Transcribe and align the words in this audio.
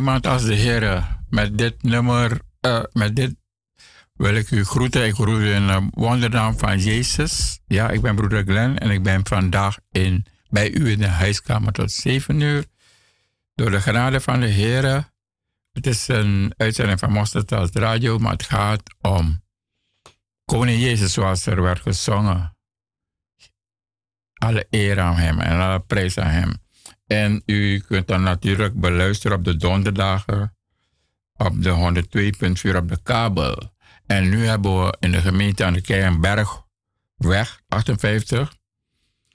Is 0.00 0.06
niemand 0.06 0.26
als 0.26 0.44
de 0.44 0.54
Heer. 0.54 1.18
Met 1.28 1.58
dit 1.58 1.82
nummer, 1.82 2.40
uh, 2.66 2.82
met 2.92 3.16
dit 3.16 3.34
wil 4.12 4.34
ik 4.34 4.50
u 4.50 4.64
groeten. 4.64 5.06
Ik 5.06 5.14
groet 5.14 5.40
u 5.40 5.52
in 5.52 5.66
de 5.66 5.88
wondernaam 5.90 6.58
van 6.58 6.78
Jezus. 6.78 7.60
Ja, 7.66 7.90
ik 7.90 8.00
ben 8.00 8.14
broeder 8.14 8.42
Glenn 8.42 8.78
en 8.78 8.90
ik 8.90 9.02
ben 9.02 9.26
vandaag 9.26 9.78
in, 9.90 10.26
bij 10.48 10.70
u 10.70 10.90
in 10.90 10.98
de 10.98 11.06
huiskamer 11.06 11.72
tot 11.72 11.92
7 11.92 12.40
uur. 12.40 12.64
Door 13.54 13.70
de 13.70 13.80
genade 13.80 14.20
van 14.20 14.40
de 14.40 14.46
Heer. 14.46 15.12
Het 15.72 15.86
is 15.86 16.08
een 16.08 16.54
uitzending 16.56 16.98
van 16.98 17.12
Mosterd 17.12 17.50
Radio, 17.72 18.18
maar 18.18 18.32
het 18.32 18.42
gaat 18.42 18.82
om 19.00 19.42
Koning 20.44 20.80
Jezus 20.80 21.12
zoals 21.12 21.46
er 21.46 21.62
werd 21.62 21.80
gezongen. 21.80 22.56
Alle 24.34 24.66
eer 24.70 25.00
aan 25.00 25.16
hem 25.16 25.40
en 25.40 25.60
alle 25.60 25.80
prijs 25.80 26.18
aan 26.18 26.30
hem. 26.30 26.52
En 27.10 27.42
u 27.46 27.80
kunt 27.80 28.06
dan 28.06 28.22
natuurlijk 28.22 28.80
beluisteren 28.80 29.36
op 29.36 29.44
de 29.44 29.56
donderdagen 29.56 30.56
op 31.36 31.62
de 31.62 32.04
102.4 32.70 32.76
op 32.76 32.88
de 32.88 33.02
kabel. 33.02 33.72
En 34.06 34.28
nu 34.28 34.46
hebben 34.46 34.84
we 34.84 34.96
in 35.00 35.10
de 35.10 35.20
gemeente 35.20 35.64
aan 35.64 35.72
de 35.72 35.80
Keienbergweg 35.80 37.62
58. 37.68 38.56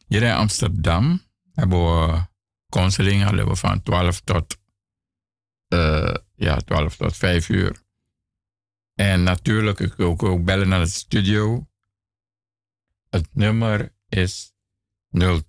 Hier 0.08 0.24
in 0.24 0.34
Amsterdam 0.34 1.22
hebben 1.54 1.80
we 1.80 2.26
counseling 2.70 3.24
hebben 3.24 3.58
van 3.58 3.84
12 3.84 4.22
tot, 4.22 4.58
uh, 5.70 6.14
ja, 6.36 6.58
12 6.58 6.96
tot 6.96 7.18
5 7.18 7.50
uur. 7.50 7.84
En 8.94 9.24
natuurlijk, 9.24 9.80
ik 9.80 9.94
wil 9.94 10.20
ook 10.20 10.44
bellen 10.44 10.68
naar 10.68 10.80
de 10.80 10.86
studio. 10.90 11.68
Het 13.10 13.28
nummer 13.32 13.94
is 14.10 14.55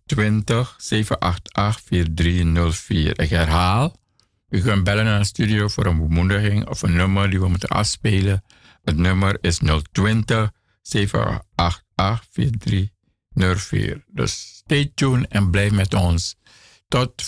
020 0.07 0.75
788 0.79 1.81
4304. 1.85 3.21
Ik 3.21 3.31
herhaal, 3.31 3.97
u 4.49 4.61
kunt 4.61 4.85
bellen 4.85 5.05
naar 5.05 5.19
de 5.19 5.25
studio 5.25 5.69
voor 5.69 5.87
een 5.87 5.99
bemoediging 5.99 6.69
of 6.69 6.83
een 6.83 6.97
nummer 6.97 7.31
die 7.31 7.41
we 7.41 7.49
moeten 7.49 7.69
afspelen. 7.69 8.45
Het 8.83 8.97
nummer 8.97 9.39
is 9.41 9.61
020 9.93 10.51
788 10.83 12.27
4304. 12.31 14.05
Dus 14.07 14.57
stay 14.57 14.93
tuned 14.95 15.29
en 15.29 15.51
blijf 15.51 15.73
met 15.73 15.95
ons 15.95 16.37
tot 16.89 17.25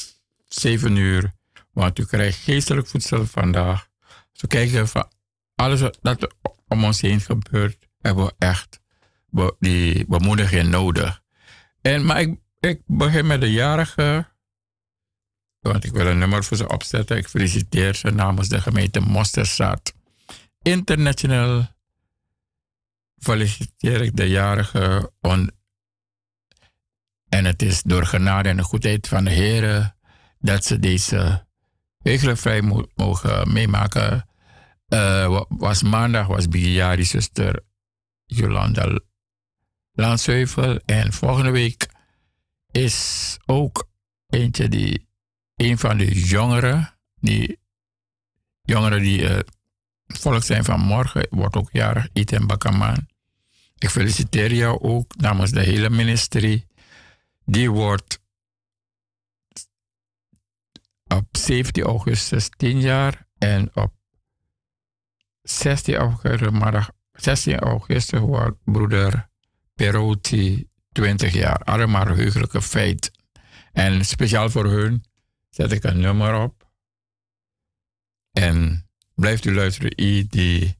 7 0.49 0.97
uur, 0.97 1.35
want 1.73 1.99
u 1.99 2.05
krijgt 2.05 2.39
geestelijk 2.39 2.87
voedsel 2.87 3.27
vandaag. 3.27 3.87
Zo 4.33 4.47
kijken 4.47 4.89
van 4.89 5.09
alles 5.55 5.81
wat 5.81 6.35
om 6.69 6.85
ons 6.85 7.01
heen 7.01 7.21
gebeurt, 7.21 7.89
hebben 8.01 8.25
we 8.25 8.35
echt 8.39 8.81
die 9.59 10.07
bemoediging 10.07 10.69
nodig. 10.69 11.23
Maar 11.97 12.21
ik, 12.61 12.83
begin 12.87 13.27
met 13.27 13.41
de 13.41 13.53
jarige, 13.53 14.27
want 15.61 15.85
ik 15.85 15.93
wil 15.93 16.07
een 16.07 16.19
nummer 16.19 16.45
voor 16.45 16.57
ze 16.57 16.69
opzetten. 16.69 17.17
Ik 17.17 17.29
feliciteer 17.29 17.95
ze 17.95 18.11
namens 18.11 18.49
de 18.49 18.61
gemeente 18.61 19.01
Mosterstad. 19.01 19.95
International 20.63 21.67
feliciteer 23.19 24.01
ik 24.01 24.17
de 24.17 24.29
jarige. 24.29 25.13
en 27.29 27.45
het 27.45 27.63
is 27.63 27.83
door 27.83 28.07
genade 28.07 28.49
en 28.49 28.57
de 28.57 28.63
goedheid 28.63 29.09
van 29.09 29.25
de 29.25 29.31
Heer 29.31 29.95
dat 30.39 30.65
ze 30.65 30.79
deze 30.79 31.47
eigenlijk 32.03 32.39
vrij 32.39 32.87
mogen 32.95 33.53
meemaken. 33.53 34.29
Uh, 34.89 35.43
was 35.49 35.83
maandag 35.83 36.27
was 36.27 36.49
Bigiari 36.49 37.05
zuster 37.05 37.65
Jolanda 38.25 39.01
Landsheuvel. 39.99 40.81
En 40.85 41.13
volgende 41.13 41.51
week 41.51 41.87
is 42.71 43.37
ook 43.47 43.89
eentje 44.27 44.69
die, 44.69 45.09
een 45.57 45.79
van 45.79 45.97
de 45.97 46.21
jongeren, 46.21 46.99
die 47.21 47.59
jongeren 48.63 49.01
die 49.01 49.21
uh, 49.21 49.39
volk 50.07 50.43
zijn 50.43 50.65
van 50.65 50.81
morgen, 50.81 51.27
wordt 51.31 51.57
ook 51.57 51.69
jarig, 51.73 52.09
Iten 52.13 52.47
Bakaman. 52.47 53.09
Ik 53.79 53.91
feliciteer 53.91 54.53
jou 54.53 54.81
ook 54.81 55.17
namens 55.17 55.51
de 55.51 55.63
hele 55.63 55.91
ministerie. 55.91 56.67
Die 57.45 57.71
wordt 57.71 58.21
op 61.07 61.37
17 61.37 61.85
augustus 61.85 62.49
10 62.57 62.81
jaar 62.81 63.27
en 63.39 63.71
op 63.75 63.93
16 65.43 65.95
augustus, 65.95 66.91
16 67.13 67.59
augustus 67.59 68.21
wordt 68.21 68.59
broeder 68.65 69.29
Perotti 69.79 70.69
20 70.93 71.33
jaar. 71.33 71.59
Allemaal 71.59 72.07
heugelijke 72.07 72.63
feit. 72.63 73.11
En 73.73 74.05
speciaal 74.05 74.51
voor 74.51 74.65
hun 74.65 75.05
zet 75.51 75.73
ik 75.73 75.85
een 75.85 76.01
nummer 76.01 76.43
op. 76.43 76.71
En 78.33 78.89
blijft 79.15 79.45
u 79.45 79.55
luisteren, 79.55 79.97
die 80.29 80.79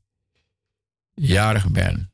jarig 1.15 1.71
bent. 1.71 2.09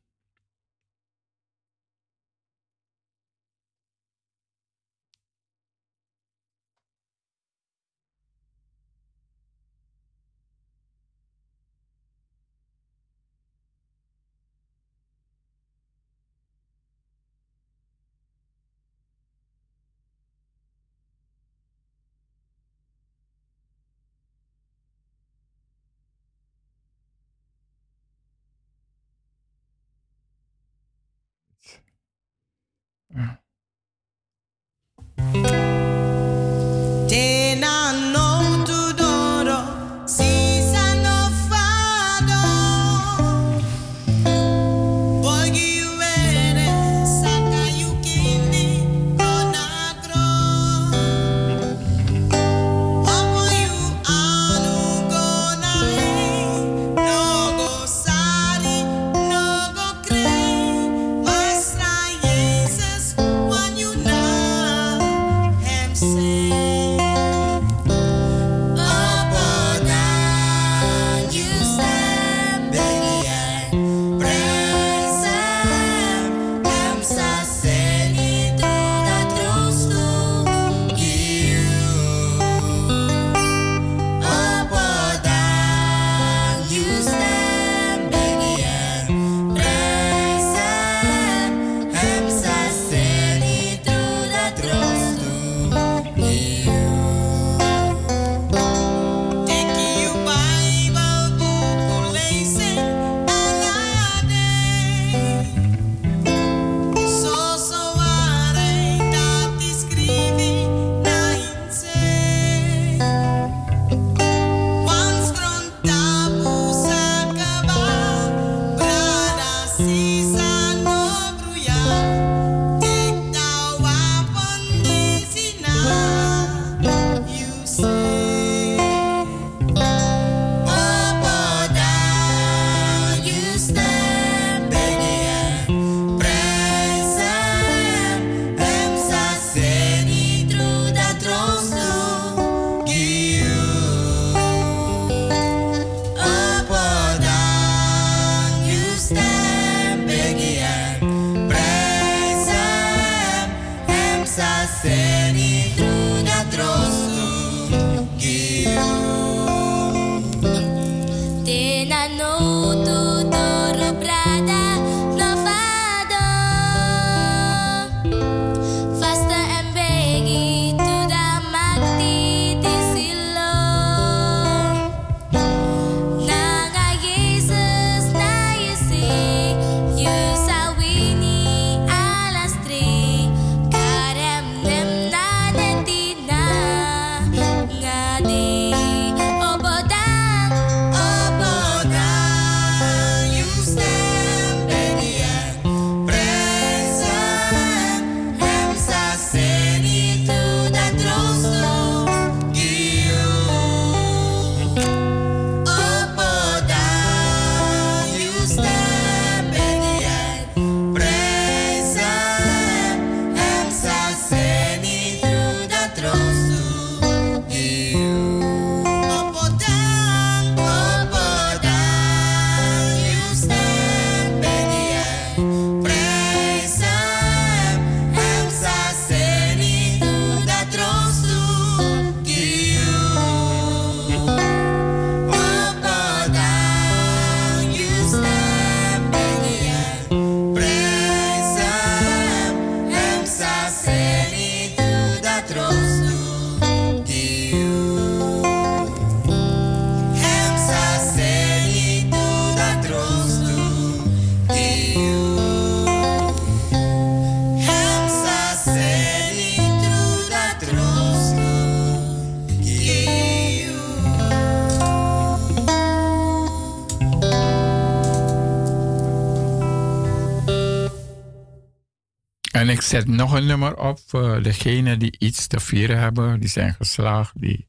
Zet 272.89 273.07
nog 273.07 273.33
een 273.33 273.47
nummer 273.47 273.77
op 273.77 273.99
voor 274.07 274.43
degenen 274.43 274.99
die 274.99 275.17
iets 275.19 275.47
te 275.47 275.61
vieren 275.61 275.99
hebben. 275.99 276.41
Die 276.41 276.49
zijn 276.49 276.75
geslaagd, 276.75 277.41
die 277.41 277.69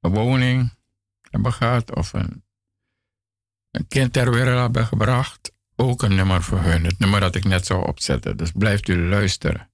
een 0.00 0.10
woning 0.10 0.72
hebben 1.30 1.52
gehad 1.52 1.94
of 1.94 2.12
een, 2.12 2.44
een 3.70 3.86
kind 3.88 4.12
ter 4.12 4.30
wereld 4.30 4.58
hebben 4.58 4.86
gebracht. 4.86 5.52
Ook 5.76 6.02
een 6.02 6.14
nummer 6.14 6.42
voor 6.42 6.60
hun. 6.60 6.84
Het 6.84 6.98
nummer 6.98 7.20
dat 7.20 7.34
ik 7.34 7.44
net 7.44 7.66
zou 7.66 7.86
opzetten. 7.86 8.36
Dus 8.36 8.52
blijft 8.52 8.88
u 8.88 9.08
luisteren. 9.08 9.73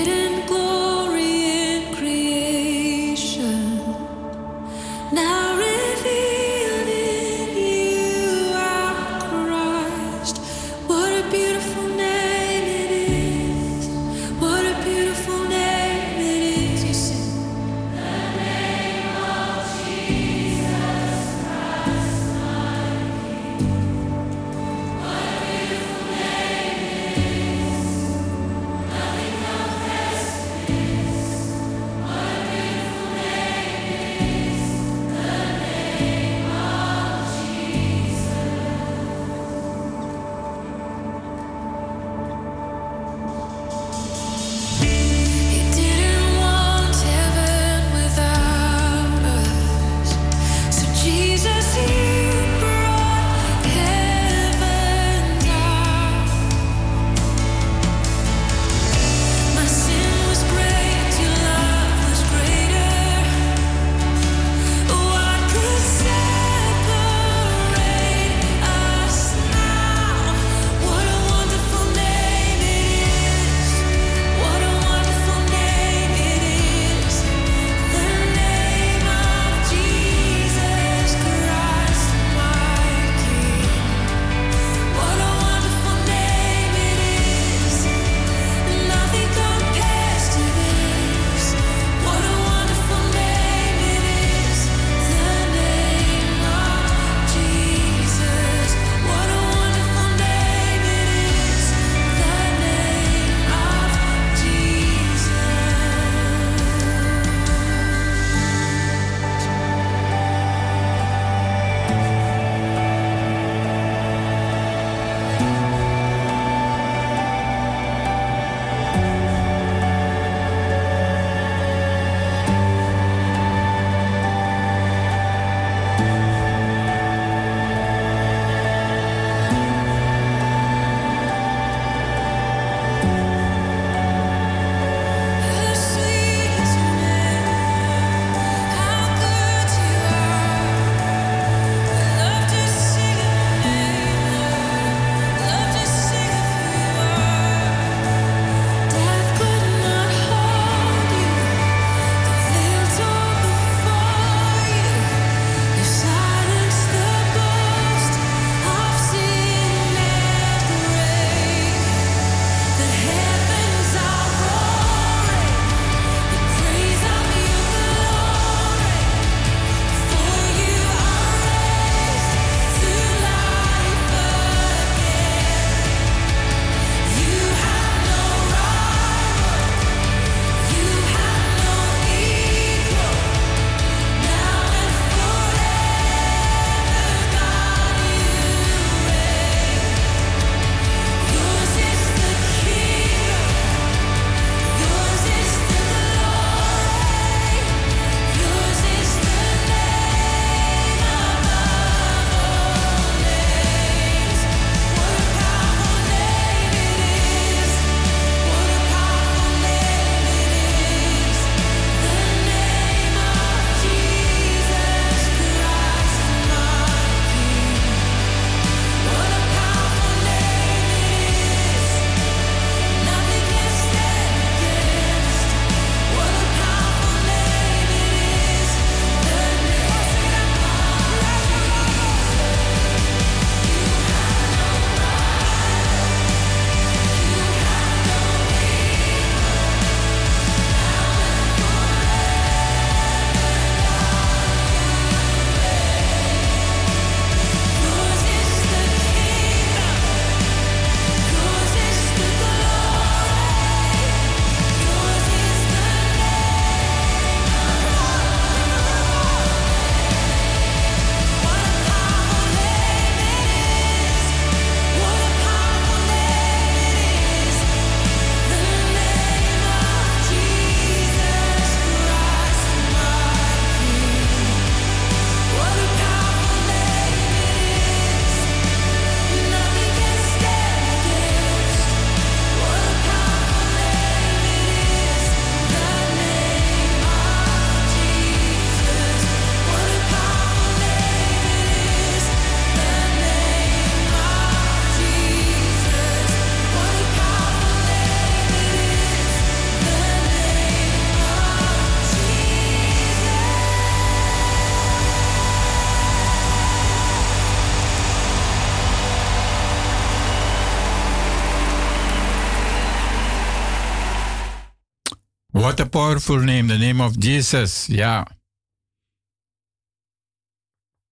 What 315.61 315.79
a 315.79 315.85
powerful 315.85 316.39
name, 316.39 316.67
the 316.67 316.77
name 316.77 317.03
of 317.03 317.15
Jesus. 317.19 317.85
Ja. 317.85 318.27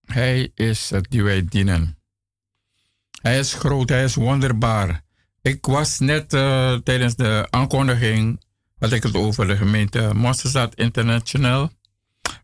Hij 0.06 0.52
is 0.56 0.90
het 0.90 1.06
die 1.10 1.24
wij 1.24 1.46
dienen. 1.46 1.98
Hij 3.22 3.40
is 3.40 3.54
groot, 3.54 3.90
hij 3.90 4.04
is 4.04 4.16
wonderbaar. 4.16 5.04
Ik 5.42 5.66
was 5.66 6.00
net 6.00 6.34
uh, 6.34 6.74
tijdens 6.74 7.16
de 7.16 7.48
aankondiging, 7.50 8.44
had 8.78 8.92
ik 8.92 9.04
het 9.04 9.16
over 9.16 9.48
de 9.48 9.58
gemeente 9.58 10.12
Mosterstad 10.14 10.76
International. 10.76 11.72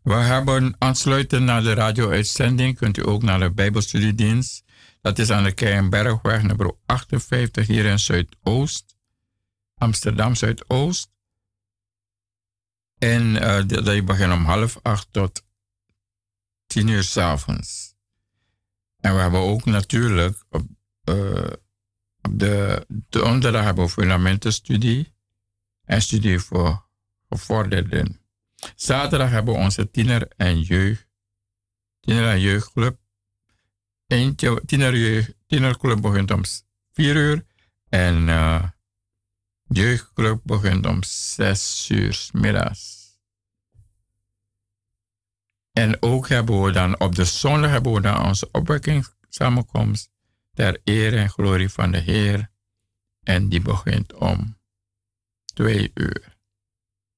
We 0.04 0.14
hebben 0.14 0.76
aansluitend 0.78 1.44
naar 1.44 1.64
de 1.64 1.74
radio-uitzending, 1.74 2.78
kunt 2.78 2.98
u 2.98 3.08
ook 3.08 3.24
naar 3.24 3.40
de 3.40 3.52
Bijbelstudiedienst. 3.52 4.64
Dat 5.02 5.20
is 5.20 5.30
aan 5.30 5.44
de 5.44 5.52
Keienbergweg 5.52 6.44
nummer 6.44 6.76
58 6.86 7.68
hier 7.68 7.86
in 7.86 8.00
Zuidoost, 8.00 8.96
Amsterdam 9.78 10.36
Zuidoost. 10.36 11.14
En 12.98 13.36
uh, 13.36 13.68
dat 13.68 14.06
begint 14.06 14.34
om 14.34 14.46
half 14.46 14.80
acht 14.82 15.08
tot 15.12 15.44
tien 16.68 16.88
uur 16.88 17.04
s 17.04 17.18
avonds. 17.18 17.96
En 19.00 19.16
we 19.16 19.22
hebben 19.22 19.40
ook 19.40 19.66
natuurlijk 19.66 20.46
op, 20.50 20.66
uh, 21.10 21.52
op 22.22 22.40
de 22.40 22.86
donderdag 23.10 23.64
hebben 23.64 23.86
we 23.86 23.92
fundamentenstudie 23.92 25.14
en 25.84 26.02
studie 26.02 26.40
voor 26.40 26.88
gevorderden. 27.30 28.20
Zaterdag 28.76 29.30
hebben 29.30 29.54
we 29.54 29.60
onze 29.60 29.92
tiener- 29.92 30.32
en 30.38 30.62
jeugd, 30.62 31.08
tiener- 32.00 32.30
en 32.30 32.40
jeugdclub. 32.40 32.98
Eentje, 34.08 34.62
tiener, 34.66 34.98
jeugd, 34.98 35.34
tienerclub 35.48 36.02
begint 36.02 36.32
om 36.32 36.44
4 36.94 37.16
uur 37.16 37.46
en 37.90 38.28
uh, 38.28 38.64
jeugdclub 39.68 40.40
begint 40.44 40.86
om 40.86 41.04
6 41.04 41.90
uur 41.90 42.30
middags. 42.32 43.04
En 45.72 46.02
ook 46.02 46.30
hebben 46.30 46.62
we 46.62 46.72
dan 46.72 47.00
op 47.00 47.16
de 47.16 47.26
zondag 47.26 47.72
hebben 47.72 47.94
we 47.94 48.02
dan 48.02 48.26
onze 48.26 48.50
opwekkingssamenkomst 48.52 50.10
ter 50.54 50.82
eer 50.84 51.18
en 51.18 51.30
glorie 51.30 51.70
van 51.70 51.92
de 51.92 51.98
Heer. 51.98 52.50
En 53.24 53.50
die 53.50 53.62
begint 53.62 54.14
om 54.14 54.58
twee 55.54 55.92
uur. 55.94 56.38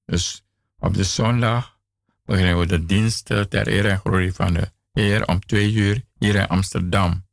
Dus 0.06 0.44
op 0.80 0.94
de 0.94 1.04
zondag 1.04 1.80
beginnen 2.26 2.60
we 2.60 2.66
de 2.66 2.86
diensten 2.86 3.50
ter 3.50 3.68
eer 3.68 3.86
en 3.86 4.00
glorie 4.00 4.34
van 4.34 4.54
de 4.54 4.72
Heer 4.92 5.28
om 5.28 5.40
twee 5.40 5.74
uur 5.74 6.06
hier 6.20 6.36
in 6.36 6.48
Amsterdam. 6.48 7.26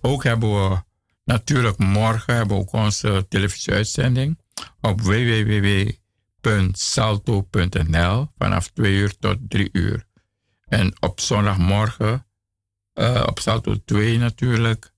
Ook 0.00 0.24
hebben 0.24 0.68
we 0.70 0.82
natuurlijk 1.24 1.78
morgen 1.78 2.34
hebben 2.34 2.56
we 2.56 2.62
ook 2.62 2.72
onze 2.72 3.26
televisieuitzending 3.28 4.38
op 4.80 5.00
www.salto.nl 5.00 5.98
vanaf 8.38 8.68
2 8.68 8.94
uur 8.94 9.18
tot 9.18 9.38
3 9.48 9.68
uur. 9.72 10.06
En 10.64 10.92
op 11.00 11.20
zondagmorgen, 11.20 12.26
uh, 12.94 13.24
op 13.26 13.38
Salto 13.38 13.76
2 13.84 14.18
natuurlijk, 14.18 14.92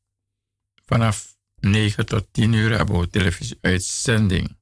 vanaf 0.84 1.36
9 1.60 2.06
tot 2.06 2.26
10 2.30 2.52
uur 2.52 2.76
hebben 2.76 3.00
we 3.00 3.08
televisieuitzending. 3.08 4.56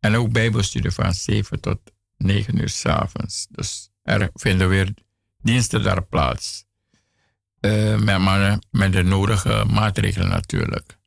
En 0.00 0.16
ook 0.16 0.32
bijbelstudie 0.32 0.90
van 0.90 1.14
7 1.14 1.60
tot 1.60 1.78
9 2.16 2.60
uur 2.60 2.68
s'avonds. 2.68 3.46
Dus 3.50 3.90
er 4.02 4.30
vinden 4.34 4.68
weer 4.68 4.94
diensten 5.42 5.82
daar 5.82 6.02
plaats. 6.02 6.64
Uh, 7.60 7.98
met, 7.98 8.66
met 8.70 8.92
de 8.92 9.02
nodige 9.02 9.64
maatregelen 9.70 10.28
natuurlijk. 10.28 10.98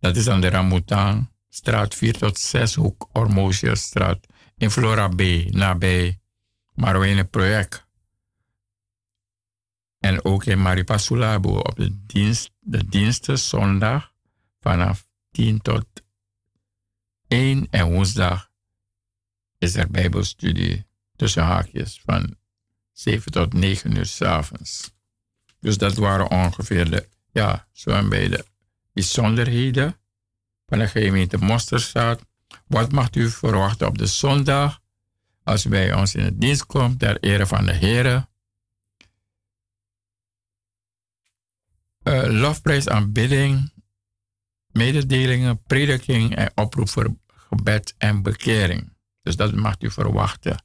Dat 0.00 0.16
is 0.16 0.28
aan 0.28 0.40
de 0.40 0.48
Ramoutan, 0.48 1.30
straat 1.50 1.94
4 1.94 2.18
tot 2.18 2.38
6, 2.38 2.74
hoek 2.74 3.08
Ormozierstraat, 3.12 4.26
in 4.56 4.70
Flora 4.70 5.08
B, 5.08 5.20
nabij 5.50 6.20
Marwene 6.74 7.24
Project. 7.24 7.86
En 9.98 10.24
ook 10.24 10.44
in 10.44 10.62
Maripasulabo 10.62 11.58
op 11.58 11.76
de, 11.76 12.06
dienst, 12.06 12.50
de 12.58 12.88
diensten 12.88 13.38
zondag 13.38 14.12
vanaf 14.60 15.08
10 15.30 15.60
tot 15.60 15.86
1 17.28 17.66
en 17.70 17.92
woensdag 17.92 18.50
is 19.58 19.74
er 19.74 19.90
Bijbelstudie 19.90 20.86
tussen 21.16 21.42
haakjes 21.42 22.00
van 22.04 22.36
7 22.92 23.32
tot 23.32 23.52
9 23.52 23.96
uur 23.96 24.06
s 24.06 24.22
avonds. 24.22 24.92
Dus 25.60 25.78
dat 25.78 25.94
waren 25.94 26.30
ongeveer 26.30 26.90
de, 26.90 27.08
ja, 27.32 27.68
zo 27.72 28.08
bij 28.08 28.28
de 28.28 28.44
bijzonderheden 28.92 29.99
van 30.70 30.78
de 30.78 30.88
gemeente 30.88 31.38
Mosterstad. 31.38 32.24
Wat 32.66 32.92
mag 32.92 33.14
u 33.14 33.30
verwachten 33.30 33.86
op 33.86 33.98
de 33.98 34.06
zondag 34.06 34.80
als 35.42 35.64
u 35.64 35.68
bij 35.68 35.94
ons 35.94 36.14
in 36.14 36.24
de 36.24 36.38
dienst 36.38 36.66
komt 36.66 36.98
ter 36.98 37.20
ere 37.20 37.46
van 37.46 37.66
de 37.66 37.72
Heer? 37.72 38.28
Uh, 42.02 42.40
lofprijs 42.40 42.88
aanbidding 42.88 43.72
mededelingen, 44.72 45.62
prediking 45.62 46.36
en 46.36 46.52
oproep 46.54 46.88
voor 46.88 47.16
gebed 47.26 47.94
en 47.98 48.22
bekering. 48.22 48.92
Dus 49.22 49.36
dat 49.36 49.54
mag 49.54 49.74
u 49.78 49.90
verwachten 49.90 50.64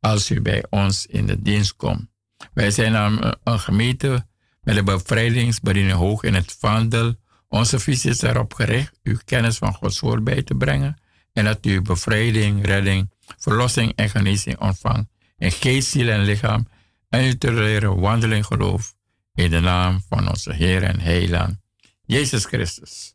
als 0.00 0.30
u 0.30 0.40
bij 0.40 0.64
ons 0.70 1.06
in 1.06 1.26
de 1.26 1.42
dienst 1.42 1.76
komt. 1.76 2.08
Wij 2.52 2.70
zijn 2.70 2.94
een, 2.94 3.36
een 3.44 3.60
gemeente 3.60 4.26
met 4.60 4.74
de 4.74 4.82
bevrijdingsbediening 4.82 5.96
hoog 5.96 6.22
in 6.22 6.34
het 6.34 6.56
vaandel. 6.58 7.14
Onze 7.48 7.78
visie 7.78 8.10
is 8.10 8.22
erop 8.22 8.54
gericht 8.54 8.98
uw 9.02 9.18
kennis 9.24 9.56
van 9.56 9.74
Gods 9.74 10.00
woord 10.00 10.24
bij 10.24 10.42
te 10.42 10.54
brengen 10.54 10.96
en 11.32 11.44
dat 11.44 11.66
u 11.66 11.82
bevrijding, 11.82 12.66
redding, 12.66 13.10
verlossing 13.38 13.92
en 13.94 14.10
genezing 14.10 14.58
ontvangt 14.58 15.08
in 15.38 15.52
geest, 15.52 15.88
ziel 15.88 16.08
en 16.08 16.22
lichaam 16.22 16.68
en 17.08 17.24
u 17.24 17.38
te 17.38 17.52
leren 17.52 18.00
wandelen 18.00 18.36
in 18.36 18.44
geloof 18.44 18.94
in 19.34 19.50
de 19.50 19.60
naam 19.60 20.00
van 20.08 20.28
onze 20.28 20.52
Heer 20.52 20.82
en 20.82 21.00
Heiland, 21.00 21.56
Jezus 22.04 22.44
Christus. 22.44 23.14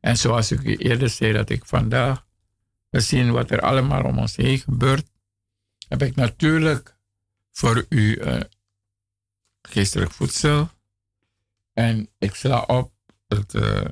En 0.00 0.16
zoals 0.16 0.52
ik 0.52 0.62
u 0.62 0.76
eerder 0.76 1.08
zei 1.10 1.32
dat 1.32 1.50
ik 1.50 1.64
vandaag, 1.64 2.26
gezien 2.90 3.32
wat 3.32 3.50
er 3.50 3.60
allemaal 3.60 4.02
om 4.02 4.18
ons 4.18 4.36
heen 4.36 4.58
gebeurt, 4.58 5.10
heb 5.88 6.02
ik 6.02 6.14
natuurlijk 6.14 6.96
voor 7.52 7.86
u 7.88 8.16
uh, 8.16 8.40
geestelijk 9.62 10.10
voedsel. 10.10 10.70
En 11.72 12.08
ik 12.18 12.34
sla 12.34 12.60
op 12.60 12.92
het, 13.30 13.54
uh, 13.54 13.90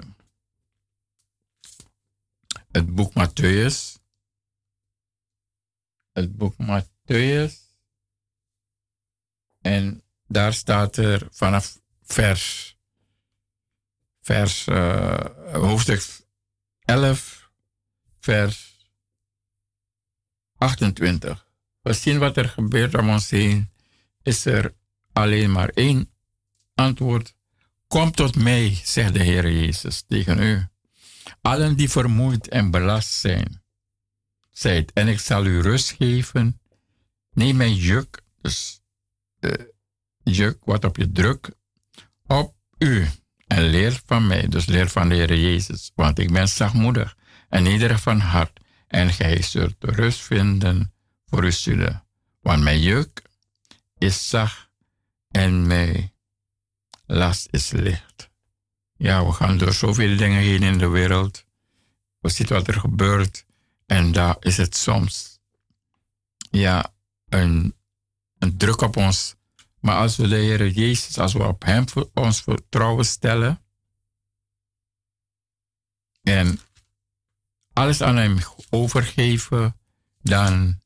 het 2.71 2.95
boek 2.95 3.13
Matthäus. 3.15 3.99
Het 6.13 6.37
boek 6.37 6.55
Matthäus. 6.57 7.55
En 9.61 10.03
daar 10.27 10.53
staat 10.53 10.97
er 10.97 11.29
vanaf 11.31 11.81
vers, 12.03 12.77
vers 14.21 14.67
uh, 14.67 15.25
hoofdstuk 15.53 16.03
11, 16.85 17.51
vers 18.21 18.87
28. 20.57 21.47
We 21.81 21.93
zien 21.93 22.19
wat 22.19 22.37
er 22.37 22.49
gebeurt 22.49 22.95
om 22.95 23.09
ons 23.09 23.31
heen. 23.31 23.71
Is 24.23 24.45
er 24.45 24.75
alleen 25.13 25.53
maar 25.53 25.69
één 25.69 26.11
antwoord. 26.75 27.35
Kom 27.89 28.11
tot 28.11 28.37
mij, 28.37 28.81
zegt 28.85 29.13
de 29.13 29.23
Heer 29.23 29.53
Jezus 29.53 30.03
tegen 30.03 30.43
u. 30.43 30.67
Allen 31.41 31.77
die 31.77 31.91
vermoeid 31.91 32.49
en 32.49 32.71
belast 32.71 33.13
zijn, 33.13 33.63
zijt, 34.51 34.93
en 34.93 35.09
ik 35.09 35.21
zal 35.21 35.45
u 35.45 35.61
rust 35.61 35.91
geven. 35.91 36.61
Neem 37.31 37.57
mijn 37.57 37.75
juk, 37.75 38.23
dus 38.41 38.81
de 39.39 39.75
juk 40.23 40.59
wat 40.65 40.85
op 40.85 40.97
je 40.97 41.13
druk, 41.13 41.51
op 42.27 42.55
u 42.79 43.09
en 43.47 43.63
leer 43.63 44.01
van 44.07 44.27
mij, 44.27 44.49
dus 44.49 44.67
leer 44.67 44.89
van 44.89 45.09
de 45.09 45.15
Heer 45.15 45.39
Jezus, 45.39 45.93
want 45.95 46.19
ik 46.19 46.33
ben 46.33 46.49
zachtmoedig 46.49 47.17
en 47.49 47.63
nederig 47.63 48.01
van 48.01 48.19
hart 48.21 48.61
en 48.87 49.13
gij 49.13 49.43
zult 49.43 49.77
rust 49.79 50.21
vinden 50.21 50.93
voor 51.27 51.43
uw 51.43 51.51
zielen. 51.51 52.07
Want 52.41 52.63
mijn 52.63 52.81
juk 52.81 53.23
is 53.99 54.29
zacht 54.29 54.71
en 55.31 55.67
mijn 55.67 56.13
last 57.09 57.49
is 57.51 57.71
licht. 57.71 58.31
Ja, 58.97 59.27
we 59.27 59.33
gaan 59.33 59.59
door 59.59 59.73
zoveel 59.73 60.17
dingen 60.17 60.41
heen 60.41 60.63
in 60.63 60.79
de 60.79 60.89
wereld. 60.89 61.45
We 62.21 62.29
zien 62.29 62.47
wat 62.47 62.69
er 62.69 62.81
gebeurt 62.81 63.45
en 63.87 64.13
daar 64.13 64.37
is 64.41 64.57
het 64.57 64.77
soms 64.77 65.39
ja, 66.51 66.93
een, 67.29 67.75
een 68.39 68.57
druk 68.57 68.81
op 68.81 68.97
ons. 68.97 69.37
Maar 69.81 69.97
als 69.97 70.17
we 70.17 70.29
de 70.29 70.37
Heer 70.37 70.69
Jezus, 70.69 71.19
als 71.19 71.33
we 71.33 71.47
op 71.47 71.65
Hem 71.65 71.85
ons 72.15 72.43
vertrouwen 72.43 73.05
stellen 73.05 73.63
en 76.23 76.61
alles 77.73 78.03
aan 78.03 78.17
Hem 78.17 78.39
overgeven, 78.71 79.77
dan, 80.23 80.81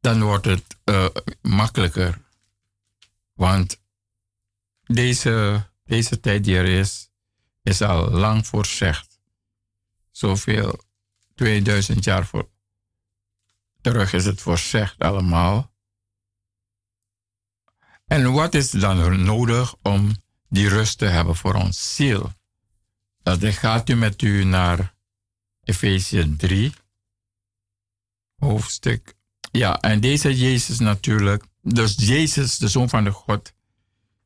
dan 0.00 0.22
wordt 0.22 0.44
het 0.44 0.76
uh, 0.84 1.06
makkelijker. 1.40 2.20
Want 3.32 3.81
deze, 4.94 5.66
deze 5.84 6.20
tijd 6.20 6.44
die 6.44 6.56
er 6.56 6.68
is, 6.68 7.10
is 7.62 7.82
al 7.82 8.10
lang 8.10 8.46
voorzegd. 8.46 9.20
Zoveel, 10.10 10.80
2000 11.34 12.04
jaar 12.04 12.26
voor, 12.26 12.48
terug 13.80 14.12
is 14.12 14.24
het 14.24 14.40
voorzegd 14.40 14.98
allemaal. 14.98 15.72
En 18.06 18.32
wat 18.32 18.54
is 18.54 18.70
dan 18.70 19.24
nodig 19.24 19.74
om 19.82 20.16
die 20.48 20.68
rust 20.68 20.98
te 20.98 21.04
hebben 21.04 21.36
voor 21.36 21.54
ons 21.54 21.94
ziel? 21.94 22.32
Dat 23.22 23.44
gaat 23.44 23.88
u 23.88 23.94
met 23.94 24.22
u 24.22 24.44
naar 24.44 24.94
Efeze 25.64 26.36
3, 26.36 26.72
hoofdstuk. 28.36 29.14
Ja, 29.52 29.80
en 29.80 30.00
deze 30.00 30.36
Jezus 30.36 30.78
natuurlijk, 30.78 31.44
dus 31.60 31.94
Jezus, 31.96 32.58
de 32.58 32.68
Zoon 32.68 32.88
van 32.88 33.04
de 33.04 33.10
God, 33.10 33.52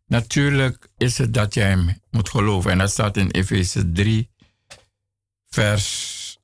natuurlijk 0.07 0.89
is 0.97 1.19
het 1.19 1.35
dat 1.35 1.55
jij 1.55 1.69
hem 1.69 2.01
moet 2.11 2.29
geloven. 2.29 2.71
En 2.71 2.79
dat 2.79 2.91
staat 2.91 3.17
in 3.17 3.31
Efeze 3.31 3.93
3, 3.93 4.31
vers 5.49 6.39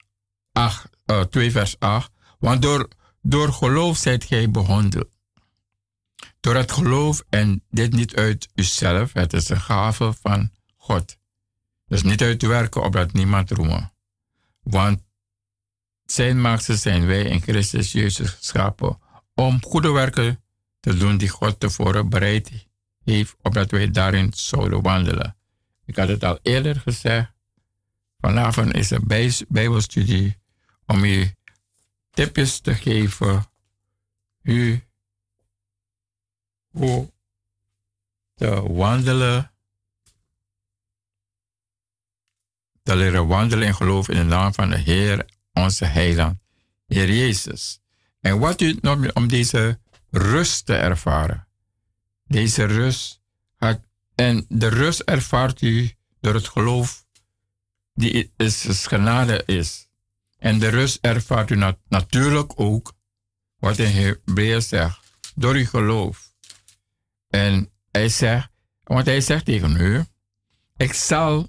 8, 0.53 0.88
uh, 1.07 1.20
2 1.20 1.51
vers 1.51 1.79
8. 1.79 2.11
Want 2.38 2.62
door, 2.62 2.88
door 3.22 3.53
geloof 3.53 3.96
zijt 3.96 4.25
gij 4.25 4.51
behonden. 4.51 5.09
Door 6.40 6.55
het 6.55 6.72
geloof 6.72 7.25
en 7.29 7.62
dit 7.70 7.92
niet 7.92 8.14
uit 8.16 8.48
uzelf, 8.55 9.12
het 9.12 9.33
is 9.33 9.48
een 9.48 9.61
gave 9.61 10.12
van 10.20 10.51
God. 10.77 11.16
Dus 11.87 12.03
niet 12.03 12.22
uit 12.22 12.38
te 12.38 12.46
werken 12.46 12.83
opdat 12.83 13.12
niemand 13.12 13.51
roemen. 13.51 13.92
Want 14.62 15.03
zijn 16.05 16.40
maakte 16.40 16.77
zijn 16.77 17.07
wij 17.07 17.22
in 17.22 17.40
Christus 17.40 17.92
Jezus 17.92 18.31
geschapen 18.31 18.98
om 19.35 19.62
goede 19.62 19.90
werken 19.90 20.42
te 20.81 20.96
doen 20.96 21.16
die 21.16 21.29
God 21.29 21.61
tevoren 21.61 22.09
bereid 22.09 22.51
heeft, 23.04 23.36
opdat 23.42 23.70
wij 23.70 23.90
daarin 23.90 24.32
zouden 24.34 24.82
wandelen. 24.82 25.36
Ik 25.84 25.96
had 25.96 26.08
het 26.08 26.24
al 26.24 26.38
eerder 26.42 26.80
gezegd. 26.80 27.32
Vanavond 28.20 28.74
is 28.74 28.90
een 28.90 29.06
Bijbelstudie 29.48 30.38
om 30.86 31.04
u 31.04 31.34
tipjes 32.10 32.60
te 32.60 32.74
geven 32.74 33.46
u 34.42 34.82
hoe 36.70 37.12
te 38.34 38.72
wandelen, 38.72 39.52
te 42.82 42.96
leren 42.96 43.26
wandelen 43.26 43.66
in 43.66 43.74
geloof 43.74 44.08
in 44.08 44.16
de 44.16 44.22
naam 44.22 44.54
van 44.54 44.70
de 44.70 44.78
Heer, 44.78 45.28
onze 45.52 45.84
heiland, 45.84 46.38
Heer 46.86 47.12
Jezus. 47.12 47.80
En 48.20 48.38
wat 48.38 48.60
u 48.60 48.78
om 49.14 49.28
deze 49.28 49.78
rust 50.10 50.66
te 50.66 50.74
ervaren. 50.74 51.46
Deze 52.33 52.64
rust 52.64 53.21
en 54.14 54.45
de 54.49 54.68
rust 54.68 55.01
ervaart 55.01 55.62
u 55.62 55.92
door 56.21 56.35
het 56.35 56.49
geloof 56.49 57.07
die 57.95 58.33
is, 58.37 58.87
genade 58.87 59.42
is. 59.47 59.88
En 60.38 60.59
de 60.59 60.68
rust 60.68 60.99
ervaart 61.01 61.51
u 61.51 61.57
natuurlijk 61.88 62.61
ook, 62.61 62.92
wat 63.59 63.79
in 63.79 63.90
Hebreeën 63.90 64.62
zegt, 64.62 65.01
door 65.35 65.55
uw 65.55 65.66
geloof. 65.66 66.35
En 67.29 67.71
hij 67.90 68.09
zegt, 68.09 68.51
want 68.83 69.07
hij 69.07 69.21
zegt 69.21 69.45
tegen 69.45 69.77
u, 69.77 70.05
ik 70.77 70.92
zal 70.92 71.49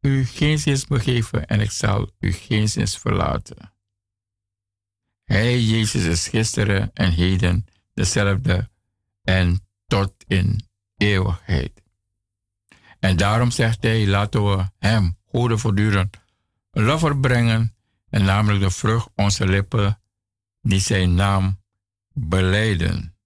u 0.00 0.24
geen 0.24 0.58
zins 0.58 0.86
begeven 0.86 1.46
en 1.46 1.60
ik 1.60 1.70
zal 1.70 2.10
u 2.18 2.32
geen 2.32 2.68
zins 2.68 2.98
verlaten. 2.98 3.72
Hij, 5.24 5.60
Jezus, 5.60 6.04
is 6.04 6.28
gisteren 6.28 6.90
en 6.94 7.12
heden 7.12 7.66
dezelfde 7.94 8.70
en 9.22 9.68
tot 9.90 10.12
in 10.26 10.68
eeuwigheid. 10.96 11.82
En 12.98 13.16
daarom 13.16 13.50
zegt 13.50 13.82
hij, 13.82 14.06
laten 14.06 14.44
we 14.44 14.70
hem, 14.78 15.16
goede 15.24 15.58
voortdurend, 15.58 16.16
lover 16.70 17.18
brengen, 17.18 17.74
en 18.10 18.24
namelijk 18.24 18.60
de 18.60 18.70
vrucht 18.70 19.08
onze 19.14 19.46
lippen, 19.46 20.00
die 20.62 20.80
zijn 20.80 21.14
naam 21.14 21.62
beleiden. 22.12 23.16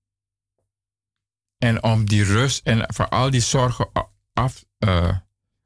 En 1.58 1.82
om 1.82 2.04
die 2.04 2.24
rust 2.24 2.66
en 2.66 2.94
voor 2.94 3.08
al 3.08 3.30
die 3.30 3.40
zorgen 3.40 3.90
af, 4.32 4.64
uh, 4.78 5.18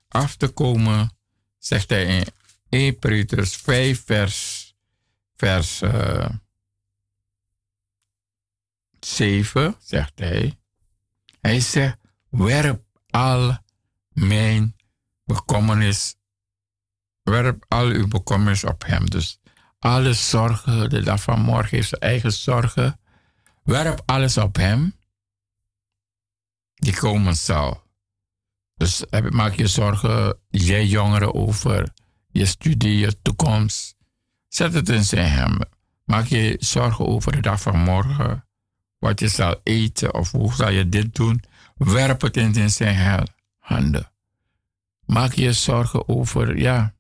af 0.09 0.37
te 0.37 0.49
komen, 0.49 1.11
zegt 1.59 1.91
hij 1.91 2.05
in 2.19 2.27
1 2.69 2.99
Petrus 2.99 3.57
5, 3.57 4.05
vers, 4.05 4.75
vers 5.37 5.83
uh, 5.83 6.25
eh, 6.25 6.31
7, 9.01 9.77
zegt 9.79 10.19
hij. 10.19 10.59
Hij 11.41 11.61
zegt, 11.61 11.99
werp 12.29 12.83
al 13.11 13.59
mijn 14.09 14.77
bekommernis, 15.25 16.15
werp 17.23 17.65
al 17.69 17.87
uw 17.87 18.09
bekommernis 18.09 18.65
op 18.65 18.85
hem. 18.87 19.11
Dus 19.11 19.41
alle 19.79 20.13
zorgen, 20.13 20.91
de 20.91 21.03
dag 21.03 21.23
van 21.23 21.41
morgen 21.41 21.77
heeft 21.77 21.89
zijn 21.89 22.01
eigen 22.01 22.33
zorgen. 22.33 23.01
Werp 23.63 24.03
alles 24.07 24.37
op 24.37 24.57
hem 24.57 24.99
die 26.75 26.97
komen 26.97 27.37
zal. 27.37 27.83
Dus 28.75 29.05
maak 29.31 29.55
je 29.55 29.67
zorgen, 29.67 30.39
jij 30.49 30.87
jongeren, 30.87 31.35
over 31.35 31.93
je 32.29 32.47
studie, 32.47 32.99
je 32.99 33.23
toekomst. 33.23 33.97
Zet 34.49 34.75
het 34.75 34.89
in 34.89 35.05
zijn 35.05 35.39
handen. 35.39 35.69
Maak 36.05 36.27
je 36.27 36.57
zorgen 36.59 37.07
over 37.07 37.33
de 37.33 37.41
dag 37.41 37.61
van 37.61 37.79
morgen. 37.79 38.48
Wat 38.99 39.21
je 39.21 39.29
zal 39.29 39.61
eten 39.63 40.15
of 40.15 40.31
hoe 40.31 40.55
zal 40.55 40.71
je 40.71 40.89
dit 40.89 41.15
doen. 41.15 41.43
Werp 41.77 42.21
het 42.21 42.37
in 42.37 42.71
zijn 42.71 43.29
handen. 43.59 44.11
Maak 45.07 45.33
je 45.33 45.53
zorgen 45.53 46.09
over, 46.09 46.59
ja, 46.59 46.95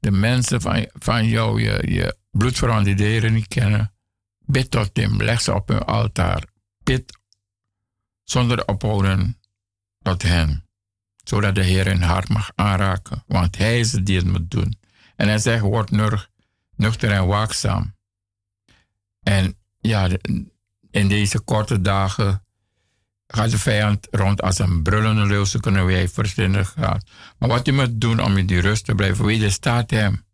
de 0.00 0.10
mensen 0.10 0.60
van, 0.60 0.90
van 0.92 1.26
jou, 1.26 1.62
je, 1.62 1.92
je 1.92 2.16
bloedverwanten 2.30 2.96
die 2.96 3.30
niet 3.30 3.48
kennen. 3.48 3.92
Bid 4.38 4.70
tot 4.70 4.90
hem, 4.92 5.22
leg 5.22 5.40
ze 5.40 5.54
op 5.54 5.68
hun 5.68 5.84
altaar. 5.84 6.44
Bid 6.82 7.18
zonder 8.24 8.66
ophouden 8.66 9.40
tot 10.02 10.22
hen. 10.22 10.64
zodat 11.24 11.54
de 11.54 11.62
Heer 11.62 11.86
een 11.86 12.02
hart 12.02 12.28
mag 12.28 12.50
aanraken. 12.54 13.22
Want 13.26 13.58
Hij 13.58 13.78
is 13.78 13.92
het 13.92 14.06
die 14.06 14.16
het 14.16 14.26
moet 14.26 14.50
doen. 14.50 14.78
En 15.16 15.28
hij 15.28 15.38
zegt, 15.38 15.62
word 15.62 15.90
nuchter 16.76 17.10
en 17.10 17.26
waakzaam. 17.26 17.94
En 19.22 19.56
ja, 19.80 20.08
in 20.96 21.08
deze 21.08 21.40
korte 21.40 21.80
dagen 21.80 22.44
gaat 23.26 23.50
de 23.50 23.58
vijand 23.58 24.08
rond 24.10 24.42
als 24.42 24.58
een 24.58 24.82
brullende 24.82 25.26
leeuw. 25.26 25.44
Ze 25.44 25.60
kunnen 25.60 25.86
wij 25.86 26.08
verstandig 26.08 26.72
gaan. 26.72 27.00
Maar 27.38 27.48
wat 27.48 27.66
je 27.66 27.72
moet 27.72 28.00
doen 28.00 28.22
om 28.22 28.36
in 28.36 28.46
die 28.46 28.60
rust 28.60 28.84
te 28.84 28.94
blijven, 28.94 29.24
weet 29.24 29.52
staat 29.52 29.90
hem 29.90 30.24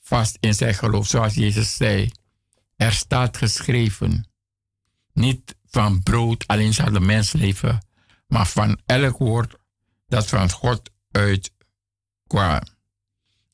vast 0.00 0.36
in 0.40 0.54
zijn 0.54 0.74
geloof. 0.74 1.06
Zoals 1.06 1.34
Jezus 1.34 1.76
zei, 1.76 2.10
er 2.76 2.92
staat 2.92 3.36
geschreven. 3.36 4.26
Niet 5.12 5.56
van 5.66 6.02
brood 6.02 6.46
alleen 6.46 6.74
zal 6.74 6.92
de 6.92 7.00
mens 7.00 7.32
leven, 7.32 7.86
maar 8.26 8.46
van 8.46 8.80
elk 8.86 9.18
woord 9.18 9.54
dat 10.06 10.26
van 10.28 10.50
God 10.50 10.90
uitkwam. 11.10 12.60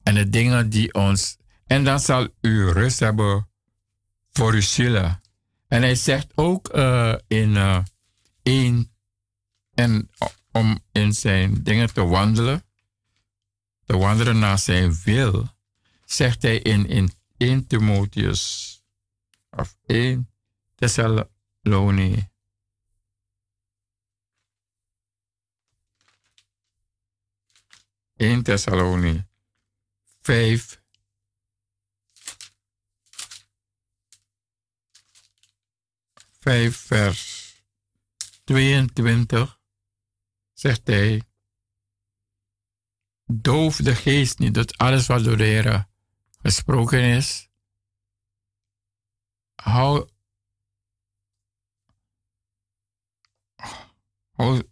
En 0.03 0.15
de 0.15 0.29
dingen 0.29 0.71
die 0.71 0.95
ons. 0.95 1.37
En 1.67 1.85
dan 1.85 2.01
zal 2.01 2.29
u 2.41 2.71
rust 2.71 3.01
hebben 3.01 3.49
voor 4.31 4.53
uw 4.53 4.61
zielen. 4.61 5.21
En 5.69 5.83
hij 5.83 5.95
zegt 5.95 6.33
ook 6.35 6.75
uh, 6.75 7.15
in 7.27 7.51
uh. 7.51 7.85
En 9.75 10.11
om 10.53 10.79
in 10.93 11.13
zijn 11.13 11.63
dingen 11.63 11.93
te 11.93 12.05
wandelen. 12.05 12.63
Te 13.85 13.97
wandelen 13.97 14.39
naar 14.39 14.59
zijn 14.59 14.95
wil. 15.05 15.49
Zegt 16.05 16.43
hij 16.43 16.59
in, 16.59 16.87
in 16.87 17.13
1 17.37 17.67
Timotheus. 17.67 18.83
Of 19.51 19.77
1 19.87 20.31
Thessalonië. 20.75 22.29
1 28.17 28.43
Thessalonië 28.43 29.27
5. 30.23 30.81
Vijf 36.49 36.77
vers 36.77 37.55
22 38.45 39.61
zegt 40.53 40.87
hij, 40.87 41.23
doof 43.27 43.77
de 43.77 43.95
geest 43.95 44.39
niet 44.39 44.55
dat 44.55 44.77
alles 44.77 45.07
wat 45.07 45.25
door 45.25 45.37
de 45.37 45.45
Heer 45.45 45.89
gesproken 46.43 47.03
is. 47.03 47.49
Hou, 49.55 50.09
hou 54.31 54.63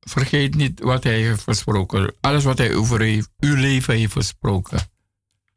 vergeet 0.00 0.54
niet 0.54 0.80
wat 0.80 1.04
hij 1.04 1.22
heeft 1.22 1.42
gesproken. 1.42 2.14
Alles 2.20 2.44
wat 2.44 2.58
hij 2.58 2.74
over 2.74 3.00
uw 3.38 3.54
leven 3.54 3.96
heeft 3.96 4.12
gesproken. 4.12 4.90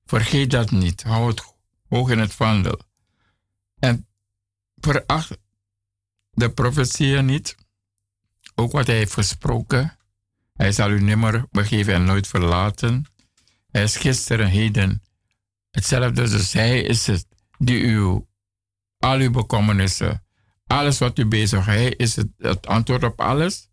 Vergeet 0.05 0.51
dat 0.51 0.71
niet. 0.71 1.03
Hou 1.03 1.27
het 1.27 1.55
hoog 1.89 2.09
in 2.09 2.19
het 2.19 2.33
vaandel. 2.33 2.86
Veracht 4.79 5.37
de 6.31 6.49
profetieën 6.49 7.25
niet. 7.25 7.55
Ook 8.55 8.71
wat 8.71 8.87
hij 8.87 8.95
heeft 8.95 9.13
gesproken. 9.13 9.97
Hij 10.53 10.71
zal 10.71 10.91
u 10.91 11.01
nimmer 11.01 11.45
begeven 11.51 11.93
en 11.93 12.03
nooit 12.03 12.27
verlaten. 12.27 13.05
Hij 13.71 13.83
is 13.83 13.97
gisteren, 13.97 14.47
heden 14.47 15.03
hetzelfde. 15.71 16.29
Dus 16.29 16.53
hij 16.53 16.81
is 16.81 17.07
het 17.07 17.27
die 17.57 17.81
u 17.81 18.25
al 18.99 19.19
uw 19.19 19.31
bekommernissen, 19.31 20.23
alles 20.67 20.97
wat 20.97 21.17
u 21.17 21.25
bezig 21.25 21.65
hij 21.65 21.89
is 21.89 22.15
het, 22.15 22.27
het 22.37 22.67
antwoord 22.67 23.03
op 23.03 23.21
alles. 23.21 23.69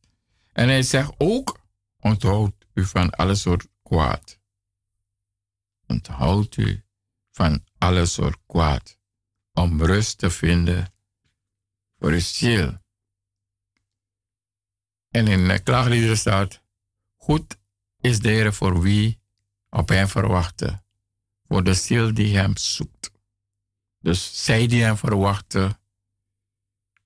En 0.53 0.69
hij 0.69 0.83
zegt 0.83 1.15
ook, 1.19 1.61
onthoud 2.01 2.55
u 2.75 2.85
van 2.85 3.11
alle 3.11 3.35
soort 3.35 3.67
kwaad. 3.83 4.39
Onthoud 5.87 6.57
u 6.57 6.85
van 7.31 7.65
alle 7.79 8.07
soort 8.07 8.37
kwaad. 8.47 8.99
Om 9.53 9.83
rust 9.83 10.19
te 10.19 10.31
vinden 10.31 10.94
voor 12.05 12.13
uw 12.13 12.21
ziel. 12.21 12.79
En 15.11 15.27
in 15.27 15.49
de 15.49 15.59
klaagliederen 15.59 16.19
staat, 16.19 16.63
goed 17.17 17.59
is 18.01 18.21
de 18.21 18.29
Heer 18.29 18.55
voor 18.55 18.81
wie 18.81 19.21
op 19.71 19.89
hem 19.89 20.09
verwachten. 20.09 20.85
Voor 21.49 21.65
de 21.65 21.75
ziel 21.75 22.15
die 22.15 22.37
hem 22.37 22.57
zoekt. 22.57 23.11
Dus 23.99 24.45
zij 24.45 24.67
die 24.67 24.83
hem 24.83 24.97
verwachten, 24.97 25.79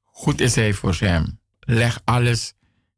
goed 0.03 0.41
is 0.41 0.55
hij 0.55 0.75
voor 0.75 0.95
hem. 0.95 1.41
Leg 1.61 2.01
alles 2.05 2.55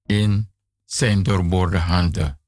in 0.07 0.53
zijn 0.85 1.23
doorboorde 1.23 1.79
handen. 1.79 2.41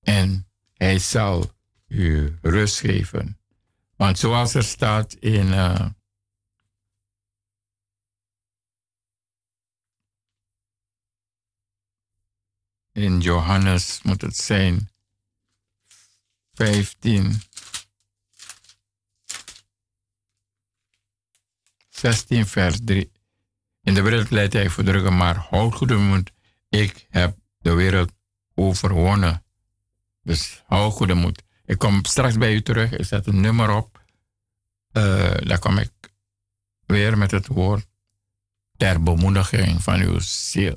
En 0.00 0.48
hij 0.74 0.98
zal 0.98 1.52
u 1.86 2.38
rust 2.42 2.78
geven. 2.78 3.40
Want 3.96 4.18
zoals 4.18 4.54
er 4.54 4.64
staat 4.64 5.14
in, 5.14 5.46
uh, 5.46 5.88
in 12.98 13.20
Johannes, 13.20 14.00
moet 14.02 14.20
het 14.20 14.36
zijn 14.36 14.90
15, 16.54 17.40
16 21.88 22.46
vers 22.46 22.78
3. 22.84 23.12
In 23.82 23.94
de 23.94 24.02
wereld 24.02 24.30
leidt 24.30 24.52
hij 24.52 24.70
verdrukken, 24.70 25.16
maar 25.16 25.36
houd 25.36 25.74
goede 25.74 25.96
moed. 25.96 26.32
Ik 26.68 27.06
heb 27.10 27.36
de 27.58 27.72
wereld 27.72 28.12
overwonnen. 28.54 29.44
Dus 30.22 30.62
hou 30.66 30.90
goede 30.90 31.14
moed. 31.14 31.42
Ik 31.64 31.78
kom 31.78 32.04
straks 32.04 32.34
bij 32.34 32.54
u 32.54 32.62
terug. 32.62 32.92
Ik 32.92 33.04
zet 33.04 33.26
een 33.26 33.40
nummer 33.40 33.70
op. 33.70 34.02
Uh, 34.92 35.34
dan 35.34 35.58
kom 35.58 35.78
ik 35.78 35.92
weer 36.86 37.18
met 37.18 37.30
het 37.30 37.46
woord 37.46 37.86
ter 38.76 39.02
bemoediging 39.02 39.82
van 39.82 40.00
uw 40.00 40.18
ziel. 40.18 40.76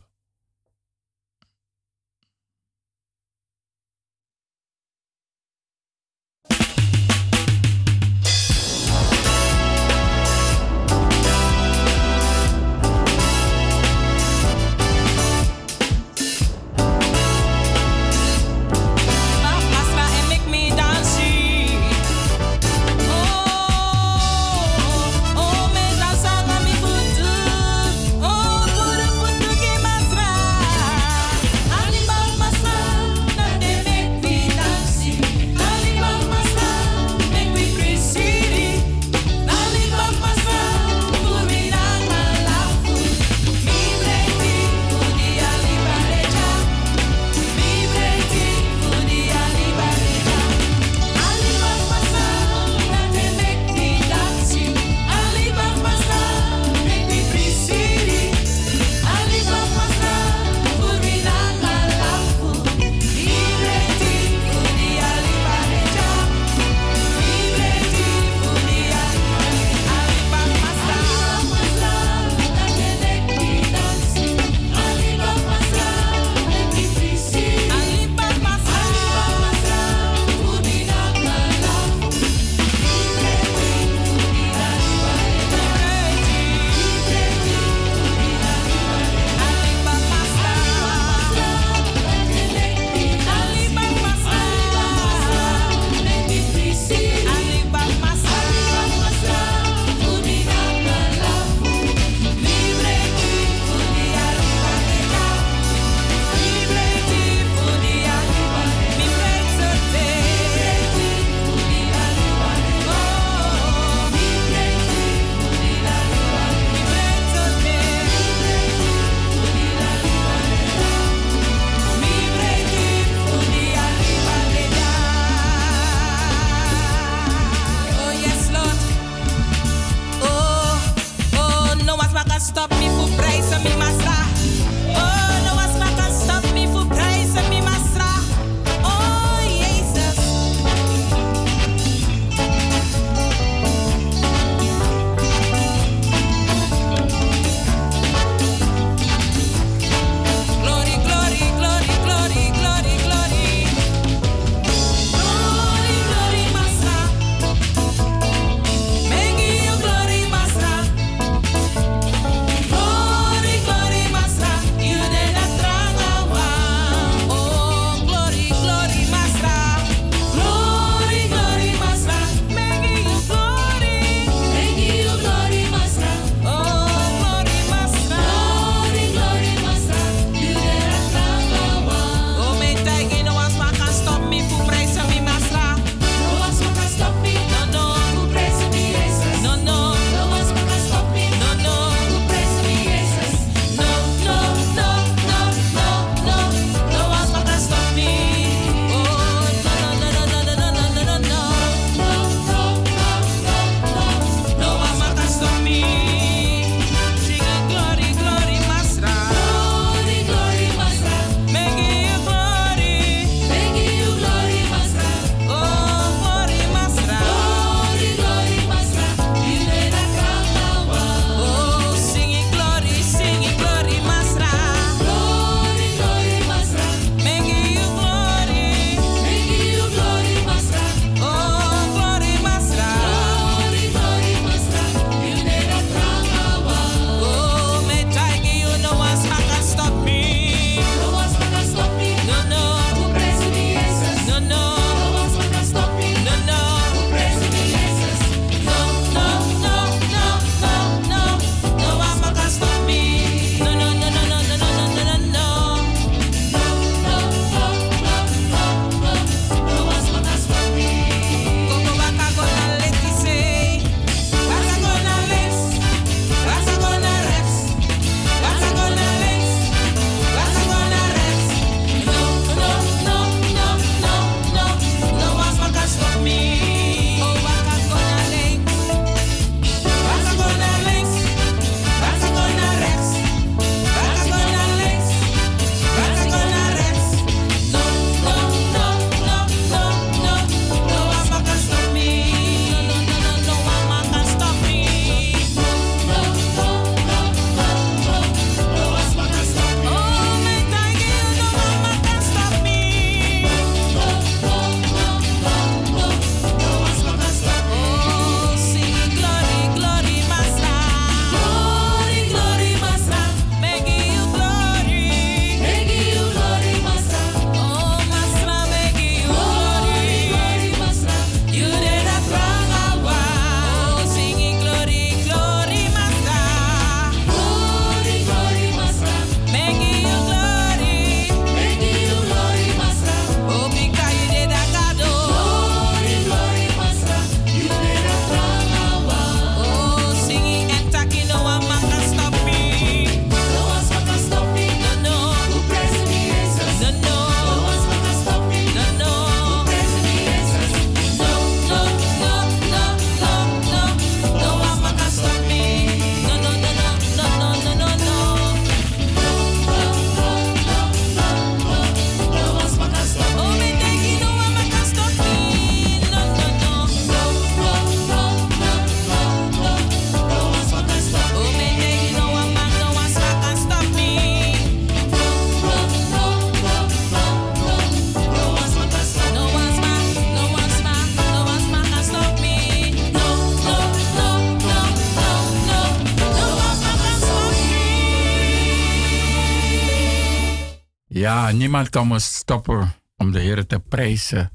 Niemand 391.58 391.90
kan 391.90 392.08
me 392.08 392.20
stoppen 392.20 392.94
om 393.18 393.32
de 393.32 393.40
Heer 393.40 393.68
te 393.68 393.80
prijzen. 393.80 394.52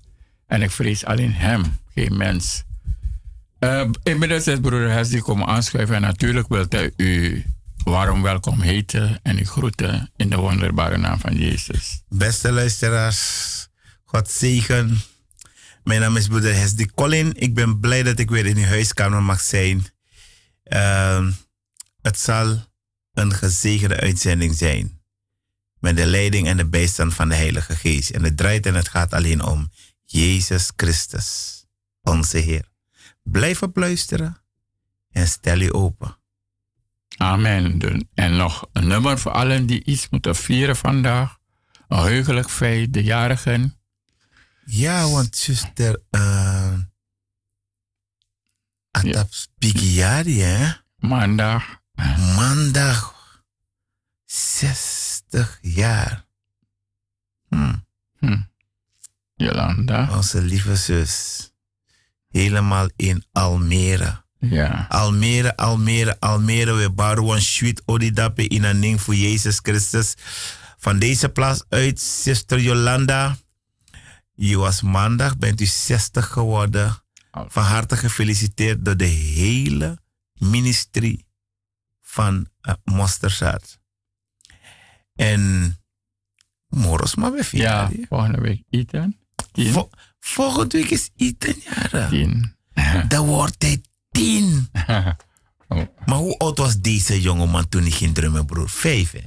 En 0.46 0.62
ik 0.62 0.70
vrees 0.70 1.04
alleen 1.04 1.32
Hem, 1.32 1.78
geen 1.94 2.16
mens. 2.16 2.64
Uh, 3.60 3.88
inmiddels 4.02 4.46
is 4.46 4.60
broeder 4.60 4.90
Hesdy 4.90 5.18
komen 5.18 5.46
aanschuiven 5.46 5.94
en 5.94 6.00
natuurlijk 6.00 6.48
wil 6.48 6.66
hij 6.68 6.92
u 6.96 7.44
warm 7.84 8.22
welkom 8.22 8.60
heten 8.60 9.20
en 9.22 9.38
u 9.38 9.44
groeten 9.44 10.10
in 10.16 10.30
de 10.30 10.36
wonderbare 10.36 10.96
naam 10.96 11.18
van 11.18 11.34
Jezus. 11.36 12.02
Beste 12.08 12.52
luisteraars, 12.52 13.68
God 14.04 14.30
zegen. 14.30 14.98
Mijn 15.84 16.00
naam 16.00 16.16
is 16.16 16.26
broeder 16.26 16.54
Hesdy 16.54 16.86
Colin. 16.94 17.32
Ik 17.34 17.54
ben 17.54 17.80
blij 17.80 18.02
dat 18.02 18.18
ik 18.18 18.30
weer 18.30 18.46
in 18.46 18.56
uw 18.56 18.64
huiskamer 18.64 19.22
mag 19.22 19.40
zijn. 19.40 19.86
Uh, 20.64 21.26
het 22.02 22.18
zal 22.18 22.64
een 23.12 23.32
gezegende 23.32 24.00
uitzending 24.00 24.54
zijn 24.54 24.95
met 25.78 25.96
de 25.96 26.06
leiding 26.06 26.48
en 26.48 26.56
de 26.56 26.66
bijstand 26.66 27.14
van 27.14 27.28
de 27.28 27.34
Heilige 27.34 27.76
Geest. 27.76 28.10
En 28.10 28.24
het 28.24 28.36
draait 28.36 28.66
en 28.66 28.74
het 28.74 28.88
gaat 28.88 29.12
alleen 29.12 29.42
om 29.42 29.70
Jezus 30.04 30.72
Christus, 30.76 31.64
onze 32.02 32.38
Heer. 32.38 32.68
Blijf 33.22 33.62
op 33.62 33.76
luisteren 33.76 34.42
en 35.10 35.28
stel 35.28 35.58
je 35.58 35.72
open. 35.72 36.18
Amen. 37.16 37.78
En 38.14 38.36
nog 38.36 38.68
een 38.72 38.86
nummer 38.86 39.18
voor 39.18 39.32
allen 39.32 39.66
die 39.66 39.84
iets 39.84 40.08
moeten 40.08 40.36
vieren 40.36 40.76
vandaag. 40.76 41.38
Een 41.88 41.98
heugelijk 41.98 42.50
feit, 42.50 42.92
de 42.92 43.02
jarigen. 43.02 43.78
Ja, 44.64 45.08
want 45.08 45.36
zuster, 45.36 46.02
uh, 46.10 46.78
Atap 48.90 49.34
Spigiari, 49.34 50.40
hè? 50.40 50.72
Maandag. 50.96 51.80
Maandag, 52.36 53.14
60 55.36 55.58
jaar. 55.60 56.24
Hm. 57.48 57.74
Hm. 58.18 58.40
Jolanda. 59.34 60.08
Onze 60.16 60.42
lieve 60.42 60.76
zus. 60.76 61.50
Helemaal 62.28 62.88
in 62.96 63.24
Almere. 63.32 64.24
Ja. 64.38 64.86
Almere, 64.88 65.56
Almere, 65.56 66.20
Almere. 66.20 66.72
We 66.72 66.90
bouwen 66.90 67.42
sweet 67.42 67.82
odidape 67.84 68.48
in 68.48 68.64
een 68.64 68.80
ding 68.80 69.00
voor 69.00 69.14
Jezus 69.14 69.58
Christus. 69.62 70.14
Van 70.78 70.98
deze 70.98 71.28
plaats 71.28 71.64
uit, 71.68 72.00
zuster 72.00 72.60
Jolanda. 72.60 73.36
Je 74.34 74.56
was 74.56 74.82
maandag, 74.82 75.38
bent 75.38 75.60
u 75.60 75.66
60 75.66 76.26
geworden. 76.26 77.02
Van 77.30 77.62
harte 77.62 77.96
gefeliciteerd 77.96 78.84
door 78.84 78.96
de 78.96 79.04
hele 79.04 79.98
ministerie 80.38 81.26
van 82.02 82.48
uh, 82.62 82.74
Mosterzaad. 82.84 83.78
En 85.16 85.74
maar 87.14 87.32
weer 87.32 87.48
Ja, 87.50 87.90
volgende 88.08 88.40
week 88.40 88.62
Ethan. 88.70 89.16
Vo 89.52 89.90
volgende 90.20 90.78
week 90.78 90.90
is 90.90 91.10
Ethan 91.16 91.54
jaren. 91.64 92.08
Tien. 92.08 92.54
Dan 93.08 93.26
wordt 93.26 93.62
hij 93.62 93.80
tien. 94.10 94.68
oh. 95.68 95.82
Maar 96.04 96.18
hoe 96.18 96.38
oud 96.38 96.58
was 96.58 96.80
deze 96.80 97.20
jongeman 97.20 97.68
toen 97.68 97.82
hij 97.82 97.90
ging 97.90 98.14
drummen, 98.14 98.46
broer? 98.46 98.70
Vijf, 98.70 99.12
hè? 99.12 99.20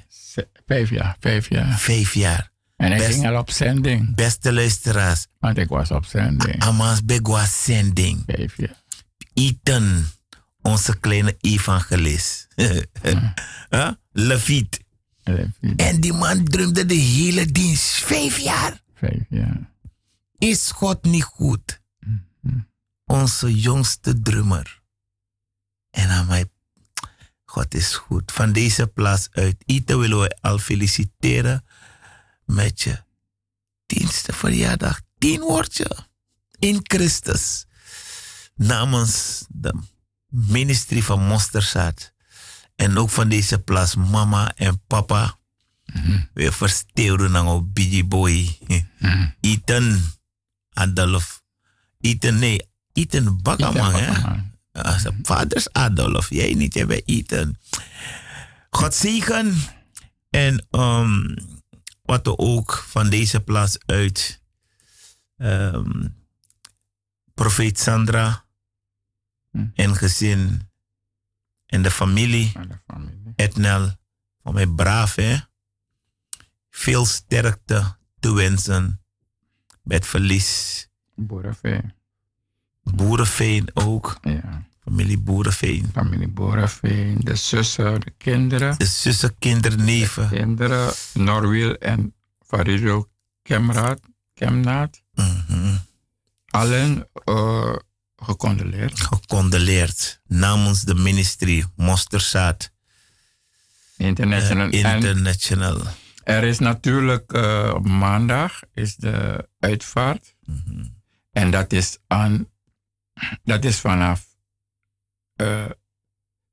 Vijf 0.65 0.89
jaar, 0.89 1.15
vijf 1.19 1.49
jaar. 1.49 1.79
Vijf 1.79 2.13
jaar. 2.13 2.51
En 2.75 2.91
hij 2.91 3.11
ging 3.11 3.27
al 3.27 3.37
op 3.37 3.51
zending. 3.51 4.15
Beste 4.15 4.53
luisteraars. 4.53 5.27
Want 5.39 5.57
ik 5.57 5.67
was 5.67 5.91
op 5.91 6.05
zending. 6.05 6.61
Amas 6.61 7.05
Beg 7.05 7.19
was 7.21 7.63
zending. 7.63 8.23
Vijf 8.25 8.57
jaar. 8.57 8.83
Ethan, 9.33 10.05
onze 10.61 10.99
kleine 10.99 11.35
evangelist. 11.39 12.47
huh? 13.69 13.91
Leviet. 14.11 14.79
En 15.75 15.99
die 15.99 16.13
man 16.13 16.43
drumde 16.45 16.85
de 16.85 16.93
hele 16.93 17.45
dienst. 17.45 18.03
Vijf 18.03 18.37
jaar. 18.37 18.81
Vijf 18.93 19.25
jaar. 19.29 19.73
Is 20.37 20.71
God 20.71 21.03
niet 21.03 21.23
goed? 21.23 21.81
Mhm. 22.41 22.59
Onze 23.05 23.59
jongste 23.59 24.21
drummer. 24.21 24.81
En 25.89 26.09
aan 26.09 26.27
mij, 26.27 26.51
God 27.43 27.73
is 27.73 27.95
goed. 27.95 28.31
Van 28.31 28.51
deze 28.51 28.87
plaats 28.87 29.27
uit. 29.31 29.63
Ite 29.65 29.97
willen 29.97 30.19
we 30.19 30.37
al 30.41 30.57
feliciteren 30.57 31.65
met 32.45 32.81
je 32.81 33.03
tienste 33.85 34.33
verjaardag. 34.33 35.01
Tien 35.17 35.39
woordje 35.39 36.07
in 36.59 36.79
Christus. 36.83 37.65
Namens 38.55 39.45
de 39.49 39.73
ministerie 40.27 41.03
van 41.03 41.23
Mosterzaad. 41.27 42.13
En 42.79 42.97
ook 42.97 43.09
van 43.09 43.29
deze 43.29 43.59
plaats 43.59 43.95
mama 43.95 44.55
en 44.55 44.81
papa. 44.87 45.37
Mm-hmm. 45.85 46.29
We 46.33 47.27
naar 47.29 47.45
op 47.45 47.73
Biggie 47.73 48.05
Boy. 48.05 48.57
Mm-hmm. 48.67 49.35
Ethan 49.41 49.99
Adolf. 50.73 51.43
Ethan, 51.99 52.39
nee, 52.39 52.69
Ethan 52.93 53.41
Bakaman. 53.41 53.93
hè? 53.93 54.11
Als 54.71 55.05
vaders 55.23 55.71
Adolf. 55.71 56.29
Jij 56.29 56.53
niet, 56.53 56.73
jij 56.73 56.85
bent 56.85 57.01
Ethan. 57.05 57.55
God 58.69 58.95
zegen. 58.95 59.55
En 60.29 60.67
um, 60.69 61.35
wat 62.01 62.27
er 62.27 62.37
ook 62.37 62.85
van 62.87 63.09
deze 63.09 63.39
plaats 63.39 63.77
uit. 63.85 64.41
Um, 65.37 66.15
profeet 67.33 67.79
Sandra. 67.79 68.45
Mm. 69.51 69.71
En 69.75 69.95
gezin. 69.95 70.68
En 71.69 71.81
de 71.81 71.91
familie. 71.91 72.51
De 72.51 72.79
familie. 72.87 73.33
Etnel. 73.35 73.95
Van 74.43 74.53
mij 74.53 74.67
braaf, 74.67 75.15
hè. 75.15 75.37
Veel 76.69 77.05
sterkte 77.05 77.97
te 78.19 78.33
wensen. 78.33 79.01
Met 79.83 80.05
verlies. 80.05 80.87
Boerenveen. 81.15 81.93
Boerenveen 82.83 83.69
ook. 83.73 84.17
Ja. 84.21 84.67
Familie 84.83 85.19
Boerenveen. 85.19 85.89
Familie 85.93 86.27
Boerenveen. 86.27 87.19
De 87.19 87.35
zussen, 87.35 87.99
de 87.99 88.11
kinderen. 88.17 88.77
De 88.77 88.85
zussen, 88.85 89.37
kinderen, 89.37 89.85
neven. 89.85 90.29
De 90.29 90.35
kinderen. 90.35 90.93
Norwiel 91.13 91.73
en 91.73 92.13
Farido 92.45 93.09
Kemraad. 93.41 93.99
Kemnaat. 94.33 95.01
Mm 95.13 95.43
-hmm. 95.47 95.79
Allen 96.45 97.07
uh, 97.25 97.75
gecondoleerd. 98.21 98.99
Gecondoleerd. 98.99 100.21
Namens 100.27 100.81
de 100.81 100.95
ministerie 100.95 101.65
Mosterzaad. 101.75 102.71
International. 103.97 104.67
Uh, 104.67 104.73
international. 104.73 105.79
En 106.23 106.35
er 106.35 106.43
is 106.43 106.59
natuurlijk 106.59 107.33
uh, 107.33 107.79
maandag 107.79 108.59
is 108.73 108.95
de 108.95 109.47
uitvaart. 109.59 110.35
Mm 110.45 110.63
-hmm. 110.65 110.97
En 111.31 111.51
dat 111.51 111.71
is, 111.71 111.97
aan, 112.07 112.47
dat 113.43 113.65
is 113.65 113.79
vanaf 113.79 114.25
uh, 115.41 115.65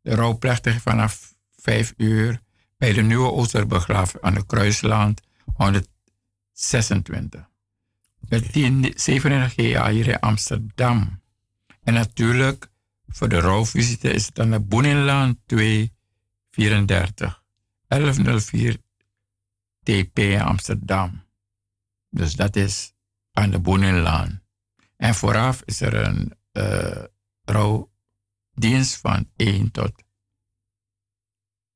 de 0.01 0.15
rouwplechtige 0.15 0.81
vanaf 0.81 1.35
5 1.57 1.95
uur 1.97 2.41
bij 2.79 2.93
de 2.93 3.03
nieuwe 3.03 3.33
Oosterbegraaf 3.33 4.15
aan 4.21 4.35
de 4.35 4.47
Kruisland 4.47 5.21
126. 5.55 7.49
Met 8.29 8.53
10, 8.53 8.93
37 8.95 9.55
GA 9.55 9.91
hier 9.91 10.09
in 10.09 10.21
Amsterdam. 10.21 11.21
En 11.87 11.95
natuurlijk 11.95 12.71
voor 13.07 13.29
de 13.29 13.41
rouwvisite 13.41 14.11
is 14.11 14.27
het 14.27 14.39
aan 14.41 14.51
de 14.51 14.61
Boeninlaan 14.61 15.41
234 15.47 17.43
1104 17.89 18.79
TP 19.83 20.19
Amsterdam. 20.41 21.25
Dus 22.11 22.35
dat 22.35 22.57
is 22.57 22.93
aan 23.33 23.51
de 23.51 23.59
Boeninlaan. 23.59 24.43
En 24.97 25.15
vooraf 25.15 25.63
is 25.65 25.81
er 25.81 25.95
een 25.95 26.33
uh, 26.53 27.05
rouwdienst 27.45 28.97
van 28.97 29.31
1 29.37 29.71
tot, 29.71 29.93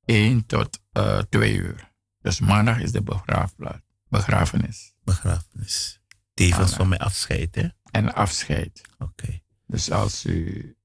1 0.05 0.47
tot 0.47 0.81
uh, 0.93 1.19
2 1.19 1.55
uur. 1.55 1.93
Dus 2.21 2.41
maandag 2.41 2.79
is 2.79 2.93
de 2.93 3.03
begraafplaats, 3.03 3.87
begrafenis. 4.09 4.95
Begrafenis. 5.05 6.01
Tevens 6.35 6.73
van 6.73 6.89
mijn 6.89 7.01
afscheid, 7.01 7.55
hè? 7.55 7.69
En 7.91 8.15
afscheid. 8.15 8.81
Oké. 8.99 9.05
Okay. 9.05 9.40
Dus 9.71 9.91
als 9.91 10.25
u, 10.25 10.77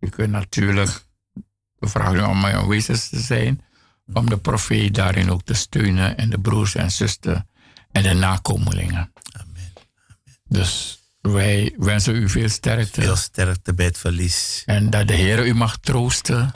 u 0.00 0.08
kunt 0.08 0.30
natuurlijk, 0.30 1.04
we 1.78 1.88
vragen 1.88 2.16
u 2.16 2.22
om 2.22 2.40
mijn 2.40 2.56
aanwezig 2.56 3.00
te 3.00 3.20
zijn, 3.20 3.64
om 4.12 4.28
de 4.28 4.38
profeet 4.38 4.94
daarin 4.94 5.30
ook 5.30 5.42
te 5.42 5.54
steunen 5.54 6.16
en 6.16 6.30
de 6.30 6.40
broers 6.40 6.74
en 6.74 6.90
zusters 6.90 7.40
en 7.92 8.02
de 8.02 8.12
nakomelingen. 8.12 9.12
Amen. 9.32 9.72
Amen. 9.76 10.42
Dus 10.48 10.98
wij 11.20 11.74
wensen 11.76 12.14
u 12.14 12.28
veel 12.28 12.48
sterkte. 12.48 13.00
Veel 13.00 13.16
sterkte 13.16 13.74
bij 13.74 13.86
het 13.86 13.98
verlies. 13.98 14.62
En 14.66 14.90
dat 14.90 15.08
de 15.08 15.14
Heer 15.14 15.46
u 15.46 15.54
mag 15.54 15.78
troosten, 15.78 16.52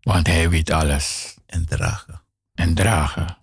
want 0.00 0.26
Hij 0.26 0.50
weet 0.50 0.70
alles. 0.70 1.36
En 1.46 1.66
dragen. 1.66 2.22
En 2.54 2.74
dragen. 2.74 3.38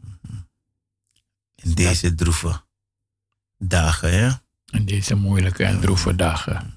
In 1.56 1.74
deze 1.74 2.16
droeve 2.16 2.62
dagen, 3.58 4.20
hè? 4.20 4.30
In 4.66 4.86
deze 4.86 5.16
moeilijke 5.16 5.64
en 5.64 5.80
droeve 5.80 6.16
dagen. 6.16 6.75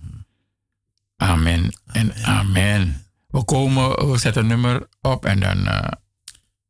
Amen. 1.18 1.72
En 1.86 2.14
amen. 2.14 3.06
We 3.26 3.44
komen, 3.44 4.10
we 4.10 4.18
zetten 4.18 4.42
een 4.42 4.48
nummer 4.48 4.88
op 5.00 5.24
en 5.24 5.40
dan 5.40 5.58
uh, 5.58 5.88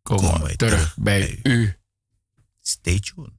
komen 0.02 0.30
Kom 0.30 0.40
we 0.40 0.56
terug, 0.56 0.56
terug 0.56 0.96
bij, 0.96 1.40
bij 1.42 1.52
u. 1.52 1.76
Stay 2.60 3.00
tuned. 3.00 3.36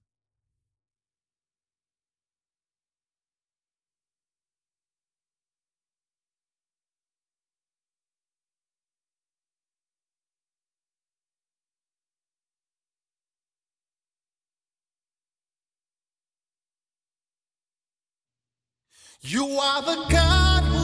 You 19.21 19.59
are 19.59 19.81
the 19.81 19.95
God 20.09 20.78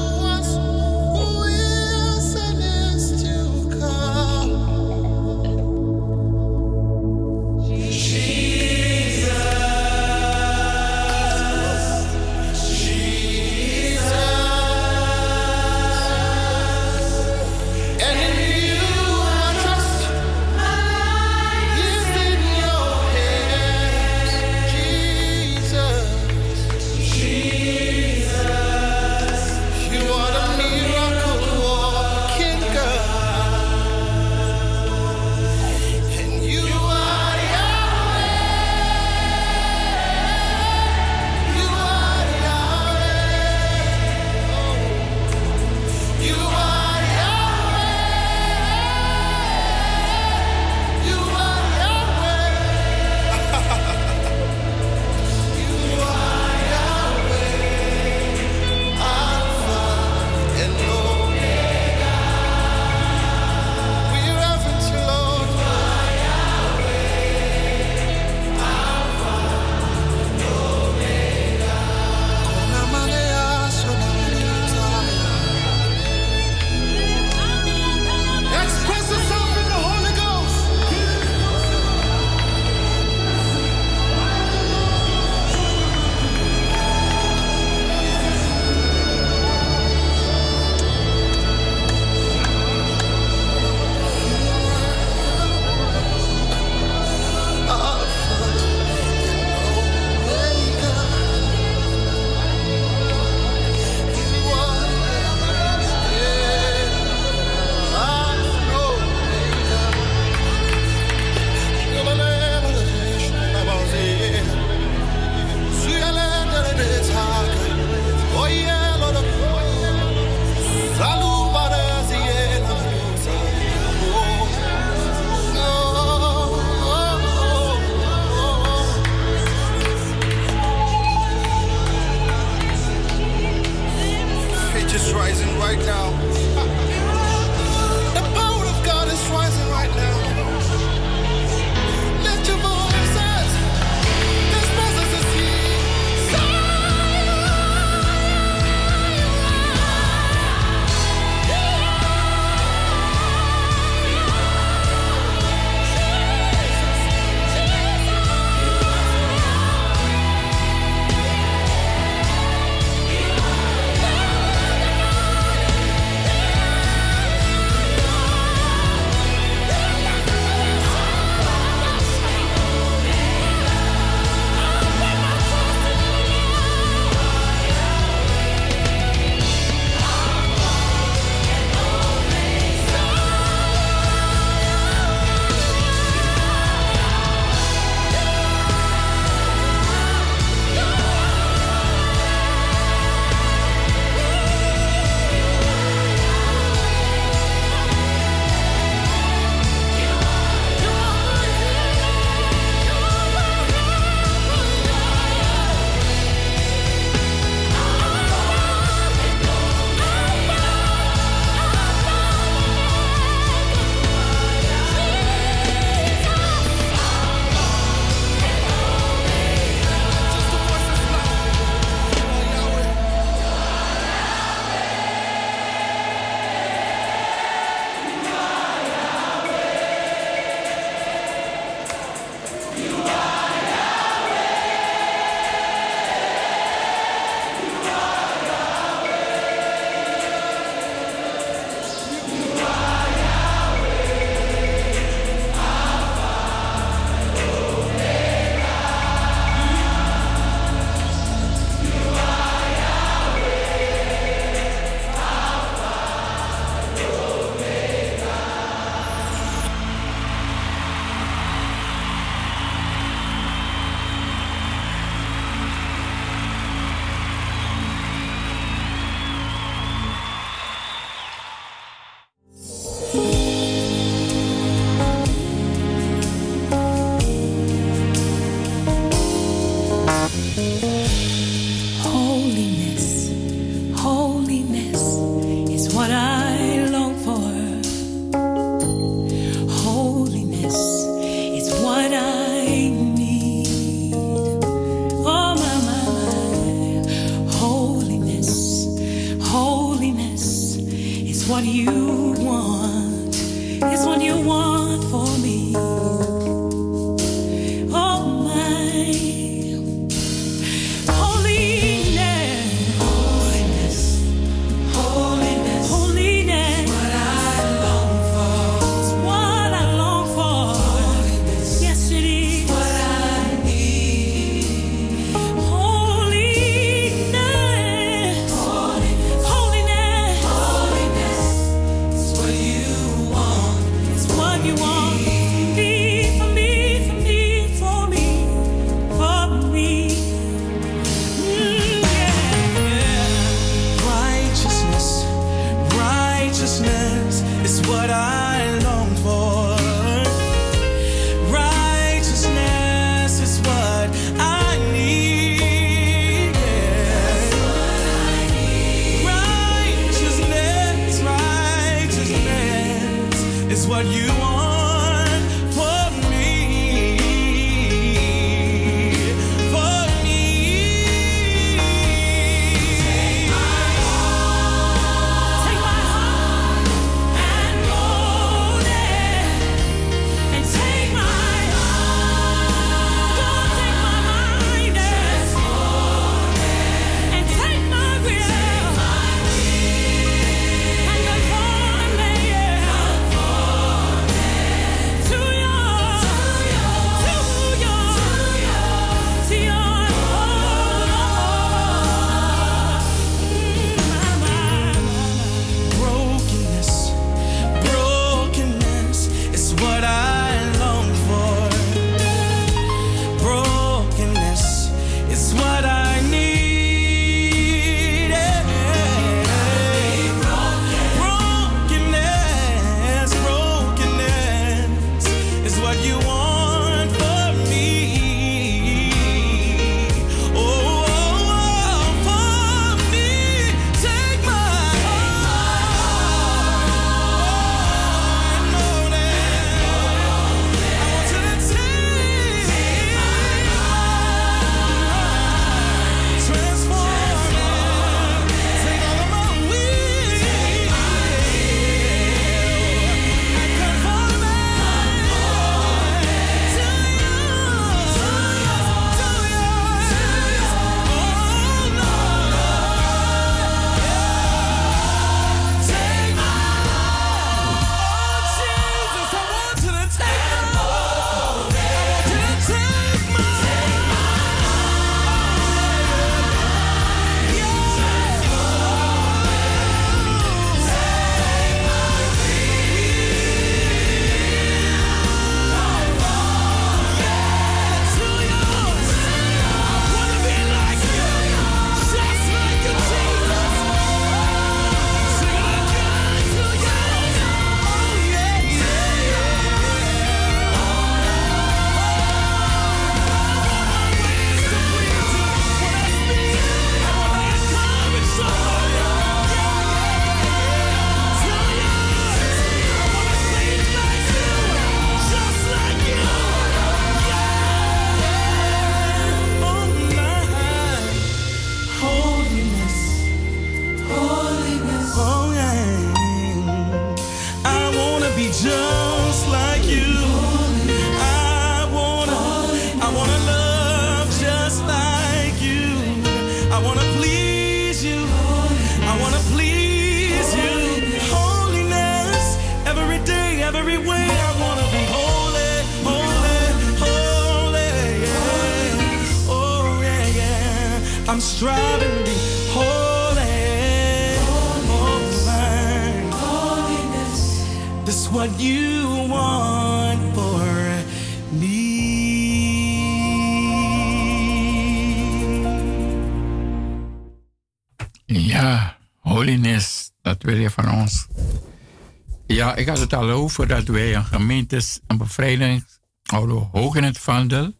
ik 572.75 572.87
had 572.87 572.99
het 572.99 573.13
al 573.13 573.29
over 573.29 573.67
dat 573.67 573.87
wij 573.87 574.15
een 574.15 574.25
gemeente, 574.25 574.81
een 575.07 575.17
bevrijding 575.17 575.85
houden 576.23 576.69
hoog 576.71 576.95
in 576.95 577.03
het 577.03 577.17
vaandel. 577.17 577.73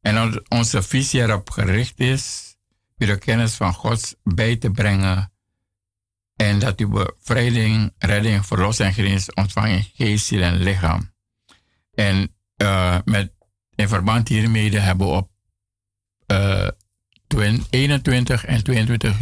En 0.00 0.44
onze 0.48 0.82
visie 0.82 1.20
erop 1.20 1.50
gericht 1.50 2.00
is 2.00 2.54
u 2.98 3.06
de 3.06 3.18
kennis 3.18 3.54
van 3.54 3.74
God 3.74 4.16
bij 4.22 4.56
te 4.56 4.70
brengen. 4.70 5.32
En 6.36 6.58
dat 6.58 6.80
u 6.80 6.86
bevrijding, 6.86 7.92
redding, 7.98 8.46
verlossing 8.46 8.88
en 8.88 8.94
genees 8.94 9.34
ontvangt 9.34 9.70
in 9.70 9.90
geest, 9.94 10.26
ziel 10.26 10.42
en 10.42 10.62
lichaam. 10.62 11.12
En 11.94 12.34
uh, 12.56 12.98
met, 13.04 13.32
in 13.74 13.88
verband 13.88 14.28
hiermee 14.28 14.78
hebben 14.78 15.06
we 15.06 15.12
op 15.12 15.30
uh, 16.26 16.66
eh, 17.28 17.60
21 17.70 18.44
en 18.44 18.62
22 18.62 19.16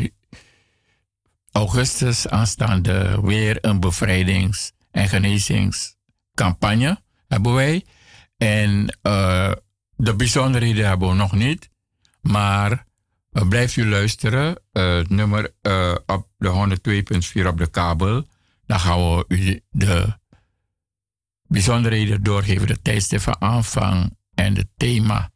augustus 1.52 2.28
aanstaande 2.28 3.20
weer 3.22 3.58
een 3.60 3.80
bevrijdings- 3.80 4.72
en 4.98 5.08
genezingscampagne 5.08 7.02
hebben 7.28 7.54
wij. 7.54 7.84
En 8.36 8.98
uh, 9.02 9.52
de 9.96 10.14
bijzonderheden 10.16 10.86
hebben 10.86 11.08
we 11.08 11.14
nog 11.14 11.32
niet. 11.32 11.70
Maar 12.20 12.86
uh, 13.32 13.48
blijf 13.48 13.76
u 13.76 13.88
luisteren. 13.88 14.60
Uh, 14.72 15.00
nummer 15.08 15.52
op 16.06 16.28
de 16.36 16.78
102.4 17.42 17.46
op 17.46 17.58
de 17.58 17.70
kabel. 17.70 18.26
Dan 18.66 18.80
gaan 18.80 18.98
we 18.98 19.24
u 19.28 19.60
de 19.70 20.18
bijzonderheden 21.42 22.22
doorgeven. 22.22 22.66
De 22.66 22.82
tijdstip 22.82 23.20
van 23.20 23.40
aanvang 23.40 24.16
en 24.34 24.56
het 24.56 24.68
thema. 24.76 25.30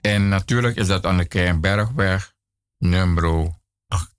En 0.00 0.28
natuurlijk 0.28 0.76
is 0.76 0.86
dat 0.86 1.06
aan 1.06 1.16
de 1.16 1.24
Keienbergweg 1.24 2.34
nummer 2.78 3.50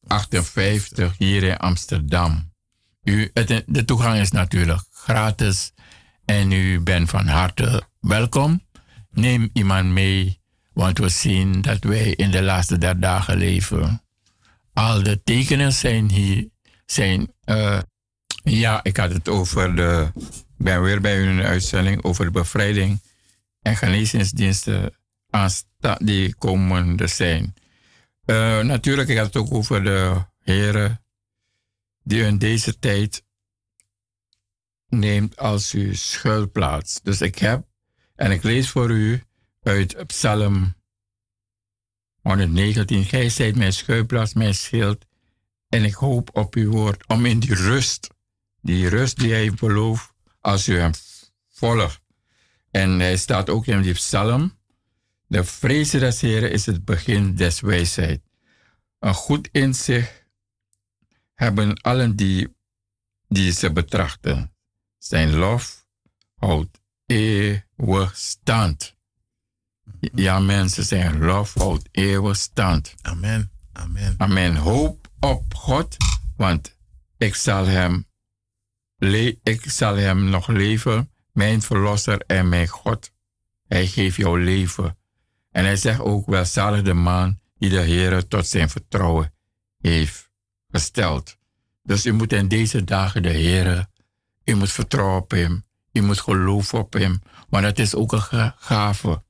58 0.08 1.18
hier 1.18 1.44
in 1.44 1.58
Amsterdam. 1.58 2.53
U, 3.04 3.32
het, 3.34 3.64
de 3.68 3.86
toegang 3.86 4.20
is 4.20 4.32
natuurlijk 4.32 4.84
gratis. 4.92 5.74
En 6.26 6.52
u 6.52 6.80
bent 6.80 7.10
van 7.10 7.28
harte 7.28 7.84
welkom. 8.00 8.62
Neem 9.12 9.50
iemand 9.54 9.88
mee, 9.88 10.42
want 10.74 10.98
we 10.98 11.10
zien 11.10 11.62
dat 11.62 11.84
wij 11.84 12.10
in 12.10 12.32
de 12.32 12.42
laatste 12.42 12.78
der 12.78 13.00
dagen 13.00 13.38
leven. 13.38 14.02
Al 14.74 15.04
de 15.04 15.24
tekenen 15.24 15.74
zijn 15.74 16.10
hier, 16.10 16.50
zijn, 16.86 17.34
uh, 17.46 17.80
ja, 18.44 18.80
ik 18.84 18.98
had 18.98 19.12
het 19.12 19.30
over 19.30 19.76
de, 19.76 20.12
ik 20.58 20.66
ben 20.66 20.82
weer 20.82 21.02
bij 21.02 21.18
u 21.18 21.30
in 21.30 21.38
de 21.38 21.44
uitzending 21.44 22.04
over 22.04 22.26
de 22.26 22.32
bevrijding 22.32 23.02
en 23.62 23.76
genezingsdiensten 23.76 24.98
die 25.98 26.36
komende 26.36 27.08
zijn. 27.08 27.54
Uh, 28.26 28.60
natuurlijk, 28.60 29.10
ik 29.10 29.18
had 29.18 29.26
het 29.26 29.36
ook 29.36 29.54
over 29.54 29.84
de 29.84 30.26
heren 30.40 31.03
die 32.04 32.24
in 32.24 32.38
deze 32.38 32.80
tijd 32.80 33.24
neemt 34.88 35.38
als 35.38 35.72
uw 35.72 35.94
schuilplaats. 35.94 37.02
Dus 37.02 37.22
ik 37.22 37.38
heb, 37.38 37.66
en 38.16 38.32
ik 38.32 38.44
lees 38.44 38.70
voor 38.70 38.92
u 38.92 39.24
uit 39.62 40.08
Psalm 40.08 40.76
119. 42.22 43.06
Gij 43.06 43.30
zijt 43.30 43.56
mijn 43.56 43.74
schuilplaats, 43.74 44.34
mijn 44.34 44.56
schild. 44.56 45.06
En 45.70 45.84
ik 45.84 45.94
hoop 45.94 46.30
op 46.34 46.56
uw 46.56 46.72
woord 46.72 47.08
om 47.08 47.26
in 47.26 47.40
die 47.40 47.56
rust, 47.56 48.10
die 48.62 48.90
rust 48.90 49.20
die 49.20 49.34
hij 49.34 49.52
belooft, 49.52 50.14
als 50.40 50.68
u 50.68 50.78
hem 50.78 50.92
volgt. 51.50 52.02
En 52.72 53.00
hij 53.00 53.18
staat 53.18 53.50
ook 53.50 53.66
in 53.66 53.82
die 53.82 53.94
psalm. 53.94 54.58
De 55.28 55.44
vrezen 55.44 56.00
des 56.00 56.22
Heren 56.22 56.52
is 56.52 56.66
het 56.66 56.86
begin 56.86 57.36
des 57.36 57.60
wijsheid. 57.60 58.22
Een 59.00 59.14
goed 59.14 59.50
inzicht 59.52 60.23
hebben 61.34 61.82
allen 61.82 62.16
die, 62.16 62.56
die 63.28 63.52
ze 63.52 63.72
betrachten. 63.72 64.54
Zijn 64.98 65.36
lof 65.36 65.86
houdt 66.36 66.82
eeuwig 67.06 68.18
stand. 68.18 68.96
Ja, 70.00 70.40
mensen, 70.40 70.84
zijn 70.86 71.20
lof 71.20 71.54
houdt 71.54 71.88
eeuwig 71.92 72.36
stand. 72.36 72.96
Amen. 73.02 73.52
Amen. 73.74 74.16
Amen. 74.18 74.56
Hoop 74.56 75.08
op 75.20 75.56
God, 75.56 75.98
want 76.38 76.78
ik 77.18 77.36
zal 77.36 77.66
hem, 77.66 78.08
ik 79.44 79.64
zal 79.70 79.96
hem 79.96 80.30
nog 80.30 80.48
leven, 80.48 81.12
mijn 81.32 81.62
verlosser 81.62 82.22
en 82.28 82.50
mijn 82.50 82.68
God. 82.68 83.12
Hij 83.68 83.88
geeft 83.88 84.16
jou 84.16 84.44
leven. 84.44 84.98
En 85.52 85.64
hij 85.64 85.76
zegt 85.76 86.00
ook, 86.00 86.26
welzalig 86.26 86.82
de 86.82 86.94
man 86.94 87.40
die 87.58 87.70
de 87.70 87.82
Heer 87.82 88.28
tot 88.28 88.48
zijn 88.48 88.70
vertrouwen 88.70 89.34
heeft 89.82 90.23
gesteld. 90.74 91.38
Dus 91.84 92.06
u 92.06 92.12
moet 92.12 92.34
in 92.34 92.48
deze 92.48 92.84
dagen 92.84 93.24
de 93.24 93.30
Heer 93.30 93.88
u 94.44 94.56
moet 94.56 94.72
vertrouwen 94.72 95.22
op 95.22 95.32
Hem. 95.32 95.66
U 95.92 96.02
moet 96.02 96.22
geloven 96.22 96.80
op 96.80 96.94
Hem. 96.94 97.22
Maar 97.50 97.64
het 97.64 97.80
is 97.80 97.96
ook 97.96 98.12
een 98.12 98.54
gave. 98.58 99.24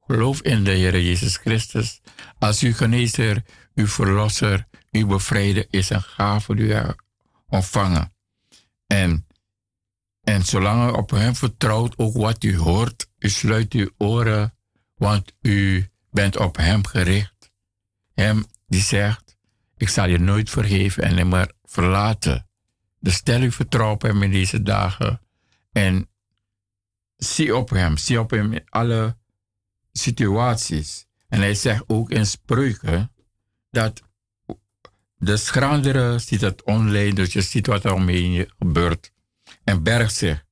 Geloof 0.00 0.42
in 0.42 0.64
de 0.64 0.70
Heer 0.70 1.00
Jezus 1.00 1.36
Christus. 1.36 2.00
Als 2.38 2.60
uw 2.60 2.74
genezer, 2.74 3.44
uw 3.74 3.86
verlosser, 3.86 4.66
uw 4.90 5.06
bevrijder 5.06 5.66
is 5.70 5.90
een 5.90 6.02
gave 6.02 6.54
die 6.54 6.74
u 6.74 6.82
ontvangen. 7.48 8.12
En, 8.86 9.26
en 10.22 10.44
zolang 10.44 10.90
u 10.90 10.92
op 10.92 11.10
Hem 11.10 11.34
vertrouwt, 11.34 11.98
ook 11.98 12.16
wat 12.16 12.44
u 12.44 12.56
hoort, 12.56 13.08
u 13.18 13.28
sluit 13.28 13.72
uw 13.72 13.90
oren, 13.98 14.54
want 14.94 15.32
u 15.40 15.88
bent 16.10 16.36
op 16.36 16.56
Hem 16.56 16.86
gericht. 16.86 17.52
Hem 18.14 18.46
die 18.66 18.82
zegt, 18.82 19.23
ik 19.84 19.90
zal 19.90 20.08
je 20.08 20.18
nooit 20.18 20.50
vergeven 20.50 21.02
en 21.02 21.14
nimmer 21.14 21.52
verlaten. 21.62 22.48
Dus 23.00 23.14
stel 23.14 23.40
uw 23.40 23.50
vertrouwen 23.50 23.94
op 23.94 24.02
hem 24.02 24.22
in 24.22 24.30
deze 24.30 24.62
dagen. 24.62 25.20
En 25.72 26.08
zie 27.16 27.56
op 27.56 27.70
hem. 27.70 27.96
Zie 27.96 28.20
op 28.20 28.30
hem 28.30 28.52
in 28.52 28.64
alle 28.68 29.16
situaties. 29.92 31.06
En 31.28 31.40
hij 31.40 31.54
zegt 31.54 31.84
ook 31.86 32.10
in 32.10 32.26
spreuken 32.26 33.12
dat 33.70 34.02
de 35.16 35.36
schrandere 35.36 36.18
ziet 36.18 36.40
het 36.40 36.62
onleid, 36.62 37.16
dus 37.16 37.32
je 37.32 37.42
ziet 37.42 37.66
wat 37.66 37.84
er 37.84 37.92
omheen 37.92 38.32
je 38.32 38.48
gebeurt. 38.58 39.12
En 39.64 39.82
bergt 39.82 40.14
zich. 40.14 40.44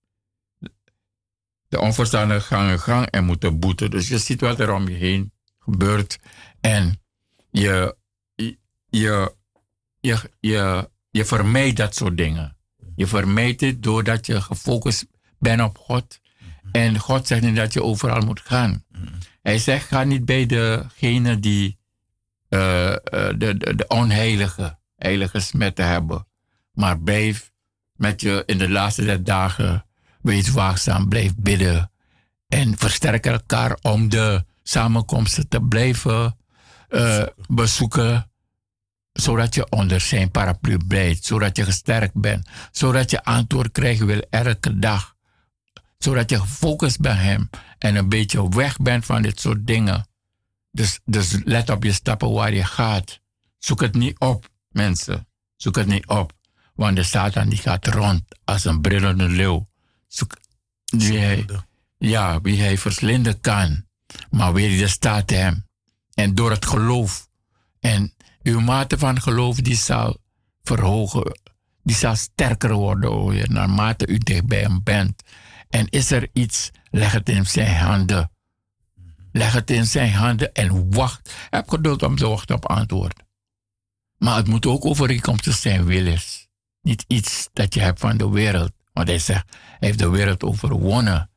De 1.68 1.80
onverstandigen 1.80 2.42
gaan 2.42 2.66
hun 2.66 2.80
gang 2.80 3.06
en 3.06 3.24
moeten 3.24 3.58
boeten. 3.58 3.90
Dus 3.90 4.08
je 4.08 4.18
ziet 4.18 4.40
wat 4.40 4.60
er 4.60 4.72
om 4.72 4.88
je 4.88 4.96
heen 4.96 5.32
gebeurt. 5.58 6.18
En 6.60 7.02
je, 7.50 7.96
je, 8.93 9.34
je, 10.01 10.18
je, 10.40 10.90
je 11.11 11.24
vermijdt 11.24 11.76
dat 11.76 11.95
soort 11.95 12.16
dingen. 12.16 12.57
Je 12.97 13.07
vermijdt 13.07 13.61
het 13.61 13.82
doordat 13.82 14.26
je 14.26 14.40
gefocust 14.40 15.07
bent 15.38 15.62
op 15.62 15.78
God. 15.78 16.20
En 16.72 16.99
God 16.99 17.26
zegt 17.26 17.43
niet 17.43 17.57
dat 17.57 17.72
je 17.72 17.82
overal 17.82 18.20
moet 18.20 18.40
gaan. 18.40 18.84
Hij 19.43 19.59
zegt, 19.59 19.86
ga 19.86 20.05
niet 20.05 20.24
bij 20.24 20.47
degene 20.47 21.40
die 21.40 21.78
uh, 22.49 22.97
de, 23.01 23.34
de, 23.36 23.74
de, 23.74 23.84
onheilige, 23.88 24.78
heilige 24.97 25.40
smetten 25.40 25.86
hebben. 25.86 26.26
Maar 26.72 27.01
blijf 27.01 27.53
met 27.95 28.20
je 28.20 28.43
in 28.47 28.59
de 28.59 28.70
laatste 28.70 29.22
dagen, 29.22 29.86
wees 30.20 30.49
waakzaam, 30.49 31.09
blijf 31.09 31.36
bidden. 31.36 31.90
En 32.49 32.78
versterk 32.78 33.26
elkaar 33.26 33.78
om 33.82 34.09
de 34.09 34.45
samenkomsten 34.62 35.49
te 35.49 35.61
blijven 35.61 36.36
uh, 36.88 37.26
bezoeken 37.49 38.31
zodat 39.12 39.54
je 39.54 39.68
onder 39.68 40.00
zijn 40.00 40.30
paraplu 40.30 40.76
blijft, 40.86 41.24
zodat 41.24 41.56
je 41.56 41.64
gesterkt 41.64 42.14
bent, 42.14 42.48
zodat 42.70 43.10
je 43.10 43.24
antwoord 43.24 43.72
krijgt 43.72 44.04
wil 44.04 44.22
elke 44.30 44.78
dag, 44.78 45.14
zodat 45.98 46.30
je 46.30 46.40
gefocust 46.40 47.00
bent 47.00 47.18
hem 47.18 47.50
en 47.78 47.96
een 47.96 48.08
beetje 48.08 48.48
weg 48.48 48.76
bent 48.76 49.04
van 49.04 49.22
dit 49.22 49.40
soort 49.40 49.66
dingen. 49.66 50.06
Dus, 50.70 51.00
dus 51.04 51.36
let 51.44 51.70
op 51.70 51.84
je 51.84 51.92
stappen 51.92 52.32
waar 52.32 52.54
je 52.54 52.64
gaat. 52.64 53.20
Zoek 53.58 53.80
het 53.80 53.94
niet 53.94 54.18
op, 54.18 54.48
mensen. 54.68 55.26
Zoek 55.56 55.76
het 55.76 55.86
niet 55.86 56.06
op. 56.06 56.32
Want 56.74 56.96
de 56.96 57.02
Satan 57.02 57.48
die 57.48 57.58
gaat 57.58 57.86
rond 57.86 58.22
als 58.44 58.64
een 58.64 58.80
brillende 58.80 59.28
leeuw. 59.28 59.68
Zoek, 60.06 60.36
wie 60.84 61.18
hij, 61.18 61.46
ja, 61.98 62.40
wie 62.40 62.60
hij 62.60 62.78
verslinden 62.78 63.40
kan. 63.40 63.84
Maar 64.30 64.52
weer 64.52 64.78
de 64.78 64.88
staat 64.88 65.30
hem. 65.30 65.66
En 66.14 66.34
door 66.34 66.50
het 66.50 66.66
geloof. 66.66 67.28
En 67.80 68.14
uw 68.43 68.61
mate 68.61 68.99
van 68.99 69.20
geloof 69.20 69.57
die 69.57 69.76
zal 69.76 70.16
verhogen. 70.62 71.40
Die 71.82 71.97
zal 71.97 72.16
sterker 72.16 72.72
worden 72.72 73.53
naarmate 73.53 74.07
u 74.07 74.18
dicht 74.18 74.47
bij 74.47 74.61
hem 74.61 74.82
bent. 74.82 75.22
En 75.68 75.88
is 75.88 76.11
er 76.11 76.28
iets, 76.32 76.70
leg 76.90 77.12
het 77.12 77.28
in 77.28 77.47
zijn 77.47 77.76
handen. 77.76 78.30
Leg 79.32 79.53
het 79.53 79.70
in 79.70 79.86
zijn 79.86 80.12
handen 80.12 80.53
en 80.53 80.95
wacht. 80.95 81.34
Heb 81.51 81.68
geduld 81.68 82.03
om 82.03 82.16
te 82.16 82.28
wachten 82.28 82.55
op 82.57 82.66
antwoord. 82.66 83.22
Maar 84.18 84.36
het 84.36 84.47
moet 84.47 84.66
ook 84.66 84.84
overeenkomstig 84.84 85.55
zijn 85.55 85.84
wil 85.84 86.07
is. 86.07 86.49
Niet 86.82 87.05
iets 87.07 87.49
dat 87.53 87.74
je 87.74 87.80
hebt 87.80 88.01
van 88.01 88.16
de 88.16 88.30
wereld. 88.30 88.72
Want 88.93 89.09
hij 89.09 89.18
zegt, 89.18 89.45
hij 89.51 89.88
heeft 89.88 89.99
de 89.99 90.09
wereld 90.09 90.43
overwonnen. 90.43 91.30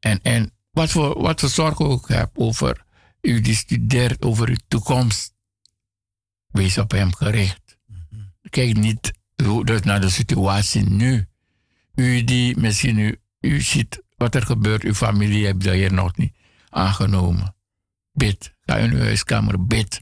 En, 0.00 0.20
en 0.22 0.52
wat, 0.70 0.90
voor, 0.90 1.22
wat 1.22 1.40
voor 1.40 1.48
zorgen 1.48 1.86
ook 1.86 2.08
hebt 2.08 2.38
over 2.38 2.84
u 3.20 3.40
die 3.40 3.54
studeert, 3.54 4.22
over 4.22 4.48
uw 4.48 4.56
toekomst. 4.68 5.34
Wees 6.50 6.78
op 6.78 6.90
hem 6.90 7.14
gericht. 7.14 7.78
Kijk 8.50 8.76
niet 8.76 9.12
dus 9.64 9.82
naar 9.82 10.00
de 10.00 10.08
situatie 10.08 10.82
nu. 10.82 11.28
U 11.94 12.24
die 12.24 12.56
misschien 12.56 12.98
u, 12.98 13.20
u 13.40 13.60
ziet 13.60 14.02
wat 14.16 14.34
er 14.34 14.42
gebeurt, 14.42 14.82
uw 14.82 14.94
familie 14.94 15.46
hebt 15.46 15.64
dat 15.64 15.74
hier 15.74 15.92
nog 15.92 16.16
niet 16.16 16.36
aangenomen. 16.68 17.54
Bid. 18.12 18.54
Ga 18.60 18.76
in 18.76 18.92
uw 18.92 18.98
huiskamer, 18.98 19.66
bid. 19.66 20.00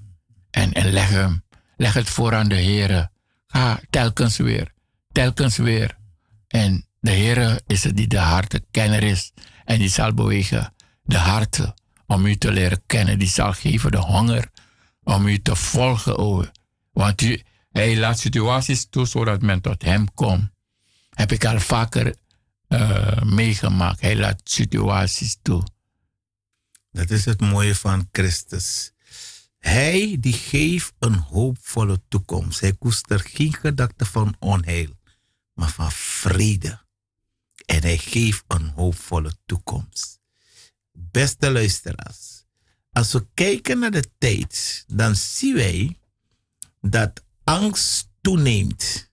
En, 0.51 0.73
en 0.73 0.91
leg 0.91 1.09
hem. 1.09 1.43
Leg 1.77 1.95
het 1.95 2.09
voor 2.09 2.35
aan 2.35 2.49
de 2.49 2.55
Heer. 2.55 3.09
Ga 3.47 3.81
telkens 3.91 4.37
weer. 4.37 4.73
Telkens 5.13 5.57
weer. 5.57 5.97
En 6.49 6.87
de 7.01 7.11
Heer 7.11 7.61
is 7.67 7.85
het 7.85 7.97
die 7.97 8.07
de 8.07 8.19
harten 8.19 8.67
kenner 8.71 9.03
is. 9.03 9.33
En 9.65 9.79
die 9.79 9.89
zal 9.89 10.15
bewegen 10.15 10.75
de 11.03 11.19
harten 11.19 11.75
om 12.07 12.27
u 12.27 12.37
te 12.37 12.53
leren 12.53 12.83
kennen. 12.87 13.19
Die 13.19 13.29
zal 13.29 13.53
geven 13.53 13.91
de 13.91 13.99
honger 13.99 14.51
om 15.09 15.27
u 15.27 15.43
te 15.43 15.57
volgen. 15.57 16.53
Want 16.93 17.23
hij 17.71 17.97
laat 17.97 18.19
situaties 18.19 18.87
toe 18.91 19.07
zodat 19.07 19.43
men 19.43 19.61
tot 19.61 19.83
hem 19.83 20.15
komt. 20.15 20.51
Heb 21.11 21.33
ik 21.33 21.45
al 21.45 21.61
vaker 21.61 22.15
uh, 22.69 23.23
meegemaakt. 23.23 24.01
Hij 24.01 24.17
laat 24.17 24.41
situaties 24.45 25.39
toe. 25.43 25.63
Dat 26.91 27.11
is 27.11 27.25
het 27.25 27.41
mooie 27.41 27.75
van 27.75 28.09
Christus. 28.13 28.93
Hij 29.59 30.17
die 30.21 30.33
geeft 30.33 30.93
een 30.99 31.15
hoopvolle 31.15 32.01
toekomst. 32.09 32.61
Hij 32.61 32.73
koestert 32.73 33.27
geen 33.27 33.55
gedachte 33.55 34.05
van 34.05 34.37
onheil, 34.39 34.91
maar 35.55 35.71
van 35.71 35.93
vrede. 35.93 36.81
En 37.67 37.81
hij 37.83 37.99
geeft 37.99 38.45
een 38.47 38.69
hoopvolle 38.69 39.33
toekomst. 39.47 40.21
Beste 40.93 41.51
luisteraars, 41.51 42.38
als 42.99 43.13
we 43.13 43.27
kijken 43.35 43.79
naar 43.79 43.91
de 43.91 44.11
tijd, 44.19 44.85
dan 44.87 45.17
zien 45.17 45.55
wij 45.55 46.01
dat 46.81 47.25
angst 47.45 48.09
toeneemt. 48.21 49.11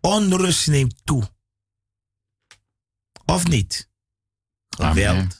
Onrust 0.00 0.66
neemt 0.66 1.00
toe. 1.04 1.30
Of 3.24 3.46
niet? 3.46 3.90
Geweld. 4.68 5.16
Amen. 5.16 5.30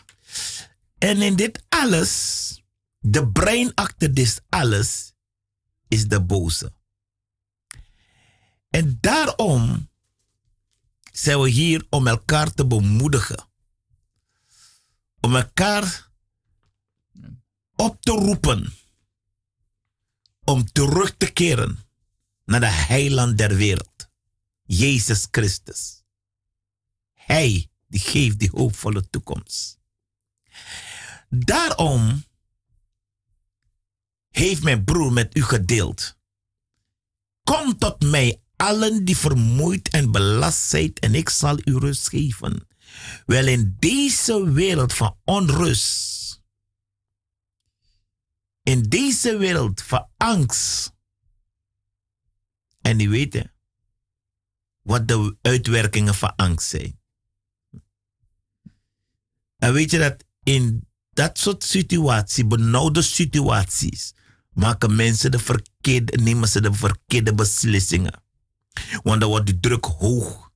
En 0.98 1.22
in 1.22 1.36
dit 1.36 1.64
alles, 1.68 2.62
de 2.98 3.28
brein 3.28 3.74
achter 3.74 4.14
dit 4.14 4.42
alles, 4.48 5.14
is 5.88 6.08
de 6.08 6.22
boze. 6.22 6.72
En 8.70 8.98
daarom 9.00 9.90
zijn 11.12 11.40
we 11.40 11.48
hier 11.48 11.86
om 11.90 12.06
elkaar 12.06 12.52
te 12.52 12.66
bemoedigen. 12.66 13.48
Om 15.20 15.36
elkaar 15.36 16.03
op 17.76 18.02
te 18.02 18.10
roepen. 18.10 18.72
Om 20.44 20.72
terug 20.72 21.16
te 21.16 21.32
keren 21.32 21.78
naar 22.44 22.60
de 22.60 22.66
heiland 22.66 23.38
der 23.38 23.56
wereld. 23.56 24.08
Jezus 24.62 25.26
Christus. 25.30 26.02
Hij 27.12 27.68
die 27.88 28.00
geeft 28.00 28.38
die 28.38 28.50
hoopvolle 28.52 29.08
toekomst. 29.10 29.78
Daarom 31.28 32.24
heeft 34.30 34.62
mijn 34.62 34.84
broer 34.84 35.12
met 35.12 35.36
u 35.36 35.42
gedeeld. 35.42 36.16
Kom 37.42 37.78
tot 37.78 38.02
mij, 38.02 38.42
allen 38.56 39.04
die 39.04 39.16
vermoeid 39.16 39.88
en 39.88 40.10
belast 40.10 40.68
zijn, 40.68 40.94
en 40.94 41.14
ik 41.14 41.28
zal 41.28 41.58
u 41.64 41.78
rust 41.78 42.08
geven. 42.08 42.68
Wel 43.26 43.46
in 43.46 43.76
deze 43.78 44.52
wereld 44.52 44.92
van 44.92 45.16
onrust, 45.24 46.13
in 48.64 48.82
deze 48.82 49.36
wereld 49.36 49.82
van 49.82 50.08
angst, 50.16 50.92
en 52.80 52.96
die 52.96 53.08
weten 53.08 53.52
wat 54.82 55.08
de 55.08 55.36
uitwerkingen 55.42 56.14
van 56.14 56.36
angst 56.36 56.68
zijn. 56.68 57.00
En 59.58 59.72
weet 59.72 59.90
je 59.90 59.98
dat 59.98 60.24
in 60.42 60.88
dat 61.12 61.38
soort 61.38 61.64
situaties, 61.64 62.46
benauwde 62.46 63.02
situaties, 63.02 64.14
maken 64.52 64.96
mensen 64.96 65.30
de 65.30 65.38
verkeerde, 65.38 66.16
nemen 66.16 66.48
ze 66.48 66.60
de 66.60 66.72
verkeerde 66.72 67.34
beslissingen. 67.34 68.22
Want 69.02 69.20
dan 69.20 69.28
wordt 69.28 69.46
de 69.46 69.60
druk 69.60 69.84
hoog. 69.84 70.52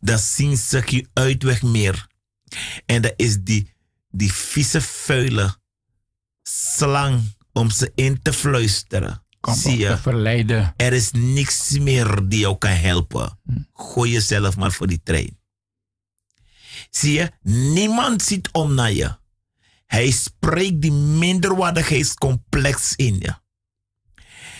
Dan 0.00 0.18
zien 0.18 0.56
ze 0.56 0.82
geen 0.82 1.08
uitweg 1.12 1.62
meer. 1.62 2.06
En 2.86 3.02
dat 3.02 3.12
is 3.16 3.42
die, 3.42 3.74
die 4.10 4.32
vieze, 4.32 4.80
vuile 4.80 5.56
slang 6.48 7.36
om 7.52 7.70
ze 7.70 7.92
in 7.94 8.22
te 8.22 8.32
fluisteren. 8.32 9.22
Kom 9.40 9.54
Zie 9.54 9.78
je? 9.78 9.96
verleiden. 9.96 10.74
Er 10.76 10.92
is 10.92 11.10
niks 11.12 11.78
meer 11.78 12.28
die 12.28 12.38
jou 12.38 12.58
kan 12.58 12.70
helpen. 12.70 13.38
Gooi 13.72 14.10
jezelf 14.10 14.56
maar 14.56 14.72
voor 14.72 14.86
die 14.86 15.00
trein. 15.02 15.38
Zie 16.90 17.12
je, 17.12 17.30
niemand 17.72 18.22
ziet 18.22 18.48
om 18.52 18.74
naar 18.74 18.92
je. 18.92 19.16
Hij 19.86 20.10
spreekt 20.10 20.82
die 20.82 20.92
minderwaardigheidscomplex 20.92 22.94
in 22.96 23.18
je. 23.18 23.34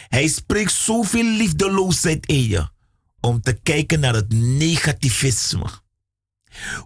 Hij 0.09 0.29
spreekt 0.29 0.73
zoveel 0.73 1.25
liefdeloosheid 1.25 2.27
in 2.27 2.49
je 2.49 2.69
om 3.21 3.41
te 3.41 3.53
kijken 3.53 4.01
naar 4.01 4.15
het 4.15 4.33
negativisme. 4.33 5.67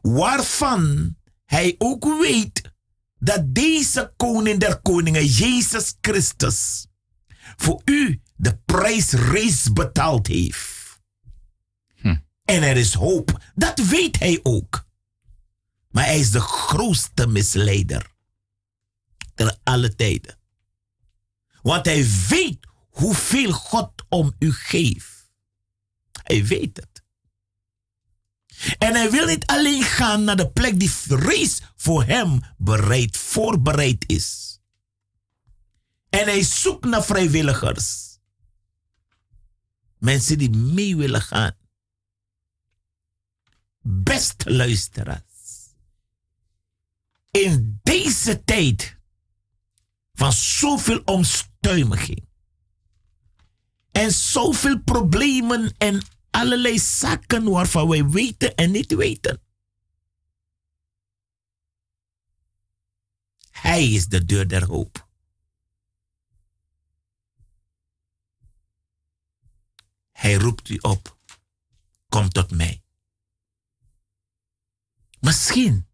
Waarvan 0.02 1.16
hij 1.44 1.74
ook 1.78 2.04
weet 2.20 2.62
dat 3.18 3.54
deze 3.54 4.12
koning 4.16 4.60
der 4.60 4.80
koningen, 4.80 5.26
Jezus 5.26 5.94
Christus, 6.00 6.86
voor 7.56 7.82
u 7.84 8.20
de 8.36 8.58
prijs 8.64 9.12
reeds 9.12 9.72
betaald 9.72 10.26
heeft. 10.26 10.78
En 12.48 12.62
er 12.62 12.76
is 12.76 12.94
hoop. 12.94 13.42
Dat 13.54 13.78
weet 13.78 14.18
hij 14.18 14.40
ook. 14.42 14.86
Maar 15.90 16.04
hij 16.04 16.18
is 16.18 16.30
de 16.30 16.40
grootste 16.40 17.26
misleider. 17.26 18.12
Ter 19.34 19.58
alle 19.64 19.94
tijden. 19.94 20.38
Want 21.62 21.84
hij 21.84 22.06
weet 22.28 22.66
hoeveel 22.88 23.52
God 23.52 23.92
om 24.08 24.34
u 24.38 24.52
geeft. 24.52 25.30
Hij 26.22 26.44
weet 26.44 26.76
het. 26.76 26.87
En 28.88 28.94
hij 28.94 29.10
wil 29.10 29.26
niet 29.26 29.46
alleen 29.46 29.82
gaan 29.82 30.24
naar 30.24 30.36
de 30.36 30.50
plek 30.50 30.80
die 30.80 30.92
reeds 31.06 31.60
voor 31.76 32.04
hem 32.04 32.40
bereid, 32.56 33.16
voorbereid 33.16 34.04
is. 34.06 34.60
En 36.08 36.24
hij 36.24 36.42
zoekt 36.42 36.84
naar 36.84 37.04
vrijwilligers. 37.04 38.18
Mensen 39.98 40.38
die 40.38 40.50
mee 40.50 40.96
willen 40.96 41.22
gaan. 41.22 41.56
Beste 43.80 44.52
luisteraars. 44.52 45.74
In 47.30 47.80
deze 47.82 48.44
tijd 48.44 48.98
van 50.14 50.32
zoveel 50.32 51.02
omstuimiging. 51.04 52.28
En 53.90 54.12
zoveel 54.12 54.80
problemen 54.82 55.74
en 55.78 56.02
allerlei 56.38 56.78
zaken 56.78 57.50
waarvan 57.50 57.88
wij 57.88 58.08
weten 58.08 58.54
en 58.54 58.70
niet 58.70 58.94
weten. 58.94 59.42
Hij 63.50 63.90
is 63.90 64.08
de 64.08 64.24
deur 64.24 64.48
der 64.48 64.64
hoop. 64.64 65.08
Hij 70.12 70.34
roept 70.34 70.68
u 70.68 70.76
op. 70.76 71.18
Kom 72.08 72.28
tot 72.28 72.50
mij. 72.50 72.82
Misschien 75.20 75.88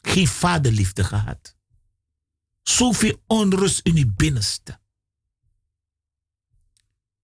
geen 0.00 0.28
vaderliefde 0.28 1.04
gehad. 1.04 1.56
Zoveel 2.62 3.22
onrust 3.26 3.80
in 3.80 3.96
uw 3.96 4.12
binnenste. 4.16 4.80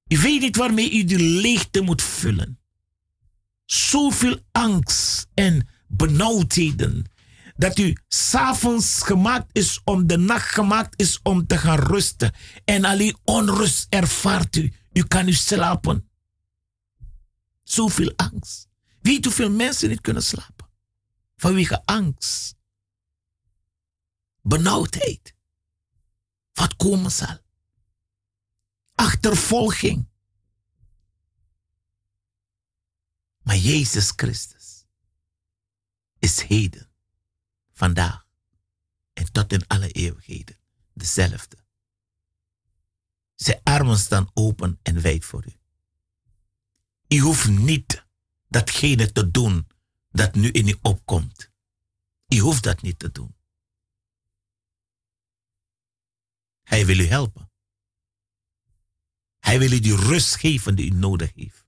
U 0.09 0.19
weet 0.19 0.41
niet 0.41 0.57
waarmee 0.57 0.93
u 0.93 1.05
die 1.05 1.19
leegte 1.19 1.81
moet 1.81 2.03
vullen. 2.03 2.61
Zoveel 3.65 4.41
angst 4.53 5.27
en 5.35 5.69
benauwdheden. 5.87 7.11
Dat 7.57 7.79
u 7.79 7.97
s'avonds 8.09 9.03
gemaakt 9.03 9.51
is 9.53 9.81
om 9.85 10.07
de 10.07 10.17
nacht 10.17 10.55
gemaakt 10.55 11.01
is 11.01 11.21
om 11.23 11.47
te 11.47 11.59
gaan 11.59 11.79
rusten. 11.79 12.35
En 12.65 12.85
alleen 12.85 13.17
onrust 13.25 13.87
ervaart 13.89 14.57
u. 14.57 14.73
U 14.93 15.05
kan 15.05 15.25
niet 15.25 15.37
slapen. 15.37 16.11
Zoveel 17.63 18.13
angst. 18.17 18.69
Weet 19.01 19.25
hoeveel 19.25 19.51
mensen 19.51 19.89
niet 19.89 20.01
kunnen 20.01 20.23
slapen? 20.23 20.69
Vanwege 21.37 21.83
angst. 21.85 22.55
Benauwdheid. 24.43 25.35
Wat 26.53 26.77
komen 26.77 27.11
zal? 27.11 27.45
Achtervolging. 28.97 30.09
Maar 33.43 33.57
Jezus 33.57 34.13
Christus 34.17 34.87
is 36.19 36.41
heden, 36.41 36.91
vandaag 37.73 38.27
en 39.13 39.33
tot 39.33 39.53
in 39.53 39.67
alle 39.67 39.91
eeuwigheden 39.91 40.59
dezelfde. 40.93 41.57
Zijn 43.35 43.61
armen 43.63 43.99
staan 43.99 44.31
open 44.35 44.79
en 44.83 45.01
wijd 45.01 45.25
voor 45.25 45.47
u. 45.47 45.55
U 47.09 47.21
hoeft 47.21 47.49
niet 47.49 48.05
datgene 48.49 49.13
te 49.13 49.31
doen 49.31 49.69
dat 50.11 50.35
nu 50.35 50.51
in 50.51 50.69
u 50.69 50.79
opkomt. 50.83 51.51
U 52.29 52.39
hoeft 52.39 52.63
dat 52.63 52.83
niet 52.83 52.99
te 52.99 53.13
doen. 53.13 53.35
Hij 56.63 56.87
wil 56.87 56.99
u 56.99 57.07
helpen. 57.07 57.51
Hij 59.47 59.59
wil 59.59 59.73
u 59.73 59.81
die 59.81 59.97
rust 59.97 60.37
geven 60.37 60.75
die 60.75 60.93
u 60.93 60.95
nodig 60.95 61.33
heeft. 61.35 61.67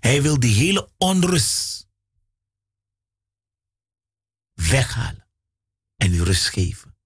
Hij 0.00 0.22
wil 0.22 0.40
die 0.40 0.54
hele 0.54 0.90
onrust 0.98 1.88
weghalen 4.54 5.26
en 5.96 6.14
u 6.14 6.22
rust 6.22 6.48
geven. 6.48 6.96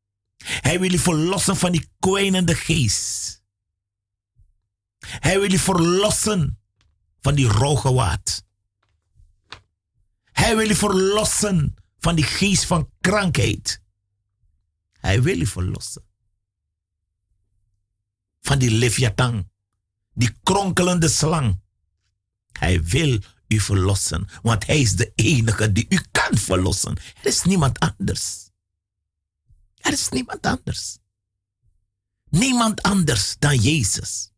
Hij 0.45 0.81
wil 0.81 0.93
u 0.93 0.99
verlossen 0.99 1.57
van 1.57 1.73
die 1.73 1.89
kwijnende 1.99 2.55
geest. 2.55 3.43
Hij 4.99 5.41
wil 5.41 5.53
u 5.53 5.59
verlossen 5.59 6.61
van 7.21 7.35
die 7.35 7.49
rogewaard. 7.49 8.45
Hij 10.33 10.57
wil 10.57 10.71
u 10.71 10.75
verlossen 10.75 11.75
van 11.99 12.15
die 12.15 12.25
geest 12.25 12.65
van 12.65 12.91
krankheid. 13.01 13.83
Hij 14.93 15.23
wil 15.23 15.41
u 15.41 15.47
verlossen 15.47 16.05
van 18.41 18.59
die 18.59 18.71
leviathan, 18.71 19.53
die 20.15 20.37
kronkelende 20.43 21.09
slang. 21.09 21.61
Hij 22.53 22.85
wil 22.85 23.19
u 23.49 23.61
verlossen, 23.61 24.29
want 24.43 24.67
hij 24.67 24.81
is 24.81 24.97
de 24.97 25.13
enige 25.15 25.73
die 25.73 25.87
u 25.89 26.01
kan 26.13 26.39
verlossen. 26.39 26.97
Er 26.97 27.27
is 27.27 27.43
niemand 27.43 27.79
anders. 27.79 28.49
Er 29.77 29.93
is 29.93 30.09
niemand 30.09 30.43
anders. 30.43 30.99
Niemand 32.31 32.83
anders 32.83 33.37
dan 33.39 33.57
Jezus. 33.57 34.31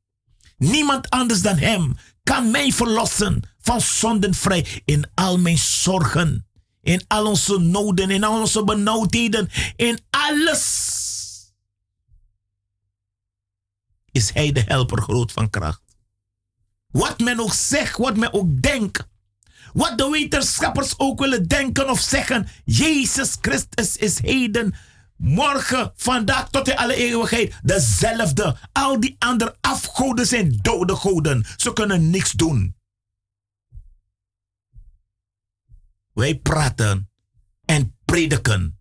Niemand 0.56 1.10
anders 1.10 1.42
dan 1.42 1.58
Hem 1.58 1.96
kan 2.22 2.50
mij 2.50 2.72
verlossen 2.72 3.42
van 3.58 3.80
zondenvrij 3.80 4.82
in 4.84 5.10
al 5.14 5.38
mijn 5.38 5.58
zorgen, 5.58 6.46
In 6.82 7.04
al 7.06 7.26
onze 7.26 7.58
noden, 7.58 8.10
in 8.10 8.24
al 8.24 8.40
onze 8.40 8.64
benauwdheden, 8.64 9.48
in 9.76 10.00
alles. 10.10 10.95
Is 14.16 14.32
Hij 14.32 14.52
de 14.52 14.60
helper 14.60 15.02
groot 15.02 15.32
van 15.32 15.50
kracht. 15.50 15.82
Wat 16.86 17.18
men 17.18 17.40
ook 17.40 17.52
zegt, 17.52 17.96
wat 17.96 18.16
men 18.16 18.32
ook 18.32 18.62
denkt. 18.62 19.06
Wat 19.72 19.98
de 19.98 20.08
wetenschappers 20.10 20.98
ook 20.98 21.20
willen 21.20 21.48
denken 21.48 21.90
of 21.90 22.00
zeggen. 22.00 22.48
Jezus 22.64 23.36
Christus 23.40 23.96
is 23.96 24.20
heden, 24.20 24.74
morgen, 25.16 25.92
vandaag 25.96 26.50
tot 26.50 26.68
in 26.68 26.76
alle 26.76 26.94
eeuwigheid 26.94 27.54
dezelfde. 27.62 28.56
Al 28.72 29.00
die 29.00 29.16
andere 29.18 29.56
afgoden 29.60 30.26
zijn 30.26 30.58
dode 30.62 30.96
goden. 30.96 31.44
Ze 31.56 31.72
kunnen 31.72 32.10
niks 32.10 32.32
doen. 32.32 32.76
Wij 36.12 36.38
praten 36.38 37.10
en 37.64 37.96
prediken 38.04 38.80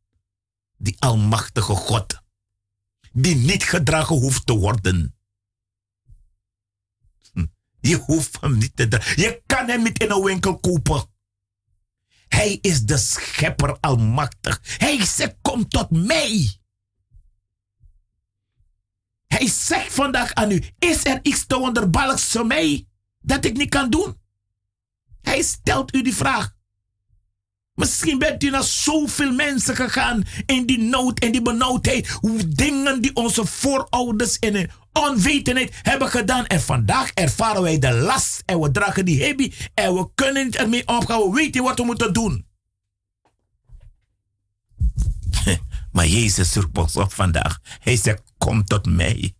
die 0.77 0.95
almachtige 0.99 1.75
God, 1.75 2.21
die 3.11 3.36
niet 3.36 3.63
gedragen 3.63 4.15
hoeft 4.15 4.45
te 4.45 4.53
worden. 4.53 5.09
Je 7.88 7.95
hoeft 7.95 8.38
hem 8.41 8.57
niet 8.57 8.75
te 8.75 8.88
dragen. 8.88 9.21
Je 9.21 9.41
kan 9.45 9.67
hem 9.67 9.83
niet 9.83 9.99
in 10.03 10.11
een 10.11 10.23
winkel 10.23 10.59
kopen. 10.59 11.03
Hij 12.27 12.57
is 12.61 12.81
de 12.81 12.97
schepper 12.97 13.77
almachtig. 13.79 14.61
Hij 14.63 15.05
zegt, 15.05 15.36
kom 15.41 15.67
tot 15.67 15.89
mij. 15.91 16.59
Hij 19.27 19.47
zegt 19.47 19.93
vandaag 19.93 20.33
aan 20.33 20.51
u, 20.51 20.63
is 20.79 21.05
er 21.05 21.19
iets 21.21 21.45
te 21.45 21.57
wonderbaarlijks 21.57 22.23
voor 22.23 22.45
mij 22.45 22.88
dat 23.19 23.45
ik 23.45 23.57
niet 23.57 23.69
kan 23.69 23.89
doen? 23.89 24.17
Hij 25.21 25.41
stelt 25.41 25.95
u 25.95 26.01
die 26.01 26.15
vraag. 26.15 26.53
Misschien 27.73 28.19
bent 28.19 28.43
u 28.43 28.49
naar 28.49 28.63
zoveel 28.63 29.31
mensen 29.31 29.76
gegaan 29.76 30.23
in 30.45 30.65
die 30.65 30.80
nood 30.80 31.19
en 31.19 31.31
die 31.31 31.41
benauwdheid. 31.41 32.18
Dingen 32.47 33.01
die 33.01 33.15
onze 33.15 33.45
voorouders 33.45 34.38
in 34.39 34.55
een 34.55 34.72
onwetendheid 34.95 35.73
hebben 35.81 36.09
gedaan. 36.09 36.45
En 36.45 36.61
vandaag 36.61 37.11
ervaren 37.13 37.61
wij 37.61 37.80
de 37.80 37.93
last 37.93 38.43
en 38.45 38.59
we 38.59 38.72
dragen 38.72 39.05
die 39.05 39.23
hebi 39.23 39.53
en 39.73 39.93
we 39.93 40.09
kunnen 40.15 40.45
niet 40.45 40.55
ermee 40.55 40.88
omgaan. 40.88 41.19
We 41.19 41.31
weten 41.35 41.63
wat 41.63 41.77
we 41.77 41.85
moeten 41.85 42.13
doen. 42.13 42.45
Maar 45.91 46.07
Jezus 46.07 46.55
roept 46.55 46.77
ons 46.77 46.95
op 46.95 47.13
vandaag. 47.13 47.59
Hij 47.80 47.97
zegt, 47.97 48.22
kom 48.38 48.63
tot 48.63 48.85
mij. 48.85 49.34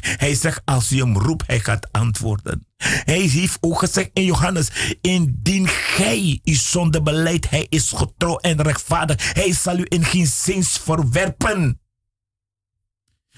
Hij 0.00 0.34
zegt, 0.34 0.62
als 0.64 0.88
je 0.88 1.02
hem 1.02 1.18
roept, 1.18 1.46
hij 1.46 1.60
gaat 1.60 1.92
antwoorden. 1.92 2.66
Hij 2.84 3.20
heeft 3.20 3.58
ook 3.60 3.78
gezegd 3.78 4.10
in 4.12 4.24
Johannes, 4.24 4.96
indien 5.00 5.68
gij 5.68 6.40
uw 6.44 6.54
zonde 6.54 7.02
beleidt, 7.02 7.50
hij 7.50 7.66
is 7.68 7.90
getrouw 7.90 8.36
en 8.36 8.62
rechtvaardig. 8.62 9.32
Hij 9.32 9.52
zal 9.52 9.78
u 9.78 9.84
in 9.88 10.04
geen 10.04 10.26
zins 10.26 10.78
verwerpen. 10.78 11.80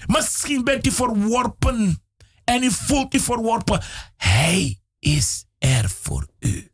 Misschien 0.05 0.63
bent 0.63 0.87
u 0.87 0.91
verworpen 0.91 2.03
en 2.43 2.63
u 2.63 2.71
voelt 2.71 3.13
u 3.13 3.19
verworpen. 3.19 3.83
Hij 4.17 4.81
is 4.99 5.45
er 5.57 5.89
voor 5.89 6.27
u. 6.39 6.71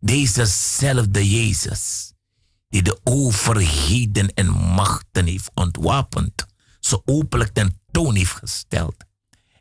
Dezezelfde 0.00 1.28
Jezus, 1.30 2.12
die 2.68 2.82
de 2.82 3.00
overheden 3.04 4.34
en 4.34 4.50
machten 4.50 5.26
heeft 5.26 5.50
ontwapend, 5.54 6.46
zo 6.80 7.02
openlijk 7.04 7.54
ten 7.54 7.80
toon 7.90 8.14
heeft 8.14 8.32
gesteld. 8.34 9.04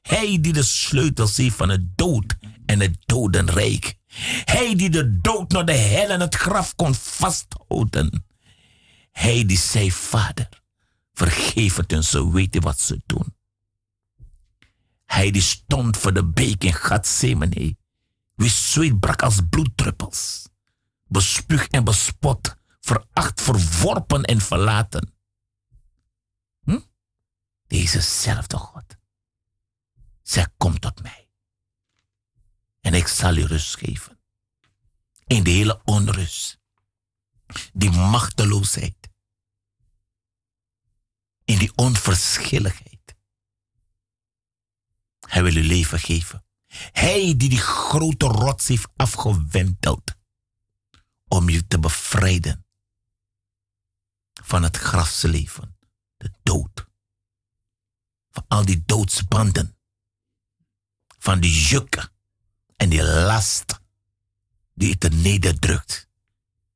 Hij 0.01 0.37
die 0.41 0.53
de 0.53 0.63
sleutels 0.63 1.37
heeft 1.37 1.55
van 1.55 1.69
het 1.69 1.97
dood 1.97 2.35
en 2.65 2.79
het 2.79 2.97
dodenrijk. 3.05 3.95
Hij 4.45 4.75
die 4.75 4.89
de 4.89 5.19
dood 5.19 5.51
naar 5.51 5.65
de 5.65 5.71
hel 5.71 6.09
en 6.09 6.19
het 6.19 6.35
graf 6.35 6.75
kon 6.75 6.95
vasthouden. 6.95 8.25
Hij 9.11 9.45
die 9.45 9.57
zei, 9.57 9.91
Vader, 9.91 10.60
vergeef 11.13 11.75
het 11.75 11.91
en 11.91 12.03
ze 12.03 12.31
weten 12.31 12.61
wat 12.61 12.79
ze 12.79 13.01
doen. 13.05 13.35
Hij 15.05 15.31
die 15.31 15.41
stond 15.41 15.97
voor 15.97 16.13
de 16.13 16.25
beek 16.25 16.63
in 16.63 16.73
Gethsemane. 16.73 17.77
Wie 18.35 18.49
zweet 18.49 18.99
brak 18.99 19.21
als 19.21 19.39
bloeddruppels. 19.49 20.49
Bespuug 21.07 21.67
en 21.67 21.83
bespot, 21.83 22.55
veracht, 22.79 23.41
verworpen 23.41 24.23
en 24.23 24.41
verlaten. 24.41 25.13
Hm? 26.63 26.79
Dezezelfde 27.67 28.57
God. 28.57 28.97
Zeg, 30.21 30.47
kom 30.57 30.79
tot 30.79 31.01
mij. 31.01 31.29
En 32.81 32.93
ik 32.93 33.07
zal 33.07 33.35
u 33.35 33.45
rust 33.45 33.77
geven. 33.77 34.19
In 35.25 35.43
de 35.43 35.49
hele 35.49 35.81
onrust. 35.83 36.59
Die 37.73 37.91
machteloosheid. 37.91 39.00
In 41.51 41.57
die 41.57 41.71
onverschilligheid. 41.75 43.15
Hij 45.27 45.43
wil 45.43 45.55
u 45.55 45.63
leven 45.63 45.99
geven. 45.99 46.45
Hij 46.91 47.33
die 47.37 47.49
die 47.49 47.59
grote 47.59 48.25
rots 48.25 48.67
heeft 48.67 48.87
afgewenteld. 48.95 50.15
Om 51.27 51.49
je 51.49 51.67
te 51.67 51.79
bevrijden. 51.79 52.65
Van 54.43 54.63
het 54.63 54.77
grafsleven. 54.77 55.77
De 56.17 56.31
dood. 56.43 56.87
Van 58.31 58.45
al 58.47 58.65
die 58.65 58.83
doodsbanden 58.85 59.75
van 61.21 61.39
die 61.39 61.67
juk 61.67 62.11
en 62.77 62.89
die 62.89 63.03
last 63.03 63.79
die 64.73 64.95
het 64.99 65.13
nederdrukt. 65.13 66.07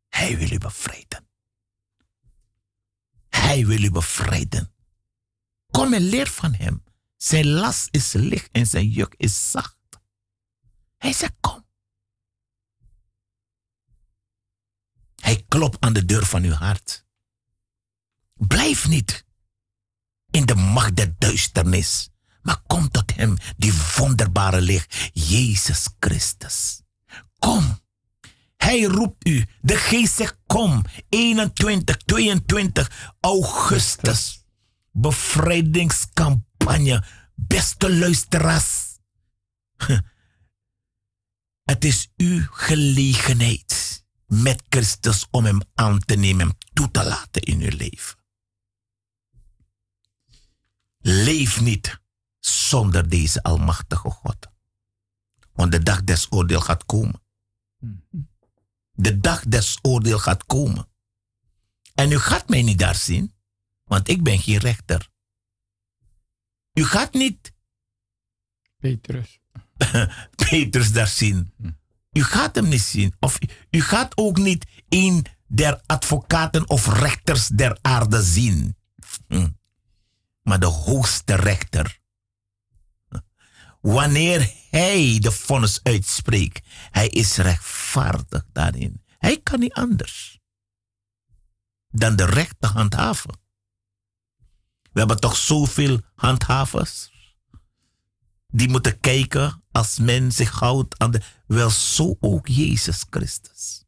Hij 0.10 0.38
wil 0.38 0.52
u 0.52 0.58
bevrijden. 0.58 1.25
Hij 3.36 3.66
wil 3.66 3.84
u 3.84 3.92
bevrijden. 3.92 4.74
Kom 5.72 5.94
en 5.94 6.02
leer 6.02 6.28
van 6.28 6.54
hem. 6.54 6.84
Zijn 7.18 7.48
last 7.48 7.88
is 7.92 8.14
licht 8.14 8.50
en 8.52 8.68
zijn 8.68 8.88
juk 8.90 9.14
is 9.18 9.52
zacht. 9.52 9.78
Hij 10.98 11.14
zegt 11.14 11.34
kom. 11.40 11.66
Hij 15.16 15.44
klopt 15.48 15.80
aan 15.80 15.94
de 15.94 16.06
deur 16.06 16.26
van 16.26 16.44
uw 16.44 16.54
hart. 16.54 17.06
Blijf 18.34 18.88
niet 18.88 19.26
in 20.30 20.46
de 20.46 20.56
macht 20.56 20.96
der 20.96 21.16
duisternis. 21.18 22.10
Maar 22.42 22.62
kom 22.68 22.90
tot 22.90 23.16
hem, 23.16 23.38
die 23.58 23.74
wonderbare 23.96 24.62
licht, 24.62 25.10
Jezus 25.14 25.90
Christus. 26.00 26.82
Kom. 27.40 27.84
Hij 28.66 28.82
roept 28.82 29.28
u. 29.28 29.46
De 29.62 29.78
geest 29.78 30.16
zegt 30.16 30.38
kom. 30.46 30.84
21, 31.10 31.98
22 31.98 33.16
augustus. 33.20 34.46
Bevrijdingscampagne. 34.92 37.04
Beste 37.36 37.96
luisteraars. 37.96 38.98
Het 41.72 41.86
is 41.86 42.12
uw 42.18 42.44
gelegenheid 42.52 44.04
met 44.28 44.64
Christus 44.70 45.28
om 45.32 45.46
hem 45.46 45.60
aan 45.74 46.00
te 46.00 46.16
nemen, 46.16 46.48
hem 46.48 46.58
toe 46.74 46.92
te 46.92 47.04
laten 47.04 47.42
in 47.42 47.62
uw 47.62 47.78
leven. 47.78 48.18
Leef 50.98 51.62
niet 51.62 52.00
zonder 52.40 53.10
deze 53.10 53.44
almachtige 53.44 54.10
God. 54.10 54.48
Want 55.54 55.72
de 55.72 55.84
dag 55.84 56.04
des 56.04 56.32
oordeel 56.32 56.62
gaat 56.62 56.86
komen. 56.86 57.24
De 58.96 59.20
dag 59.20 59.44
des 59.46 59.80
oordeel 59.82 60.20
gaat 60.20 60.46
komen. 60.46 60.88
En 61.94 62.12
u 62.12 62.18
gaat 62.18 62.50
mij 62.50 62.62
niet 62.62 62.80
daar 62.80 62.96
zien, 62.96 63.36
want 63.84 64.10
ik 64.10 64.24
ben 64.24 64.40
geen 64.40 64.58
rechter. 64.58 65.10
U 66.74 66.84
gaat 66.84 67.14
niet 67.14 67.54
Petrus. 68.78 69.40
Petrus 70.50 70.92
daar 70.92 71.08
zien. 71.08 71.54
U 72.12 72.24
gaat 72.24 72.56
hem 72.56 72.68
niet 72.68 72.82
zien. 72.82 73.14
Of 73.20 73.38
u 73.70 73.82
gaat 73.82 74.18
ook 74.18 74.38
niet 74.38 74.66
een 74.90 75.26
der 75.48 75.82
advocaten 75.86 76.70
of 76.70 76.88
rechters 76.88 77.48
der 77.48 77.78
aarde 77.82 78.22
zien. 78.22 78.76
Hm. 79.28 79.50
Maar 80.42 80.60
de 80.60 80.66
hoogste 80.66 81.36
rechter 81.36 82.04
Wanneer 83.86 84.52
hij 84.78 85.20
de 85.20 85.32
vonnis 85.32 85.84
uitspreekt, 85.84 86.68
hij 86.92 87.08
is 87.08 87.38
rechtvaardig 87.38 88.46
daarin. 88.52 89.04
Hij 89.18 89.42
kan 89.42 89.60
niet 89.60 89.74
anders 89.74 90.40
dan 91.88 92.16
de 92.16 92.26
rechter 92.26 92.70
handhaven. 92.70 93.40
We 94.92 95.00
hebben 95.00 95.20
toch 95.20 95.36
zoveel 95.36 96.02
handhavers 96.16 97.12
die 98.48 98.70
moeten 98.70 99.00
kijken 99.00 99.64
als 99.72 100.00
men 100.00 100.32
zich 100.32 100.52
houdt 100.52 101.00
aan 101.00 101.12
de. 101.12 101.22
Wel, 101.48 101.70
zo 101.70 102.16
ook 102.20 102.48
Jezus 102.48 103.06
Christus. 103.10 103.84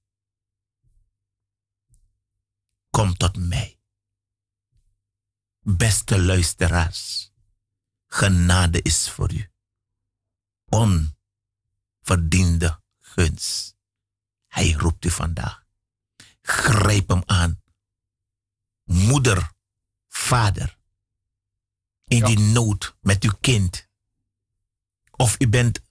Kom 2.90 3.18
tot 3.18 3.38
mij. 3.38 3.80
Beste 5.60 6.22
luisteraars, 6.22 7.32
genade 8.06 8.82
is 8.82 9.10
voor 9.10 9.34
u 9.34 9.50
onverdiende 10.69 12.80
gunst. 12.99 13.76
Hij 14.48 14.72
roept 14.72 15.06
u 15.06 15.10
vandaag. 15.10 15.65
Grijp 16.41 17.10
hem 17.10 17.22
aan. 17.26 17.61
Moeder, 18.84 19.52
vader, 20.07 20.77
in 22.03 22.23
die 22.23 22.39
nood 22.39 22.95
met 23.02 23.23
uw 23.23 23.34
kind. 23.41 23.88
Of 25.11 25.35
u 25.39 25.48
bent 25.48 25.81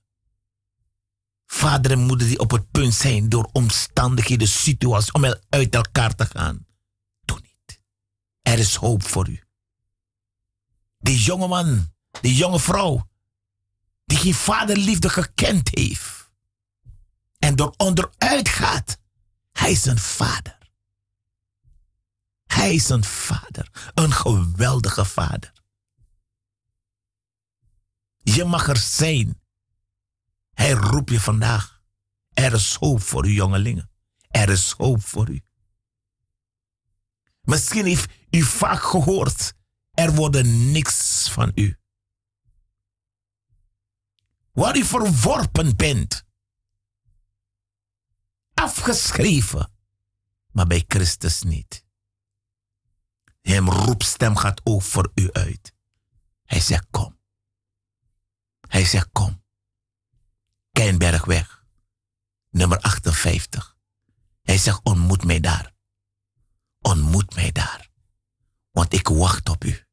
vader 1.46 1.90
en 1.90 1.98
moeder 1.98 2.26
die 2.26 2.38
op 2.38 2.50
het 2.50 2.70
punt 2.70 2.94
zijn 2.94 3.28
door 3.28 3.48
omstandigheden, 3.52 4.48
situaties, 4.48 5.12
om 5.12 5.24
uit 5.48 5.74
elkaar 5.74 6.14
te 6.14 6.26
gaan. 6.26 6.66
Doe 7.24 7.40
niet. 7.40 7.80
Er 8.42 8.58
is 8.58 8.74
hoop 8.74 9.02
voor 9.02 9.28
u. 9.28 9.40
Die 10.98 11.22
jonge 11.22 11.48
man, 11.48 11.92
die 12.20 12.34
jonge 12.34 12.60
vrouw, 12.60 13.08
die 14.06 14.18
geen 14.18 14.34
vaderliefde 14.34 15.08
gekend 15.08 15.68
heeft. 15.72 16.30
En 17.38 17.56
door 17.56 17.74
onderuit 17.76 18.48
gaat. 18.48 18.98
Hij 19.52 19.70
is 19.70 19.84
een 19.84 19.98
vader. 19.98 20.58
Hij 22.46 22.74
is 22.74 22.88
een 22.88 23.04
vader. 23.04 23.90
Een 23.94 24.12
geweldige 24.12 25.04
vader. 25.04 25.52
Je 28.22 28.44
mag 28.44 28.68
er 28.68 28.76
zijn. 28.76 29.40
Hij 30.52 30.70
roept 30.70 31.10
je 31.10 31.20
vandaag. 31.20 31.80
Er 32.32 32.52
is 32.52 32.74
hoop 32.74 33.02
voor 33.02 33.26
u, 33.26 33.32
jongelingen. 33.32 33.90
Er 34.30 34.48
is 34.48 34.70
hoop 34.70 35.04
voor 35.04 35.30
u. 35.30 35.40
Misschien 37.40 37.84
heeft 37.84 38.12
u 38.30 38.42
vaak 38.42 38.82
gehoord. 38.82 39.54
Er 39.90 40.14
wordt 40.14 40.42
niks 40.42 41.28
van 41.30 41.52
u. 41.54 41.78
Waar 44.56 44.76
u 44.76 44.84
verworpen 44.84 45.76
bent. 45.76 46.24
Afgeschreven. 48.54 49.72
Maar 50.52 50.66
bij 50.66 50.84
Christus 50.88 51.42
niet. 51.42 51.84
Hem 53.40 53.68
roepstem 53.68 54.36
gaat 54.36 54.60
ook 54.64 54.82
voor 54.82 55.12
u 55.14 55.32
uit. 55.32 55.74
Hij 56.44 56.60
zegt 56.60 56.86
kom. 56.90 57.18
Hij 58.60 58.84
zegt 58.84 59.08
kom. 59.12 59.42
Keinbergweg. 60.72 61.64
Nummer 62.50 62.78
58. 62.80 63.76
Hij 64.42 64.58
zegt 64.58 64.80
ontmoet 64.82 65.24
mij 65.24 65.40
daar. 65.40 65.74
Ontmoet 66.80 67.34
mij 67.34 67.52
daar. 67.52 67.90
Want 68.70 68.92
ik 68.92 69.08
wacht 69.08 69.48
op 69.48 69.64
u. 69.64 69.86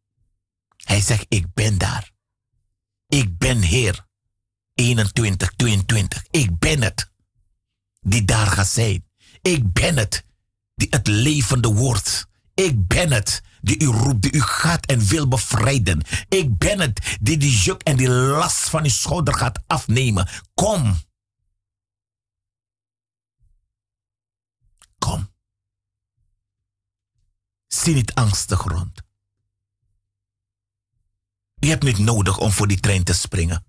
Hij 0.75 1.01
zegt 1.01 1.25
ik 1.27 1.53
ben 1.53 1.77
daar. 1.77 2.11
Ik 3.07 3.37
ben 3.37 3.61
Heer. 3.61 4.11
21, 4.73 5.53
22. 5.55 6.25
Ik 6.31 6.59
ben 6.59 6.81
het. 6.81 7.11
Die 7.99 8.25
daar 8.25 8.47
gaat 8.47 8.67
zijn. 8.67 9.05
Ik 9.41 9.73
ben 9.73 9.97
het. 9.97 10.25
Die 10.75 10.87
het 10.89 11.07
levende 11.07 11.67
woord 11.67 12.27
ik 12.53 12.87
ben 12.87 13.11
het 13.11 13.41
die 13.61 13.81
u 13.81 13.85
roept, 13.85 14.21
die 14.21 14.33
u 14.33 14.41
gaat 14.41 14.85
en 14.85 14.99
wil 14.99 15.27
bevrijden. 15.27 16.01
Ik 16.29 16.57
ben 16.57 16.79
het 16.79 17.17
die 17.21 17.37
die 17.37 17.57
juk 17.57 17.81
en 17.81 17.97
die 17.97 18.09
last 18.09 18.69
van 18.69 18.83
uw 18.83 18.89
schouder 18.89 19.33
gaat 19.33 19.63
afnemen. 19.67 20.27
Kom. 20.53 20.95
Kom. 24.97 25.31
Zie 27.67 27.93
niet 27.93 28.13
angstig 28.13 28.63
rond. 28.63 29.01
Je 31.53 31.69
hebt 31.69 31.83
niet 31.83 31.97
nodig 31.97 32.37
om 32.37 32.51
voor 32.51 32.67
die 32.67 32.79
trein 32.79 33.03
te 33.03 33.13
springen. 33.13 33.65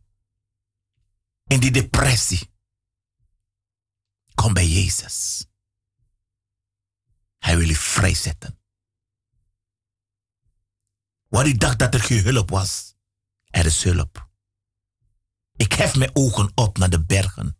In 1.44 1.60
die 1.60 1.70
depressie. 1.70 2.52
Kom 4.34 4.52
bij 4.52 4.68
Jezus. 4.68 5.46
Hij 7.38 7.56
wil 7.56 7.68
je 7.68 7.76
vrijzetten. 7.76 8.58
Waar 11.28 11.46
ik 11.46 11.60
dacht 11.60 11.78
dat 11.78 11.94
er 11.94 12.00
geen 12.00 12.22
hulp 12.22 12.50
was, 12.50 12.94
er 13.44 13.66
is 13.66 13.82
hulp. 13.82 14.28
Ik 15.56 15.72
hef 15.72 15.94
mijn 15.94 16.10
ogen 16.12 16.52
op 16.54 16.78
naar 16.78 16.90
de 16.90 17.04
bergen. 17.04 17.58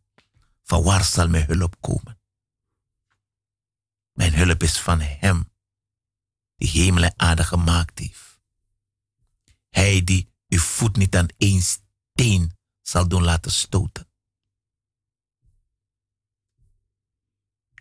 Van 0.63 0.83
waar 0.83 1.05
zal 1.05 1.29
mijn 1.29 1.47
hulp 1.47 1.81
komen? 1.81 2.21
Mijn 4.13 4.35
hulp 4.35 4.63
is 4.63 4.81
van 4.81 5.01
Hem, 5.01 5.53
die 6.57 6.69
hemel 6.69 7.03
en 7.03 7.13
aarde 7.17 7.45
gemaakt 7.45 7.99
heeft. 7.99 8.41
Hij 9.69 10.05
die 10.05 10.33
uw 10.49 10.59
voet 10.59 10.97
niet 10.97 11.17
aan 11.17 11.29
één 11.37 11.63
steen 11.63 12.57
zal 12.89 13.09
doen 13.09 13.23
laten 13.23 13.53
stoten. 13.53 14.07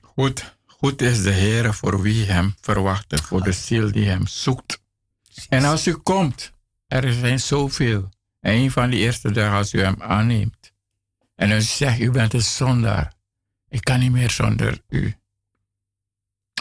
Goed, 0.01 0.57
goed 0.65 1.01
is 1.01 1.23
de 1.23 1.31
Heer 1.31 1.73
voor 1.73 2.01
wie 2.01 2.25
Hem 2.25 2.55
verwacht, 2.61 3.21
voor 3.21 3.43
de 3.43 3.51
ziel 3.51 3.91
die 3.91 4.07
Hem 4.07 4.27
zoekt. 4.27 4.81
En 5.49 5.63
als 5.63 5.87
u 5.87 5.93
komt, 5.93 6.51
er 6.87 7.13
zijn 7.13 7.39
zoveel. 7.39 8.09
En 8.39 8.53
een 8.53 8.71
van 8.71 8.89
die 8.89 8.99
eerste 8.99 9.31
dagen 9.31 9.57
als 9.57 9.73
u 9.73 9.81
hem 9.81 10.01
aanneemt. 10.01 10.73
En 11.35 11.51
u 11.51 11.61
zegt, 11.61 11.99
u 11.99 12.11
bent 12.11 12.33
een 12.33 12.41
zondaar. 12.41 13.13
Ik 13.69 13.81
kan 13.81 13.99
niet 13.99 14.11
meer 14.11 14.29
zonder 14.29 14.81
u. 14.89 15.15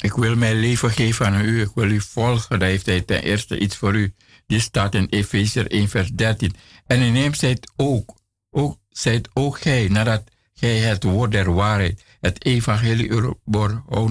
Ik 0.01 0.12
wil 0.12 0.36
mijn 0.36 0.60
leven 0.60 0.90
geven 0.90 1.27
aan 1.27 1.44
u. 1.44 1.60
Ik 1.60 1.70
wil 1.74 1.90
u 1.90 2.01
volgen. 2.01 2.59
Daar 2.59 2.69
heeft 2.69 2.86
hij 2.86 3.01
ten 3.01 3.23
eerste 3.23 3.59
iets 3.59 3.77
voor 3.77 3.94
u. 3.94 4.14
Die 4.47 4.60
staat 4.60 4.94
in 4.94 5.06
Efeziër 5.06 5.70
1 5.70 5.89
vers 5.89 6.10
13. 6.10 6.55
En 6.86 7.01
in 7.01 7.14
hem 7.14 7.35
zijt 7.35 7.73
ook, 7.77 8.16
ook, 8.53 8.79
zijt 8.89 9.29
ook 9.33 9.61
gij, 9.61 9.89
nadat 9.89 10.23
gij 10.55 10.79
het 10.79 11.03
woord 11.03 11.31
der 11.31 11.53
waarheid, 11.53 12.05
het 12.20 12.45
evangelie 12.45 13.09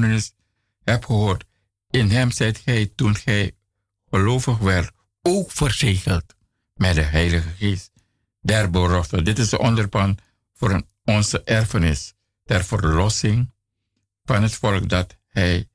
is, 0.03 0.33
hebt 0.83 1.05
gehoord. 1.05 1.43
In 1.89 2.09
hem 2.09 2.31
zijt 2.31 2.57
gij 2.57 2.91
toen 2.95 3.15
gij 3.15 3.55
gelovig 4.09 4.57
werd, 4.57 4.91
ook 5.21 5.51
verzegeld 5.51 6.35
met 6.73 6.95
de 6.95 7.01
Heilige 7.01 7.49
Geest 7.49 7.91
der. 8.41 9.23
Dit 9.23 9.39
is 9.39 9.49
de 9.49 9.59
onderpand 9.59 10.21
voor 10.53 10.83
onze 11.05 11.43
erfenis 11.43 12.13
ter 12.43 12.63
verlossing 12.63 13.51
van 14.23 14.43
het 14.43 14.53
volk 14.53 14.89
dat 14.89 15.17
hij 15.27 15.69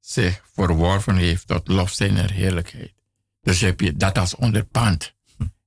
zich 0.00 0.42
verworven 0.52 1.16
heeft 1.16 1.46
tot 1.46 1.68
lof 1.68 1.90
zijn 1.90 2.30
heerlijkheid. 2.30 2.92
Dus 3.40 3.60
heb 3.60 3.80
je 3.80 3.96
dat 3.96 4.18
als 4.18 4.34
onderpand. 4.34 5.14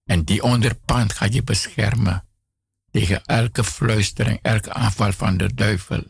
En 0.05 0.23
die 0.23 0.43
onderpand 0.43 1.13
gaat 1.13 1.33
je 1.33 1.43
beschermen 1.43 2.27
tegen 2.91 3.25
elke 3.25 3.63
fluistering, 3.63 4.39
elke 4.41 4.73
aanval 4.73 5.11
van 5.11 5.37
de 5.37 5.53
duivel. 5.53 6.03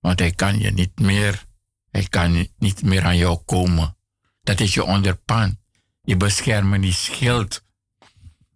Want 0.00 0.18
hij 0.18 0.32
kan 0.32 0.58
je 0.58 0.70
niet 0.70 0.98
meer, 1.00 1.44
hij 1.90 2.04
kan 2.04 2.48
niet 2.58 2.82
meer 2.82 3.04
aan 3.04 3.16
jou 3.16 3.36
komen. 3.44 3.96
Dat 4.42 4.60
is 4.60 4.74
je 4.74 4.84
onderpand. 4.84 5.56
Je 6.02 6.16
beschermen, 6.16 6.80
die 6.80 6.92
schild. 6.92 7.64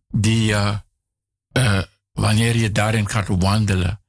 Die, 0.08 0.50
uh, 0.50 0.78
wanneer 2.12 2.56
je 2.56 2.72
daarin 2.72 3.08
gaat 3.08 3.28
wandelen, 3.28 4.00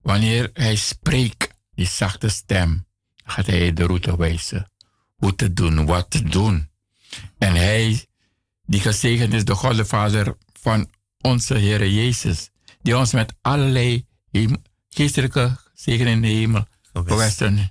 wanneer 0.00 0.50
hij 0.52 0.76
spreekt, 0.76 1.54
die 1.74 1.86
zachte 1.86 2.28
stem, 2.28 2.86
gaat 3.24 3.46
hij 3.46 3.72
de 3.72 3.86
route 3.86 4.16
wijzen. 4.16 4.70
Hoe 5.16 5.34
te 5.34 5.52
doen, 5.52 5.86
wat 5.86 6.10
te 6.10 6.22
doen. 6.22 6.70
En 7.38 7.54
hij, 7.54 8.06
die 8.72 8.80
gezegend 8.80 9.32
is, 9.32 9.44
de 9.44 9.54
God 9.54 9.76
de 9.76 9.84
Vader 9.84 10.36
van 10.60 10.90
onze 11.20 11.54
Heer 11.54 11.88
Jezus, 11.88 12.50
die 12.82 12.96
ons 12.96 13.12
met 13.12 13.34
allerlei 13.40 14.06
geestelijke 14.88 15.56
zegen 15.74 16.06
in 16.06 16.20
de 16.20 16.28
hemel 16.28 16.66
gewesten 16.92 17.70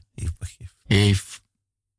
heeft, 0.84 1.42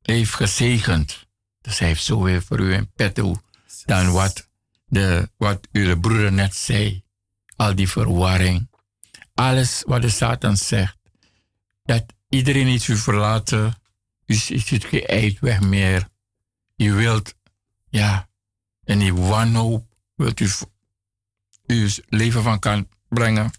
heeft 0.03 0.35
gezegend. 0.35 1.27
Dus 1.61 1.79
hij 1.79 1.89
heeft 1.89 2.05
zoveel 2.05 2.41
voor 2.41 2.61
u 2.61 2.73
in 2.73 2.91
petto 2.95 3.41
dan 3.85 4.13
wat, 4.13 4.49
de, 4.85 5.31
wat 5.37 5.69
uw 5.73 6.01
broeder 6.01 6.33
net 6.33 6.55
zei. 6.55 7.03
Al 7.57 7.75
die 7.75 7.89
verwarring. 7.89 8.71
Alles 9.35 9.83
wat 9.87 10.03
de 10.03 10.09
Satan 10.09 10.57
zegt. 10.57 10.97
Dat 11.85 12.05
iedereen 12.29 12.67
iets 12.67 12.89
u 12.89 12.97
verlaten. 12.97 13.75
U 14.27 14.35
ziet 14.35 14.85
geen 14.85 15.07
uitweg 15.07 15.61
meer. 15.61 16.09
U 16.77 16.93
wilt, 16.93 17.35
ja, 17.89 18.31
en 18.93 18.99
die 18.99 19.15
wanhoop 19.15 19.87
wilt 20.15 20.41
u 20.41 20.49
uw 21.67 21.89
leven 22.09 22.43
van 22.43 22.59
kan 22.59 22.89
brengen. 23.09 23.51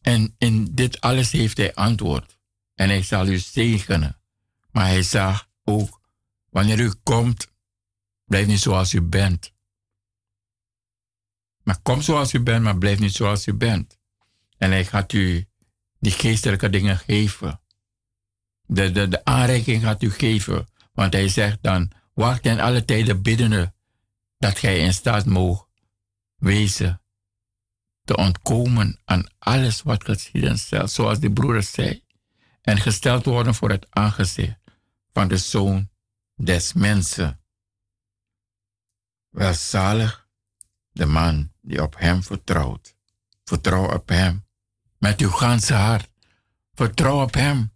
En 0.00 0.34
in 0.38 0.74
dit 0.74 1.00
alles 1.00 1.30
heeft 1.30 1.56
hij 1.56 1.74
antwoord. 1.74 2.38
En 2.74 2.88
hij 2.88 3.02
zal 3.02 3.26
u 3.26 3.38
zegenen. 3.38 4.20
Maar 4.70 4.86
hij 4.86 5.02
zag 5.02 5.48
ook 5.64 6.02
Wanneer 6.54 6.80
u 6.80 6.92
komt, 7.02 7.52
blijf 8.24 8.46
niet 8.46 8.60
zoals 8.60 8.94
u 8.94 9.00
bent. 9.00 9.52
Maar 11.62 11.80
kom 11.82 12.00
zoals 12.00 12.32
u 12.32 12.40
bent, 12.40 12.62
maar 12.62 12.78
blijf 12.78 12.98
niet 12.98 13.12
zoals 13.12 13.46
u 13.46 13.54
bent. 13.54 13.98
En 14.56 14.70
hij 14.70 14.84
gaat 14.84 15.12
u 15.12 15.48
die 15.98 16.12
geestelijke 16.12 16.70
dingen 16.70 16.98
geven. 16.98 17.60
De, 18.66 18.90
de, 18.90 19.08
de 19.08 19.24
aanreiking 19.24 19.82
gaat 19.82 20.02
u 20.02 20.10
geven. 20.10 20.68
Want 20.92 21.12
hij 21.12 21.28
zegt 21.28 21.58
dan, 21.62 21.90
wacht 22.12 22.46
in 22.46 22.60
alle 22.60 22.84
tijden 22.84 23.22
biddende, 23.22 23.73
dat 24.44 24.58
gij 24.58 24.78
in 24.78 24.92
staat 24.92 25.26
moogt 25.26 25.68
wezen 26.36 27.02
te 28.02 28.16
ontkomen 28.16 29.00
aan 29.04 29.26
alles 29.38 29.82
wat 29.82 30.04
geschieden 30.04 30.58
zelfs 30.58 30.94
zoals 30.94 31.18
de 31.18 31.32
broeder 31.32 31.62
zei. 31.62 32.02
en 32.60 32.80
gesteld 32.80 33.24
worden 33.24 33.54
voor 33.54 33.70
het 33.70 33.86
aangezicht 33.90 34.58
van 35.12 35.28
de 35.28 35.36
Zoon 35.36 35.90
des 36.34 36.72
Mensen. 36.72 37.40
Welzalig 39.28 40.28
de 40.90 41.06
man 41.06 41.52
die 41.60 41.82
op 41.82 41.98
hem 41.98 42.22
vertrouwt. 42.22 42.96
Vertrouw 43.44 43.94
op 43.94 44.08
hem 44.08 44.46
met 44.98 45.20
uw 45.20 45.30
ganse 45.30 45.74
hart. 45.74 46.10
Vertrouw 46.74 47.22
op 47.22 47.34
hem. 47.34 47.72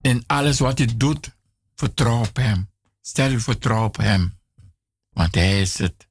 In 0.00 0.24
alles 0.26 0.58
wat 0.58 0.80
u 0.80 0.96
doet, 0.96 1.36
vertrouw 1.74 2.20
op 2.20 2.36
hem. 2.36 2.70
Stel 3.00 3.30
uw 3.30 3.40
vertrouwen 3.40 3.88
op 3.88 3.96
hem. 3.96 4.39
Want 5.12 5.34
hij 5.34 5.60
is 5.60 5.78
het 5.78 6.08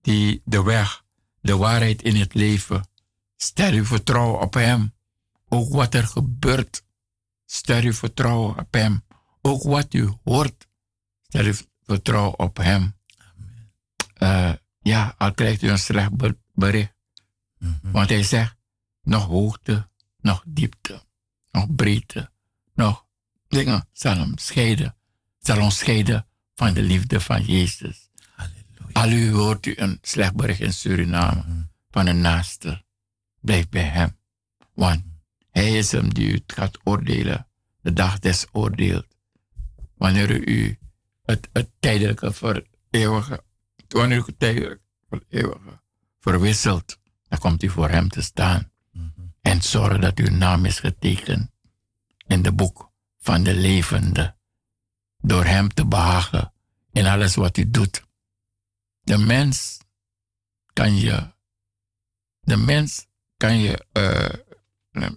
die 0.00 0.42
de 0.44 0.62
weg, 0.62 1.04
de 1.40 1.56
waarheid 1.56 2.02
in 2.02 2.16
het 2.16 2.34
leven. 2.34 2.88
Stel 3.36 3.72
uw 3.72 3.84
vertrouwen 3.84 4.40
op 4.40 4.54
hem. 4.54 4.94
Ook 5.48 5.72
wat 5.72 5.94
er 5.94 6.06
gebeurt, 6.06 6.84
stel 7.46 7.82
uw 7.82 7.92
vertrouwen 7.92 8.58
op 8.58 8.72
hem. 8.74 9.04
Ook 9.42 9.62
wat 9.62 9.94
u 9.94 10.12
hoort, 10.24 10.68
stel 11.22 11.44
uw 11.44 11.54
vertrouwen 11.82 12.38
op 12.38 12.56
hem. 12.56 12.96
Uh, 14.18 14.52
ja, 14.80 15.14
al 15.18 15.34
krijgt 15.34 15.62
u 15.62 15.68
een 15.68 15.78
slecht 15.78 16.10
bericht. 16.52 16.94
Mhm. 17.58 17.90
Want 17.90 18.08
hij 18.08 18.22
zegt, 18.22 18.56
nog 19.02 19.24
hoogte, 19.24 19.88
nog 20.20 20.42
diepte, 20.46 21.02
nog 21.50 21.74
breedte, 21.74 22.30
nog 22.74 23.06
dingen 23.48 23.88
zal 23.92 24.16
hem 24.16 24.38
scheiden, 24.38 24.96
zal 25.38 25.62
ons 25.62 25.78
scheiden 25.78 26.26
van 26.54 26.74
de 26.74 26.82
liefde 26.82 27.20
van 27.20 27.44
Jezus. 27.44 28.07
Al 28.98 29.10
u 29.10 29.30
hoort 29.30 29.66
u 29.66 29.72
een 29.76 29.98
slecht 30.02 30.34
bericht 30.34 30.60
in 30.60 30.72
Suriname 30.72 31.68
van 31.90 32.06
een 32.06 32.20
naaste, 32.20 32.84
blijf 33.40 33.68
bij 33.68 33.82
hem. 33.82 34.18
Want 34.74 35.02
hij 35.50 35.76
is 35.76 35.92
hem 35.92 36.14
die 36.14 36.32
u 36.32 36.42
gaat 36.46 36.78
oordelen, 36.84 37.46
de 37.80 37.92
dag 37.92 38.18
des 38.18 38.46
oordeelt. 38.52 39.06
Wanneer 39.96 40.48
u 40.48 40.78
het, 41.24 41.48
het 41.52 41.70
tijdelijke 41.80 42.32
voor 42.32 42.66
eeuwige, 42.90 43.44
wanneer 43.88 44.18
u 44.18 44.22
het 44.26 44.38
tijdelijke 44.38 44.80
voor 45.08 45.24
eeuwige 45.28 45.80
verwisselt, 46.20 46.98
dan 47.28 47.38
komt 47.38 47.62
u 47.62 47.68
voor 47.68 47.88
hem 47.88 48.08
te 48.08 48.22
staan. 48.22 48.70
En 49.42 49.62
zorg 49.62 49.98
dat 49.98 50.18
uw 50.18 50.30
naam 50.30 50.64
is 50.64 50.80
getekend 50.80 51.50
in 52.26 52.42
de 52.42 52.52
boek 52.52 52.92
van 53.18 53.42
de 53.42 53.54
levende. 53.54 54.36
Door 55.18 55.44
hem 55.44 55.68
te 55.68 55.86
behagen 55.86 56.52
in 56.92 57.06
alles 57.06 57.34
wat 57.34 57.56
u 57.56 57.70
doet. 57.70 58.06
De 59.08 59.18
mens 59.18 59.78
kan 60.72 60.96
je, 60.96 61.32
de 62.40 62.56
mens 62.56 63.06
kan 63.36 63.58
je, 63.58 63.86
uh, 63.92 65.08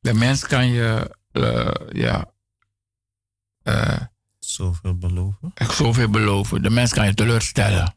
de 0.00 0.14
mens 0.14 0.46
kan 0.46 0.66
je, 0.66 1.16
uh, 1.32 2.02
ja, 2.02 2.32
uh, 3.62 4.00
zoveel 4.38 4.98
beloven. 4.98 5.52
Zoveel 5.78 6.10
beloven. 6.10 6.62
De 6.62 6.70
mens 6.70 6.92
kan 6.92 7.06
je 7.06 7.14
teleurstellen. 7.14 7.96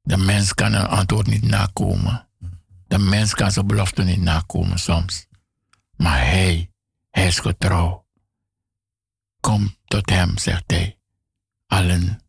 De 0.00 0.16
mens 0.16 0.54
kan 0.54 0.72
een 0.72 0.86
antwoord 0.86 1.26
niet 1.26 1.44
nakomen. 1.44 2.28
De 2.86 2.98
mens 2.98 3.34
kan 3.34 3.50
zijn 3.50 3.66
belofte 3.66 4.02
niet 4.02 4.20
nakomen 4.20 4.78
soms. 4.78 5.26
Maar 5.96 6.18
hij, 6.18 6.72
hij 7.10 7.26
is 7.26 7.38
getrouw. 7.38 8.06
Kom 9.40 9.76
tot 9.84 10.10
hem, 10.10 10.38
zegt 10.38 10.70
hij. 10.70 10.98
Allen 11.66 12.27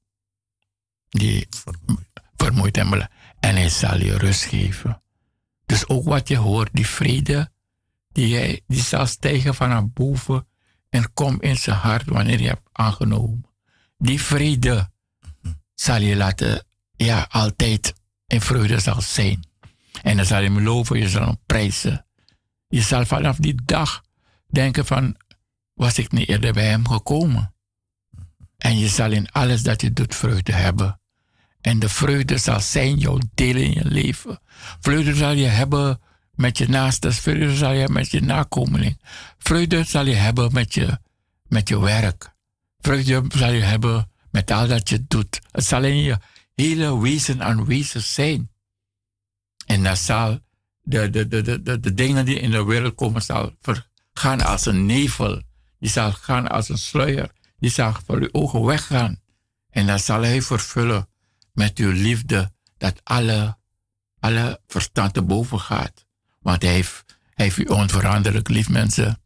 die 1.10 1.48
vermoeid 2.36 2.76
hebben. 2.76 3.10
En 3.40 3.56
hij 3.56 3.70
zal 3.70 4.00
je 4.00 4.18
rust 4.18 4.44
geven. 4.44 5.02
Dus 5.66 5.88
ook 5.88 6.04
wat 6.04 6.28
je 6.28 6.38
hoort, 6.38 6.70
die 6.74 6.88
vrede, 6.88 7.52
die, 8.12 8.36
hij, 8.36 8.62
die 8.68 8.82
zal 8.82 9.06
stijgen 9.06 9.56
vanaf 9.56 9.84
boven 9.94 10.48
en 10.90 11.14
kom 11.14 11.42
in 11.42 11.58
zijn 11.58 11.76
hart 11.76 12.06
wanneer 12.06 12.42
je 12.42 12.48
hebt 12.48 12.70
aangenomen. 12.72 13.46
Die 13.98 14.22
vrede 14.22 14.92
zal 15.76 16.02
je 16.02 16.16
laten, 16.16 16.66
ja, 16.96 17.28
altijd 17.30 17.94
in 18.28 18.42
vreugde 18.42 18.80
zal 18.80 19.02
zijn. 19.02 19.48
En 20.02 20.18
dan 20.18 20.26
zal 20.26 20.42
je 20.42 20.50
hem 20.50 20.62
loven, 20.62 21.00
je 21.00 21.10
zal 21.10 21.26
hem 21.26 21.40
prijzen. 21.46 22.06
Je 22.68 22.82
zal 22.82 23.06
vanaf 23.06 23.38
die 23.38 23.62
dag 23.66 24.04
denken 24.48 24.86
van, 24.86 25.18
was 25.74 25.98
ik 25.98 26.12
niet 26.12 26.30
eerder 26.30 26.54
bij 26.54 26.68
hem 26.68 26.88
gekomen? 26.88 27.54
En 28.58 28.78
je 28.78 28.88
zal 28.88 29.12
in 29.12 29.32
alles 29.32 29.64
dat 29.64 29.82
je 29.82 29.94
doet 29.94 30.16
vreugde 30.16 30.54
hebben. 30.54 30.99
En 31.62 31.80
de 31.80 31.90
vreugde 31.90 32.38
zal 32.38 32.60
zijn 32.60 32.98
jouw 32.98 33.20
deel 33.34 33.56
in 33.56 33.72
je 33.72 33.86
leven. 33.86 34.40
Vreugde 34.80 35.16
zal 35.16 35.32
je 35.32 35.46
hebben 35.46 36.02
met 36.36 36.58
je 36.58 36.70
naasten. 36.70 37.14
Vreugde 37.14 37.56
zal 37.56 37.72
je 37.72 37.90
met 37.90 38.12
je 38.12 38.22
nakomeling. 38.22 39.02
Vreugde 39.38 39.84
zal 39.84 40.06
je 40.06 40.16
hebben 40.16 40.54
met 40.54 40.74
je, 40.74 41.00
met 41.48 41.70
je 41.70 41.80
werk. 41.80 42.34
Vreugde 42.80 43.24
zal 43.28 43.52
je 43.52 43.62
hebben 43.62 44.10
met 44.32 44.52
al 44.52 44.68
dat 44.68 44.90
je 44.90 45.06
doet. 45.08 45.40
Het 45.52 45.66
zal 45.66 45.84
in 45.84 45.98
je 45.98 46.18
hele 46.56 47.00
wezen 47.00 47.44
aanwezig 47.44 48.04
zijn. 48.04 48.50
En 49.66 49.84
dat 49.84 49.98
zal 49.98 50.40
de, 50.82 51.10
de, 51.10 51.28
de, 51.28 51.62
de, 51.62 51.80
de 51.80 51.94
dingen 51.94 52.26
die 52.26 52.40
in 52.40 52.52
de 52.52 52.64
wereld 52.64 52.96
komen, 52.96 53.22
zal 53.22 53.56
gaan 54.14 54.42
als 54.42 54.66
een 54.66 54.86
nevel. 54.86 55.42
Die 55.80 55.90
zal 55.90 56.12
gaan 56.12 56.48
als 56.48 56.70
een 56.70 56.78
sluier. 56.78 57.32
Die 57.60 57.70
zal 57.70 57.94
voor 58.06 58.18
uw 58.18 58.30
ogen 58.32 58.64
weggaan. 58.64 59.22
En 59.70 59.88
dat 59.88 60.02
zal 60.02 60.22
hij 60.22 60.42
vervullen 60.42 61.08
met 61.60 61.78
uw 61.78 61.92
liefde, 61.92 62.52
dat 62.78 63.02
alle, 63.04 63.58
alle 64.20 64.62
verstand 64.68 65.14
te 65.14 65.22
boven 65.22 65.60
gaat. 65.60 66.06
Want 66.40 66.62
hij 66.62 66.72
heeft, 66.72 67.20
heeft 67.34 67.58
u 67.58 67.64
onveranderlijk 67.64 68.50
lief, 68.50 68.70
mensen. 68.70 69.22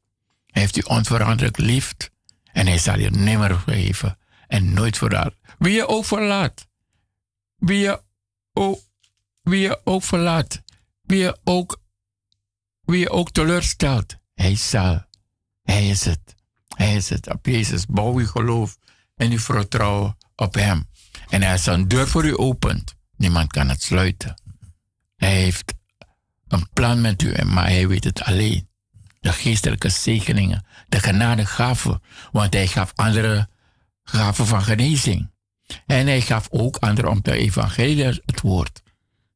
Hij 0.47 0.61
heeft 0.61 0.77
u 0.77 0.81
onveranderlijk 0.81 1.57
lief. 1.57 1.93
En 2.51 2.68
hij 2.68 2.77
zal 2.77 2.99
je 2.99 3.10
nimmer 3.10 3.60
vergeven 3.60 4.18
en 4.47 4.73
nooit 4.73 4.97
verlaten. 4.97 5.39
Wie 5.57 5.73
je 5.73 5.88
ook 5.88 6.05
verlaat, 6.05 6.68
wie 7.55 7.80
je 7.80 8.01
ook, 8.53 8.80
wie 9.41 9.60
je 9.60 9.81
ook 9.84 10.03
verlaat, 10.03 10.61
wie 11.01 11.19
je 11.19 11.38
ook, 11.43 11.81
wie 12.81 12.99
je 12.99 13.10
ook 13.10 13.31
teleurstelt, 13.31 14.15
hij 14.34 14.55
zal. 14.55 15.05
Hij 15.64 15.89
is 15.89 16.05
het. 16.05 16.35
Hij 16.68 16.95
is 16.95 17.10
het. 17.10 17.34
Op 17.34 17.45
Jezus 17.45 17.85
bouw 17.85 18.18
uw 18.18 18.27
geloof 18.27 18.77
en 19.15 19.31
uw 19.31 19.39
vertrouwen 19.39 20.18
op 20.35 20.53
hem. 20.53 20.88
En 21.34 21.43
als 21.43 21.65
een 21.65 21.88
deur 21.88 22.07
voor 22.07 22.26
u 22.26 22.38
opent, 22.38 22.95
niemand 23.15 23.51
kan 23.51 23.69
het 23.69 23.81
sluiten. 23.81 24.41
Hij 25.15 25.41
heeft 25.41 25.73
een 26.47 26.69
plan 26.73 27.01
met 27.01 27.22
u, 27.22 27.45
maar 27.45 27.68
hij 27.68 27.88
weet 27.88 28.03
het 28.03 28.22
alleen. 28.22 28.69
De 29.19 29.31
geestelijke 29.31 29.89
zegeningen, 29.89 30.65
de 30.88 30.99
genadegaven, 30.99 32.01
want 32.31 32.53
hij 32.53 32.68
gaf 32.68 32.91
andere 32.95 33.49
gaven 34.03 34.45
van 34.45 34.61
genezing. 34.61 35.31
En 35.85 36.07
hij 36.07 36.22
gaf 36.22 36.47
ook 36.49 36.77
anderen 36.77 37.11
om 37.11 37.22
te 37.22 37.31
evangeliseren 37.31 38.22
het 38.26 38.41
woord. 38.41 38.81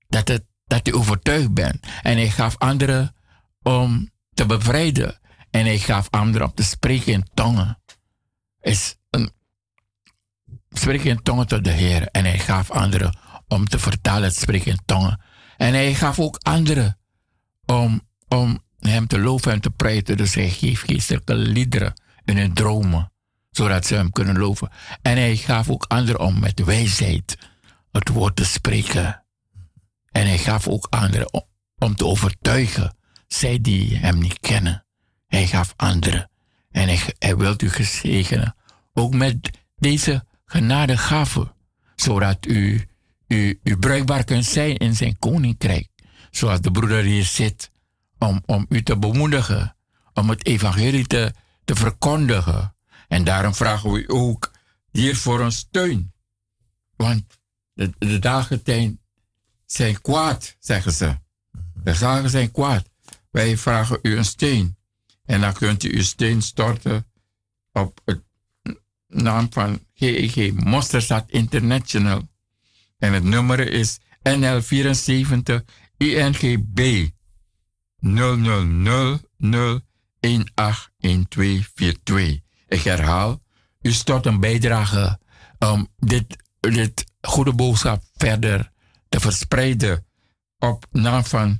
Dat, 0.08 0.28
het, 0.28 0.46
dat 0.66 0.88
u 0.88 0.96
overtuigd 0.96 1.54
bent. 1.54 1.86
En 2.02 2.18
hij 2.18 2.30
gaf 2.30 2.58
anderen 2.58 3.16
om 3.62 4.10
te 4.34 4.46
bevrijden. 4.46 5.20
En 5.50 5.66
hij 5.66 5.80
gaf 5.80 6.08
anderen 6.10 6.48
om 6.48 6.54
te 6.54 6.64
spreken 6.64 7.14
in 7.14 7.28
tongen. 7.34 7.82
Is 8.62 8.96
een, 10.78 10.84
spreken 10.84 11.10
in 11.10 11.24
tongen 11.24 11.48
tot 11.48 11.64
de 11.64 11.72
Heer. 11.72 12.08
En 12.08 12.26
hij 12.26 12.40
gaf 12.40 12.72
anderen 12.72 13.18
om 13.48 13.68
te 13.68 13.80
vertalen 13.80 14.24
het 14.24 14.36
spreken 14.36 14.72
in 14.72 14.80
tongen. 14.86 15.22
En 15.58 15.74
hij 15.74 15.94
gaf 15.94 16.20
ook 16.20 16.40
anderen 16.42 16.98
om, 17.66 18.02
om 18.28 18.64
hem 18.80 19.08
te 19.08 19.20
loven 19.20 19.52
en 19.52 19.62
te 19.62 19.70
prijzen. 19.70 20.18
Dus 20.18 20.36
hij 20.36 20.50
geeft 20.50 20.84
geestelijke 20.84 21.36
liederen 21.36 21.94
in 22.26 22.38
hun 22.38 22.54
dromen, 22.54 23.12
zodat 23.52 23.86
ze 23.86 23.96
hem 23.96 24.12
kunnen 24.12 24.38
loven. 24.38 24.70
En 25.02 25.18
hij 25.18 25.36
gaf 25.36 25.70
ook 25.70 25.86
anderen 25.88 26.22
om 26.22 26.40
met 26.40 26.64
wijsheid 26.64 27.38
het 27.92 28.10
woord 28.10 28.36
te 28.36 28.46
spreken. 28.46 29.24
En 30.12 30.28
hij 30.28 30.38
gaf 30.38 30.68
ook 30.68 30.88
anderen 30.90 31.34
om, 31.34 31.44
om 31.78 31.96
te 31.96 32.06
overtuigen, 32.06 32.98
zij 33.28 33.62
die 33.62 33.98
hem 33.98 34.18
niet 34.18 34.40
kennen. 34.40 34.86
Hij 35.28 35.48
gaf 35.48 35.74
anderen. 35.76 36.30
En 36.72 36.88
hij, 36.88 37.00
hij 37.20 37.38
wil 37.38 37.54
u 37.58 37.70
gezegenen, 37.70 38.56
ook 38.94 39.14
met 39.14 39.50
deze 39.76 40.26
genadegaven, 40.48 41.54
zodat 41.96 42.46
u, 42.46 42.88
u, 43.28 43.60
bruikbaar 43.80 44.24
kunt 44.24 44.46
zijn 44.46 44.78
in 44.78 44.96
zijn 44.96 45.20
koninkrijk 45.20 45.88
zoals 46.32 46.62
de 46.62 46.72
broeder 46.72 47.04
hier 47.04 47.26
zit, 47.26 47.72
om, 48.18 48.44
om 48.46 48.66
u 48.70 48.84
te 48.84 48.98
bemoedigen, 48.98 49.76
om 50.14 50.30
het 50.30 50.46
evangelie 50.46 51.08
te, 51.08 51.34
te 51.66 51.76
verkondigen. 51.76 52.76
En 53.08 53.24
daarom 53.24 53.56
vragen 53.56 53.92
we 53.92 54.02
u 54.02 54.06
ook 54.08 54.52
hier 54.92 55.16
voor 55.16 55.42
een 55.42 55.52
steun. 55.52 56.14
Want 56.96 57.24
de, 57.74 57.94
de 57.98 58.20
dagen 58.20 59.00
zijn 59.66 60.02
kwaad, 60.02 60.56
zeggen 60.60 60.92
ze. 60.92 61.18
De 61.74 61.98
dagen 62.00 62.30
zijn 62.30 62.52
kwaad. 62.52 62.90
Wij 63.32 63.58
vragen 63.58 64.00
u 64.02 64.18
een 64.18 64.26
steun. 64.26 64.78
En 65.26 65.42
dan 65.42 65.54
kunt 65.54 65.84
u 65.84 65.96
uw 65.96 66.04
steun 66.04 66.42
storten 66.42 67.06
op 67.72 68.02
het 68.06 68.22
naam 69.08 69.48
van 69.52 69.86
GEG 70.00 70.54
Mosterstad 70.54 71.32
International. 71.32 72.28
En 72.98 73.14
het 73.14 73.24
nummer 73.24 73.72
is 73.72 74.00
NL74 74.30 75.64
INGB 75.98 77.08
000 78.00 79.20
181242. 80.20 82.40
Ik 82.68 82.82
herhaal, 82.82 83.42
u 83.82 83.92
stort 83.92 84.26
een 84.26 84.40
bijdrage 84.40 85.20
om 85.60 85.88
dit, 85.98 86.44
dit 86.60 87.06
goede 87.22 87.54
boodschap 87.54 88.04
verder 88.16 88.72
te 89.10 89.20
verspreiden 89.20 90.06
op 90.60 90.86
naam 90.92 91.24
van 91.24 91.60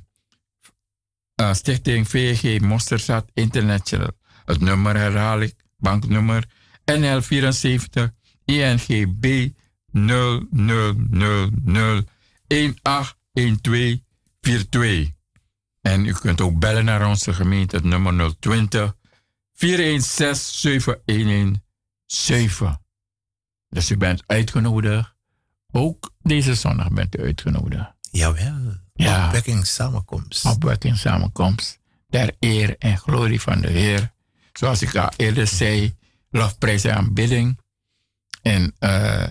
uh, 1.40 1.54
Stichting 1.54 2.08
VG 2.08 2.60
Monsterzat 2.60 3.30
International. 3.34 4.10
Het 4.44 4.60
nummer 4.60 4.96
herhaal 4.96 5.40
ik, 5.40 5.54
banknummer 5.76 6.48
NL74 6.92 8.17
INGB 8.48 9.50
0000 9.90 12.08
181242. 12.46 15.10
En 15.80 16.06
u 16.06 16.12
kunt 16.12 16.40
ook 16.40 16.58
bellen 16.58 16.84
naar 16.84 17.08
onze 17.08 17.32
gemeente, 17.32 17.76
het 17.76 17.84
nummer 17.84 18.38
020 18.38 18.96
416 19.54 21.00
7117. 21.04 22.78
Dus 23.68 23.90
u 23.90 23.96
bent 23.96 24.22
uitgenodigd. 24.26 25.16
Ook 25.70 26.12
deze 26.22 26.54
zondag 26.54 26.90
bent 26.90 27.18
u 27.18 27.22
uitgenodigd. 27.22 27.92
Jawel. 28.10 28.76
Ja. 28.94 29.26
Opwekking 29.26 29.66
samenkomst. 29.66 30.44
Opwekking 30.44 30.96
samenkomst. 30.96 31.78
Ter 32.08 32.36
eer 32.38 32.76
en 32.78 32.98
glorie 32.98 33.40
van 33.40 33.60
de 33.60 33.70
Heer. 33.70 34.12
Zoals 34.52 34.82
ik 34.82 34.96
al 34.96 35.10
eerder 35.16 35.46
zei, 35.46 35.96
lofprijs 36.30 36.84
en 36.84 36.94
aanbidding. 36.94 37.58
En 38.48 38.74
uh, 38.80 39.26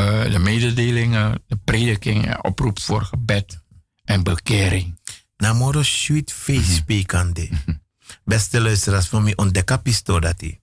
uh, 0.00 0.32
de 0.32 0.38
mededelingen, 0.38 1.42
de 1.46 1.56
predikingen, 1.56 2.44
oproep 2.44 2.80
voor 2.80 3.02
gebed 3.02 3.62
en 4.04 4.22
bekering. 4.22 4.98
Namoro 5.36 5.82
sweet 5.82 6.32
face 6.32 6.72
speakande. 6.72 7.48
Beste 8.24 8.60
luisteraars, 8.60 9.08
voor 9.08 9.22
mij 9.22 9.36
ontdekken 9.36 9.80
dat 10.04 10.40
hij. 10.40 10.58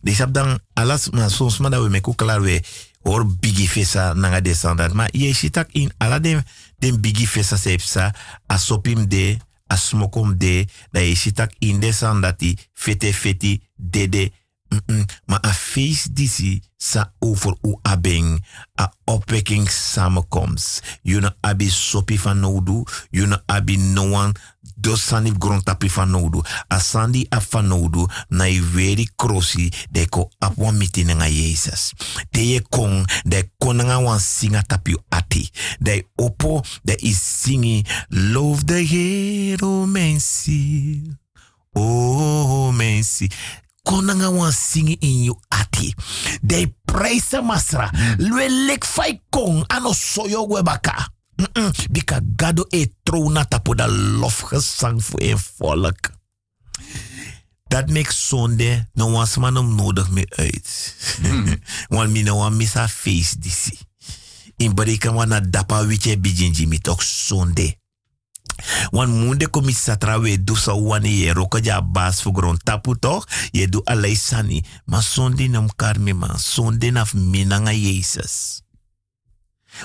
Dus 0.00 0.18
heb 0.18 0.32
dan 0.32 0.60
alles, 0.72 1.10
maar 1.10 1.30
soms 1.30 1.58
maar 1.58 1.70
dat 1.70 1.82
we 1.82 1.88
met 1.88 2.14
klaar 2.14 2.42
we 2.42 2.62
hoor 3.02 3.36
bigi 3.36 3.68
fesa 3.68 4.12
nanga 4.12 4.40
descendant. 4.40 4.92
Maar 4.92 5.08
je 5.16 5.32
ziet 5.32 5.58
ook 5.58 5.70
in 5.70 5.92
alle 5.98 6.20
den, 6.20 6.44
den 6.78 7.00
bigi 7.00 7.26
fesa 7.26 7.56
sepsa, 7.56 8.14
a 8.52 8.58
sopim 8.58 9.08
de, 9.08 9.36
a 9.72 9.76
smokom 9.76 10.38
de, 10.38 10.66
dat 10.90 11.02
je 11.02 11.14
ziet 11.14 11.40
ook 11.40 11.52
in 11.58 11.80
descendant 11.80 12.38
die 12.38 12.58
fete 12.72 13.14
feti 13.14 13.62
dede 13.76 14.32
Mm 14.72 14.80
-mm. 14.86 15.04
Maar 15.24 15.44
a 15.46 15.52
feest 15.52 16.16
disi 16.16 16.62
sa 16.82 17.12
over 17.18 17.54
u 17.62 17.78
abeng, 17.82 18.42
a 18.74 18.90
opwekking 19.04 19.70
samenkomst. 19.70 20.82
Juna 21.02 21.36
abi 21.40 21.70
sopi 21.70 22.18
van 22.18 22.40
nodu, 22.42 22.82
juna 23.10 23.42
abi 23.46 23.76
noan 23.76 24.34
dos 24.74 25.06
sanif 25.06 25.38
grondtapi 25.38 25.90
van 25.90 26.10
nodu. 26.10 26.42
A 26.68 26.80
sandi 26.80 27.26
a 27.30 27.38
van 27.50 27.70
na 28.28 28.44
veri 28.74 29.06
krosi, 29.16 29.70
de 29.90 30.06
ko 30.08 30.30
apwa 30.38 30.72
miti 30.72 31.04
nga 31.04 31.28
Jezus. 31.28 31.92
De 32.30 32.46
ye 32.46 32.60
kong, 32.68 33.06
de 33.24 33.46
konanga 33.58 34.00
wan 34.02 34.20
singa 34.20 34.62
tapi 34.62 34.96
ati. 35.08 35.50
De 35.78 36.02
opo, 36.16 36.62
de 36.82 36.96
is 36.98 37.22
singi, 37.42 37.84
love 38.08 38.64
the 38.64 38.82
Heer, 38.82 39.64
o 39.64 39.86
mijn 39.86 40.20
ziel. 40.20 41.20
Oh, 41.74 42.70
ziel 43.02 43.30
konanga 43.82 44.30
wan 44.30 44.52
singi 44.52 44.96
in 45.00 45.22
you 45.22 45.38
ati. 45.48 45.94
De 46.42 46.74
praise 46.84 47.40
masra. 47.42 47.90
Lwe 48.18 48.48
lek 48.48 48.84
fai 48.84 49.20
kong 49.30 49.64
ano 49.68 49.92
soyo 49.92 50.46
webaka. 50.46 51.08
Mm 51.36 51.46
-mm. 51.52 51.72
Bika 51.90 52.20
gado 52.36 52.66
e 52.70 52.86
trona 53.02 53.44
tapo 53.44 53.74
da 53.74 53.88
lofgezang 53.88 55.04
voor 55.04 55.20
een 55.20 55.38
volk. 55.38 56.10
Dat 57.68 57.90
makes 57.90 58.28
zonde 58.28 58.88
no 58.92 59.10
was 59.10 59.36
man 59.36 59.56
om 59.56 59.74
nodig 59.74 60.10
meer 60.10 60.32
uit. 60.36 60.94
Mm. 61.22 61.56
Want 61.96 62.10
mi 62.10 62.22
no 62.22 62.36
wan 62.36 62.56
misa 62.56 62.88
face 62.88 63.38
disi. 63.38 63.78
In 64.56 64.74
bereken 64.74 65.14
wana 65.14 65.40
dapa 65.40 65.86
wiche 65.86 66.18
bijinji 66.18 66.66
mi 66.66 66.78
tok 66.78 67.02
zonde. 67.02 67.80
Wan 68.92 69.10
munde 69.10 69.46
komi 69.46 69.72
satra 69.72 70.18
we 70.20 70.36
do 70.36 70.56
sa 70.56 70.74
wani 70.74 71.10
ye 71.10 71.32
roka 71.32 71.60
ja 71.60 71.80
bas 71.80 72.22
fu 72.22 72.32
gron 72.32 72.58
tapu? 72.64 72.94
Ye 73.52 73.66
do 73.66 73.82
alai 73.86 74.16
sani. 74.16 74.62
Ma 74.86 75.00
sondi 75.00 75.48
nam 75.48 75.68
karmi 75.76 76.12
man. 76.14 76.38
Sondi 76.38 76.90
naf 76.90 77.14
minanga 77.14 77.72
Jesus. 77.72 78.62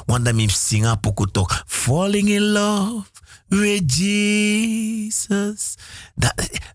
Wanda 0.08 0.34
mi 0.34 0.48
singa 0.50 1.00
toch. 1.32 1.64
Falling 1.66 2.28
in 2.30 2.54
love 2.54 3.12
with 3.50 3.88
Jesus. 3.88 5.78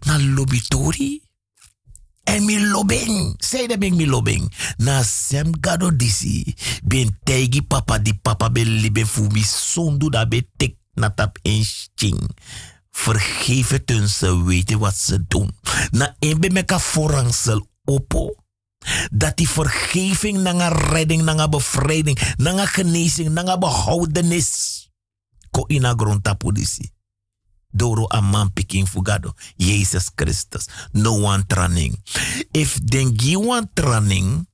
Na 0.07 0.19
lobitori. 0.19 1.21
En 2.25 2.45
mi. 2.45 2.57
Say 3.39 3.67
de 3.67 3.79
bing 3.79 3.97
mi 3.97 4.07
lobeng. 4.07 4.49
Na 4.79 5.03
sem 5.03 5.53
gado 5.61 5.91
disi. 5.91 6.55
Ben 6.83 7.19
tegi 7.25 7.63
papa 7.63 7.99
di 7.99 8.15
papa 8.15 8.49
be 8.49 8.65
libe 8.65 9.05
fu 9.05 9.29
mi 9.33 9.43
sondu 9.43 10.09
da 10.09 10.25
be 10.25 10.43
tek 10.57 10.77
na 10.95 11.11
tap 11.11 11.39
een 11.43 11.65
sting. 11.65 12.31
Vergeef 12.91 13.69
het 13.69 13.89
hun, 13.89 14.09
ze 14.09 14.45
weten 14.45 14.79
wat 14.79 14.97
ze 14.97 15.25
doen. 15.29 15.51
Na 15.91 16.17
een 16.19 16.41
bij 16.41 16.51
meka 16.51 16.81
opo. 17.85 18.35
Dat 19.13 19.37
die 19.37 19.49
vergeving, 19.49 20.39
na 20.39 20.69
redding, 20.69 21.23
na 21.23 21.49
bevrijding, 21.49 22.35
na 22.37 22.67
genezing, 22.67 23.29
na 23.31 23.59
behoudenis. 23.59 24.91
Ko 25.51 25.65
ina 25.67 25.95
politie. 26.39 26.93
Doro 27.73 28.07
a 28.13 28.21
man 28.21 28.53
piking 28.53 28.89
fugado. 28.89 29.33
Jezus 29.57 30.11
Christus. 30.15 30.69
No 30.93 31.13
one 31.13 31.45
training. 31.47 31.97
If 32.51 32.79
den 32.85 33.17
gi 33.17 33.37
one 33.37 33.71
training, 33.75 34.47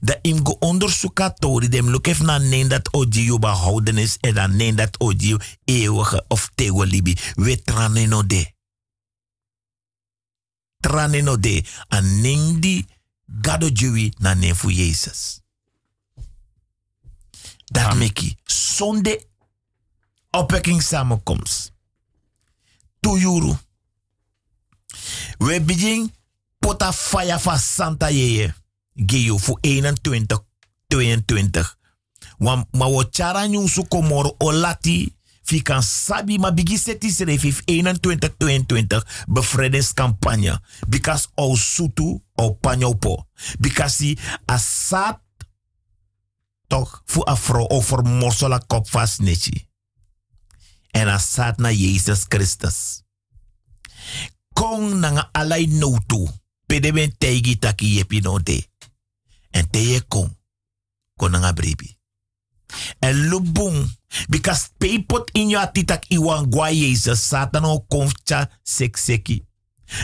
da 0.00 0.18
im 0.22 0.44
go 0.44 0.56
onderzoek 0.60 1.20
tori 1.38 1.68
dem 1.68 1.90
look 1.90 2.06
even 2.06 2.26
na 2.26 2.38
neem 2.38 2.68
dat 2.68 2.92
odio 2.92 3.38
behoudenis 3.38 4.16
en 4.20 4.34
dan 4.34 4.56
neem 4.56 4.76
dat 4.76 4.98
odio 4.98 5.36
eeuwige 5.64 6.24
of 6.28 6.50
tego 6.54 6.82
libi. 6.82 7.16
We 7.34 7.62
tranen 7.62 8.08
no 8.08 8.26
de. 8.26 8.52
Tranen 10.80 11.24
no 11.24 11.38
de. 11.38 11.64
En 11.88 12.20
neem 12.20 12.60
die 12.60 12.86
gado 13.42 13.68
jui 13.68 14.12
na 14.18 14.34
neem 14.34 14.56
voor 14.56 14.72
Jezus. 14.72 15.40
Dat 17.64 17.94
meki. 17.94 18.36
Zonde 18.44 19.26
opwekking 20.30 20.82
samenkomst. 20.82 21.72
Tuyuru. 23.00 23.56
We 25.38 25.60
begin 25.60 26.14
pota 26.58 26.92
fire 26.92 27.38
van 27.38 27.58
Santa 27.58 28.10
Yeye. 28.10 28.54
Geyo 28.96 29.36
voor 29.38 29.58
21, 29.60 30.44
22. 30.86 31.78
Want 32.38 32.66
ma 32.72 32.88
wo 32.88 33.04
chara 33.10 33.46
nyusu 33.46 33.84
komoro 33.88 34.34
o 34.38 34.52
lati 34.52 35.14
fikan 35.42 35.82
sabi 35.82 36.38
ma 36.38 36.52
bigi 36.52 36.78
seti 36.78 37.10
serefif 37.10 37.62
21, 37.64 38.34
22 38.36 39.04
bevrijdingscampagne. 39.28 40.60
Because 40.88 41.28
o 41.34 41.56
sutu 41.56 42.22
o 42.34 42.54
panyopo. 42.54 43.28
Because 43.58 44.16
asat 44.44 45.20
toch 46.66 47.02
voor 47.04 47.24
afro 47.24 47.66
over 47.66 48.04
morsola 48.04 48.58
kop 48.58 48.90
vast 48.90 49.20
netje. 49.20 49.64
En 50.90 51.08
asat 51.08 51.58
na 51.58 51.70
Jezus 51.70 52.24
Christus. 52.28 53.02
Kong 54.52 54.94
nanga 54.94 55.28
alai 55.32 55.66
notu. 55.66 56.28
Pede 56.66 56.92
ben 56.92 57.14
teigi 57.18 57.58
taki 57.58 57.94
yepi 57.94 58.20
no. 58.20 58.40
En 59.56 59.68
te 59.70 59.82
ye 59.82 60.00
kon. 60.08 60.28
Kon 61.16 61.36
nga 61.40 61.52
brebi. 61.56 61.94
En 62.98 63.26
lubung. 63.30 63.86
Because 64.28 64.68
paypot 64.78 65.30
in 65.32 65.52
yo 65.54 65.60
atitak 65.60 66.04
iwan 66.12 66.50
gwa 66.52 66.70
Jezus. 66.72 67.24
Satan 67.28 67.64
o 67.64 67.80
konf 67.88 68.12
cha 68.24 68.46
sekseki. 68.62 69.40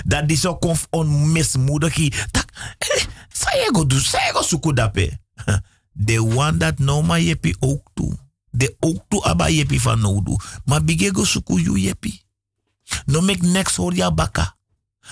Dat 0.06 0.28
die 0.28 0.38
zo 0.38 0.56
konf 0.56 0.86
on 0.90 1.32
mismoedigi. 1.32 2.12
Tak. 2.30 2.48
Eh, 2.78 3.06
do. 3.72 3.98
Sa 3.98 4.18
ye 4.24 4.32
go 4.32 4.42
suku 4.42 4.72
dape. 4.72 5.20
The 6.06 6.18
one 6.18 6.58
that 6.58 6.78
no 6.78 7.02
ma 7.02 7.16
yepi 7.16 7.56
ook. 7.60 7.90
De 8.50 8.76
ook 8.80 9.04
toe 9.08 9.24
aba 9.24 9.48
yepi 9.48 9.80
nodu. 9.96 10.36
Ma 10.64 10.80
bige 10.80 11.12
go 11.12 11.24
suku 11.24 11.58
yu 11.58 11.76
yepi. 11.76 12.22
No 13.06 13.20
make 13.20 13.42
next 13.42 13.76
hoor 13.76 13.94
ya 13.94 14.10
baka. 14.10 14.56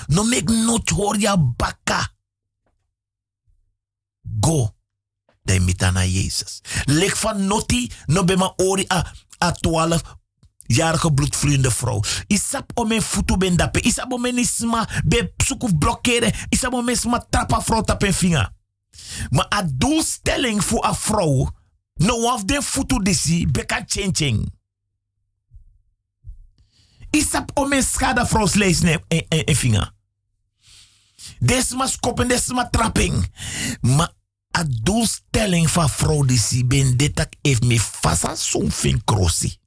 No 0.08 0.24
make 0.24 0.48
not 0.48 0.90
hoor 0.90 1.16
ya 1.16 1.36
baka. 1.36 2.08
Go. 4.40 4.74
De 5.42 5.60
mitana 5.60 6.04
Jezus. 6.04 6.60
Leg 6.84 7.18
van 7.18 7.46
noti 7.46 7.90
no 8.06 8.24
be 8.24 8.36
ma 8.36 8.52
ori 8.56 8.84
a, 8.92 9.12
a 9.44 9.52
12 9.52 10.02
jarige 10.66 11.12
bloedvloeiende 11.12 11.70
vrouw. 11.70 12.02
Isap 12.26 12.70
om 12.74 12.88
mijn 12.88 13.02
voeten 13.02 13.38
ben 13.38 13.56
dape. 13.56 13.80
Isap 13.80 14.12
om 14.12 14.20
mijn 14.20 14.38
isma 14.38 14.88
be 15.04 15.32
zoek 15.36 15.78
blokkeren. 15.78 16.32
Isap 16.48 16.72
om 16.72 16.84
mijn 16.84 16.96
isma 16.96 17.26
trappa 17.30 17.62
vrouw 17.62 17.82
tap 17.82 18.02
en 18.02 18.14
vinger. 18.14 18.52
Maar 19.30 19.46
a 19.54 19.68
doelstelling 19.72 20.64
voor 20.64 20.84
een 20.84 20.94
vrouw. 20.94 21.50
No 21.94 22.32
of 22.32 22.44
de 22.44 22.62
voeten 22.62 23.04
disi 23.04 23.46
beka 23.46 23.82
changing. 23.86 24.52
Isap 27.10 27.50
om 27.54 27.72
een 27.72 27.82
schade 27.82 28.26
vrouws 28.26 28.54
in, 28.56 29.02
in 29.28 29.56
vinger. 29.56 29.92
Desma 31.38 31.86
skoppen, 31.86 32.28
desma 32.28 32.68
trapping. 32.68 33.32
Maar 33.80 34.12
a 34.58 34.64
doelstelling 34.82 35.70
van 35.70 35.90
vrouw 35.90 36.24
die 36.24 36.38
si 36.38 36.64
ben 36.64 36.96
dit 36.96 37.16
dat 37.16 37.28
heeft 37.42 37.64
me 37.64 37.80
zo'n 38.34 38.70
fin 38.70 39.04
crossie. 39.04 39.58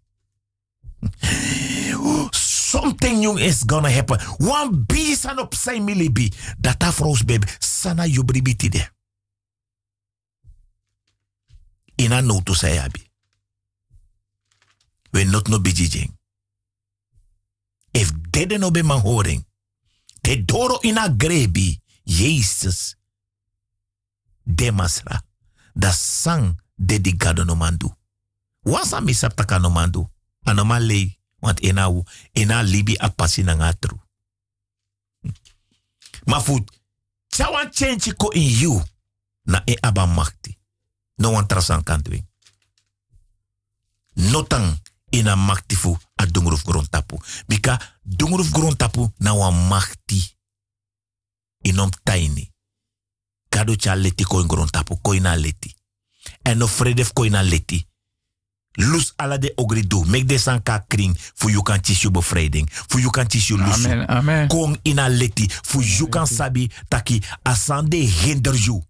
Something 2.30 3.20
new 3.20 3.38
is 3.38 3.64
gonna 3.66 3.90
happen. 3.90 4.20
One 4.38 4.84
beast 4.86 5.38
op 5.38 5.56
zijn 5.56 5.84
milibi. 5.84 6.32
Dat 6.58 6.84
a 6.84 6.94
vrouws 6.94 7.26
baby. 7.26 7.48
Sana 7.60 8.06
yubribitide. 8.06 8.92
Ina 11.96 12.22
notu 12.22 12.54
say 12.54 12.78
abi. 12.80 13.12
We 15.12 15.24
not 15.24 15.48
no 15.48 15.62
bijijing. 15.62 16.18
If 17.92 18.12
dede 18.30 18.58
no 18.58 18.72
be 18.72 18.84
man 18.84 19.00
horing. 19.00 19.46
Te 20.22 20.46
doro 20.46 20.78
ina 20.82 21.14
grebi. 21.18 21.80
Jezus. 22.04 22.96
Demasra. 24.44 25.24
Da 25.74 25.92
sang 25.92 26.62
gado 27.18 27.44
no 27.44 27.56
mandu. 27.56 27.98
Wasa 28.62 29.02
mi 29.02 29.14
saptaka 29.14 29.60
no 29.60 29.70
mandu. 29.70 30.10
Anoma 30.44 30.80
lei. 30.80 31.20
Want 31.40 31.60
ina 31.60 31.90
u. 31.90 32.04
Ina 32.34 32.62
libi 32.64 32.98
a 32.98 33.10
pasi 33.10 33.44
na 33.44 33.54
ngatru. 33.54 34.02
Maar 36.26 36.42
voet. 36.44 36.82
Chawan 37.28 37.72
change 37.72 38.14
ko 38.16 38.30
in 38.30 38.42
you. 38.42 38.84
Na 39.44 39.62
e 39.66 39.78
aba 39.82 40.06
makti. 40.06 40.58
No 41.16 41.32
wan 41.32 41.48
trasan. 41.48 41.84
Notang 44.14 44.82
ina 45.10 45.36
makti 45.36 45.76
fu 45.76 45.98
a 46.16 46.26
dunguruf 46.26 46.64
grondtapu. 46.64 47.20
Bika 47.48 48.00
dunguruf 48.02 48.52
grondtapu 48.52 49.14
na 49.18 49.34
wan 49.34 49.68
makti. 49.68 50.38
Inom 51.62 51.90
taini. 52.04 52.53
Kado 53.54 53.76
cha 53.76 53.96
leti 53.96 54.24
ko 54.24 54.40
in 54.42 54.48
grondtapu 54.48 54.98
ko 55.02 55.14
ina 55.14 55.36
leti. 55.36 55.76
En 56.42 56.58
no 56.58 56.68
fredef 56.68 57.14
ko 57.14 57.26
ina 57.26 57.44
leti. 57.44 57.86
Lus 58.72 59.14
ala 59.16 59.38
de 59.38 59.52
ogri 59.56 59.88
do. 59.88 60.04
Mek 60.06 60.26
de 60.28 60.38
san 60.38 60.64
ka 60.64 60.80
kring. 60.88 61.18
Fu 61.36 61.50
you 61.50 61.62
kan 61.62 61.82
tis 61.82 62.02
you 62.02 62.12
bevrijding. 62.12 62.70
Fu 62.72 62.98
you 62.98 63.12
kan 63.12 63.28
lusu. 63.30 63.86
Amen, 63.86 64.10
amen. 64.10 64.48
Kong 64.48 64.78
ina 64.82 65.08
leti. 65.10 65.48
Fu 65.62 65.82
you 65.82 66.10
kan 66.10 66.26
sabi 66.26 66.72
taki 66.88 67.22
asande 67.44 67.96
hinder 67.96 68.56
you. 68.56 68.82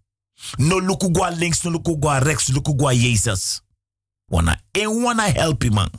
No 0.56 0.80
luku 0.80 1.10
gwa 1.10 1.30
links, 1.30 1.64
no 1.64 1.70
luku 1.70 1.98
gwa 1.98 2.18
rechts, 2.18 2.48
luku 2.48 2.74
gwa 2.74 2.94
Jesus. 2.94 3.62
Wanna 4.26 4.60
en 4.72 5.02
wanna 5.02 5.22
help 5.22 5.62
you 5.64 5.72
man. 5.72 5.90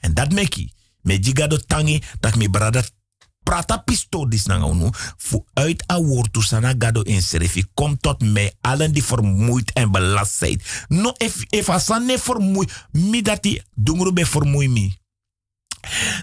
En 0.00 0.14
dat 0.14 0.32
meki. 0.32 0.72
Me 1.02 1.18
jigado 1.18 1.58
tangi 1.58 2.02
dat 2.20 2.36
mi 2.36 2.48
brada 2.48 2.82
prata 3.50 3.78
pisto 3.82 4.28
dis 4.30 4.46
nanga 4.46 4.66
unu. 4.66 4.90
Fu 5.18 5.44
uit 5.54 5.82
a 5.90 5.98
woord 5.98 6.32
to 6.32 6.40
sana 6.40 6.74
gado 6.78 7.02
in 7.02 7.22
serifi. 7.22 7.64
Kom 7.74 7.98
tot 7.98 8.22
mij 8.22 8.52
allen 8.60 8.92
die 8.92 9.04
vermoeid 9.04 9.72
en 9.72 9.90
belast 9.90 10.38
zijn. 10.38 10.60
No 10.88 11.12
if, 11.18 11.44
if 11.48 11.68
asan 11.68 12.06
ne 12.06 12.18
vermoeid. 12.18 12.86
Mi 12.92 13.22
dati 13.22 13.62
dungru 13.74 14.12
be 14.12 14.24
mi. 14.68 14.98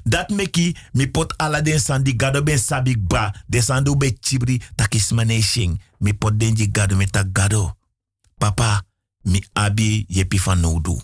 Dat 0.04 0.30
meki 0.30 0.76
mi 0.92 1.10
pot 1.12 1.38
ala 1.38 1.62
den 1.62 1.80
sandi 1.80 2.14
gado 2.18 2.44
ben 2.44 2.60
sabik 2.60 3.08
ba. 3.08 3.44
De 3.48 3.96
be 3.98 4.18
chibri 4.20 4.62
takis 4.76 5.12
maneshing. 5.12 5.82
Mi 5.98 6.14
pot 6.14 6.40
denji 6.40 6.70
gado 6.72 6.96
me 6.96 7.06
tak 7.10 7.28
gado. 7.34 7.76
Papa, 8.38 8.84
mi 9.22 9.44
abi 9.54 10.06
yepi 10.08 10.40
van 10.40 10.60
nodu. 10.60 11.02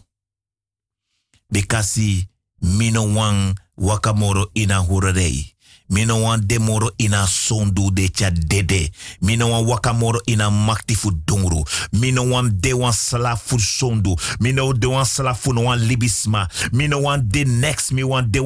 Bekasi 1.47 2.27
mino 2.59 3.13
wang 3.13 3.59
wakamoro 3.75 4.49
ina 4.53 4.79
hurerei. 4.79 5.52
Mino 5.93 6.23
wan 6.23 6.41
demoro 6.47 6.89
ina 6.97 7.27
sondu 7.27 7.91
de 7.91 8.09
cha 8.09 8.31
dede. 8.31 8.89
Mino 9.21 9.49
wan 9.51 9.65
wakamoro 9.65 10.19
ina 10.25 10.49
makti 10.49 10.95
fu 10.95 11.11
dongru. 11.25 11.63
Mino 11.91 12.23
wan 12.23 12.49
de 12.59 12.73
wan 12.73 12.91
sla 12.93 13.35
fu 13.35 13.59
sondu. 13.59 14.15
Mino 14.39 14.73
de 14.73 14.87
wan 14.87 15.05
sla 15.05 15.33
fu 15.35 15.53
no 15.53 15.75
libisma. 15.75 16.47
Mino 16.71 16.99
wan 16.99 17.21
de 17.29 17.45
next 17.45 17.91
mi 17.91 18.01
wan 18.03 18.31
de 18.31 18.39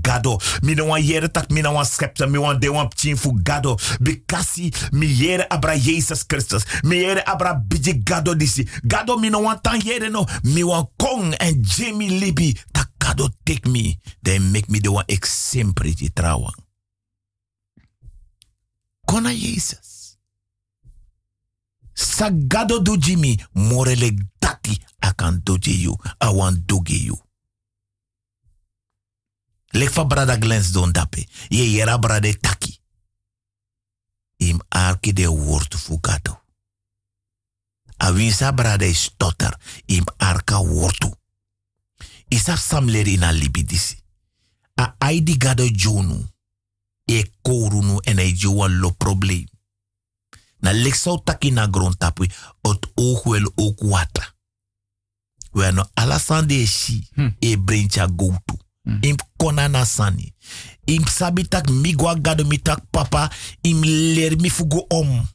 gado. 0.00 0.38
Mino 0.62 0.86
wan 0.86 1.02
yere 1.02 1.28
tak 1.28 1.50
mina 1.50 1.70
wan 1.70 1.84
skepta 1.84 2.26
mi 2.26 2.38
wan 2.38 2.58
de 2.58 2.68
gado. 3.42 3.76
Bikasi 4.00 4.72
mi 4.92 5.06
yere 5.06 5.44
abra 5.50 5.76
Jesus 5.76 6.24
Christus. 6.24 6.64
Mi 6.82 6.96
yere 6.96 7.22
abra 7.26 7.54
biji 7.54 7.92
gado 8.02 8.34
disi. 8.34 8.66
Gado 8.84 9.18
mino 9.18 9.40
wan 9.42 9.60
tan 9.62 9.80
yere 9.84 10.08
no. 10.08 10.24
Mi 10.44 10.62
wan 10.64 10.86
kong 10.96 11.34
en 11.40 11.62
Jamie 11.62 12.08
Libi. 12.08 12.56
Tak 12.72 12.88
gado 12.98 13.28
take 13.44 13.68
me. 13.68 13.98
Then 14.22 14.50
make 14.50 14.70
me 14.70 14.80
de 14.80 14.90
wan 14.90 15.04
ek 15.08 15.26
sempre 15.26 15.92
ti 15.94 16.08
trouwen. 16.08 16.69
Kona 19.10 19.34
Jesus. 19.34 20.18
Sagado 21.94 22.78
do 22.78 22.96
Jimmy, 22.96 23.34
morele 23.54 24.14
dati 24.38 24.78
akan 25.02 25.42
doje 25.42 25.74
you, 25.74 25.98
awan 26.20 26.62
doge 26.64 26.94
you. 26.94 27.18
Lek 29.72 29.90
fa 29.90 30.04
brada 30.04 30.36
glens 30.38 30.70
don 30.70 30.92
dape, 30.92 31.26
ye 31.50 31.64
yera 31.74 31.98
brade 31.98 32.38
taki. 32.40 32.78
Im 34.36 34.60
arki 34.68 35.12
de 35.12 35.26
woord 35.26 35.74
fugado. 35.74 36.38
A 37.96 38.12
winsa 38.12 38.52
brade 38.52 38.94
stotter, 38.94 39.58
im 39.86 40.04
arka 40.18 40.62
wortu. 40.62 41.10
Isa 42.28 42.56
samleri 42.56 43.16
na 43.18 43.32
libidisi. 43.32 43.98
A 44.74 44.94
aidi 44.98 45.36
gado 45.36 45.66
jonu 45.66 46.28
e 47.10 47.30
korunu 47.42 47.98
en 48.00 48.18
e 48.18 48.32
joa 48.32 48.68
lo 48.68 48.90
probleem. 48.90 49.48
Na 50.60 50.72
leksau 50.72 51.20
taki 51.24 51.50
na 51.50 51.68
grondtapu, 51.70 52.26
ot 52.60 52.90
oog 52.94 53.22
wel 53.22 53.52
ook 53.54 53.80
wata. 53.80 54.34
We 55.52 55.72
no 55.72 55.84
alasande 55.94 56.66
shi 56.66 57.08
e 57.38 57.56
brencha 57.56 58.06
goutu. 58.16 58.58
Im 59.00 59.16
kona 59.36 59.68
na 59.68 59.84
sani. 59.84 60.32
Im 60.84 61.06
sabi 61.06 61.48
tak 61.48 61.70
migwa 61.70 62.14
gado 62.14 62.44
mi 62.44 62.62
tak 62.62 62.80
papa, 62.90 63.30
im 63.60 63.82
ler 64.14 64.36
mi 64.40 64.50
fugo 64.50 64.84
om. 64.88 65.28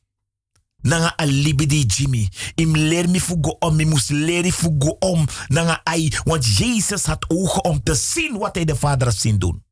Nanga 0.85 1.15
di 1.17 1.85
Jimmy. 1.85 2.29
Im 2.55 2.75
leer 2.75 3.07
mi 3.09 3.19
fugo 3.19 3.55
om, 3.59 3.75
mi 3.75 3.85
moest 3.85 4.09
leren 4.09 4.51
fugo 4.51 4.95
om. 4.99 5.25
Nanga 5.47 5.81
ai, 5.83 6.11
want 6.23 6.45
Jezus 6.45 7.05
had 7.05 7.25
ogen 7.27 7.63
om 7.63 7.83
te 7.83 7.95
zien 7.95 8.37
wat 8.37 8.55
hij 8.55 8.65
de 8.65 8.75
Vader 8.75 9.11
zien 9.11 9.39
doen. 9.39 9.64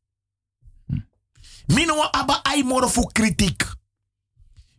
Mino 1.68 1.94
aba 2.12 2.40
ai 2.44 2.62
moro 2.62 2.88
fu 2.88 3.06
kritiek. 3.12 3.72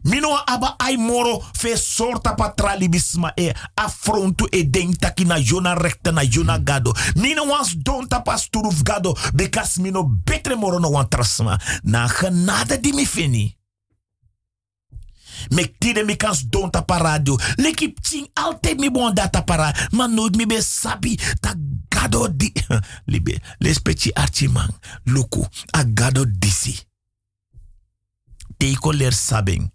Mino 0.04 0.38
aba 0.46 0.76
ai 0.78 0.98
moro 0.98 1.44
fe 1.54 1.76
sorta 1.76 2.36
patralibisma 2.36 3.34
e 3.34 3.54
affrontu 3.74 4.46
e 4.50 4.64
denk 4.70 4.98
taki 4.98 5.26
na 5.26 5.40
jona 5.40 5.74
rekte 5.74 6.12
na 6.12 6.22
jona 6.24 6.60
gado. 6.60 6.94
Mino 7.16 7.46
wans 7.46 7.76
don 7.76 8.08
tapas 8.08 8.50
turuf 8.50 8.84
gado 8.84 9.16
because 9.34 9.80
mino 9.82 10.04
betre 10.04 10.56
moro 10.56 10.80
no 10.80 10.90
wan 10.90 11.08
trasma. 11.08 11.60
Na 11.84 12.08
genade 12.08 12.80
di 12.80 12.92
mi 12.94 13.06
fini. 13.06 13.56
Mek 15.50 15.76
tide 15.78 16.04
mi 16.04 16.16
kans 16.16 16.46
don 16.50 16.70
tapa 16.70 16.98
radio. 16.98 17.38
Leki 17.56 17.90
pting 17.94 18.30
altijd 18.34 18.80
mi 18.80 18.92
bon 18.92 19.14
data 19.14 19.42
para. 19.42 19.76
Maar 19.90 20.10
nooit 20.10 20.36
mi 20.36 20.46
be 20.46 20.62
sabi 20.62 21.20
ta 21.40 21.54
gado 21.90 22.36
di. 22.36 22.54
Libe, 23.12 23.40
lespeci 23.58 24.14
archimang. 24.14 24.80
Luku, 25.04 25.46
a 25.72 25.84
gado 25.94 26.26
disi. 26.40 26.80
Teiko 28.58 28.94
ler 28.94 29.14
sabing. 29.14 29.74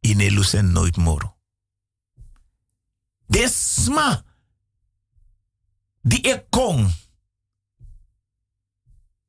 Ine 0.00 0.30
lusen 0.30 0.72
nooit 0.72 0.96
moro. 0.96 1.36
Desma. 3.26 4.22
Die 6.02 6.20
ik. 6.20 6.46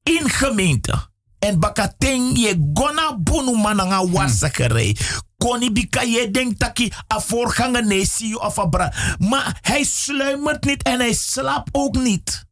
In 0.03 0.29
gemeente. 0.29 1.11
En 1.43 1.59
bakateng 1.59 2.37
je 2.39 2.71
gona 2.73 3.17
bunu 3.19 3.57
mananga 3.57 4.07
warzakerij. 4.07 4.97
Koni 5.37 5.71
bika 5.71 6.01
je 6.01 6.31
denkt 6.31 6.59
taki 6.59 6.91
a 7.13 7.19
voorganger 7.19 7.85
nee 7.85 8.05
zie 8.05 8.27
je 8.27 8.67
bra. 8.69 8.93
Maar 9.19 9.57
hij 9.61 9.83
sluimert 9.83 10.63
niet 10.63 10.83
en 10.83 10.99
hij 10.99 11.13
slaapt 11.13 11.69
ook 11.71 11.95
niet. 11.95 12.45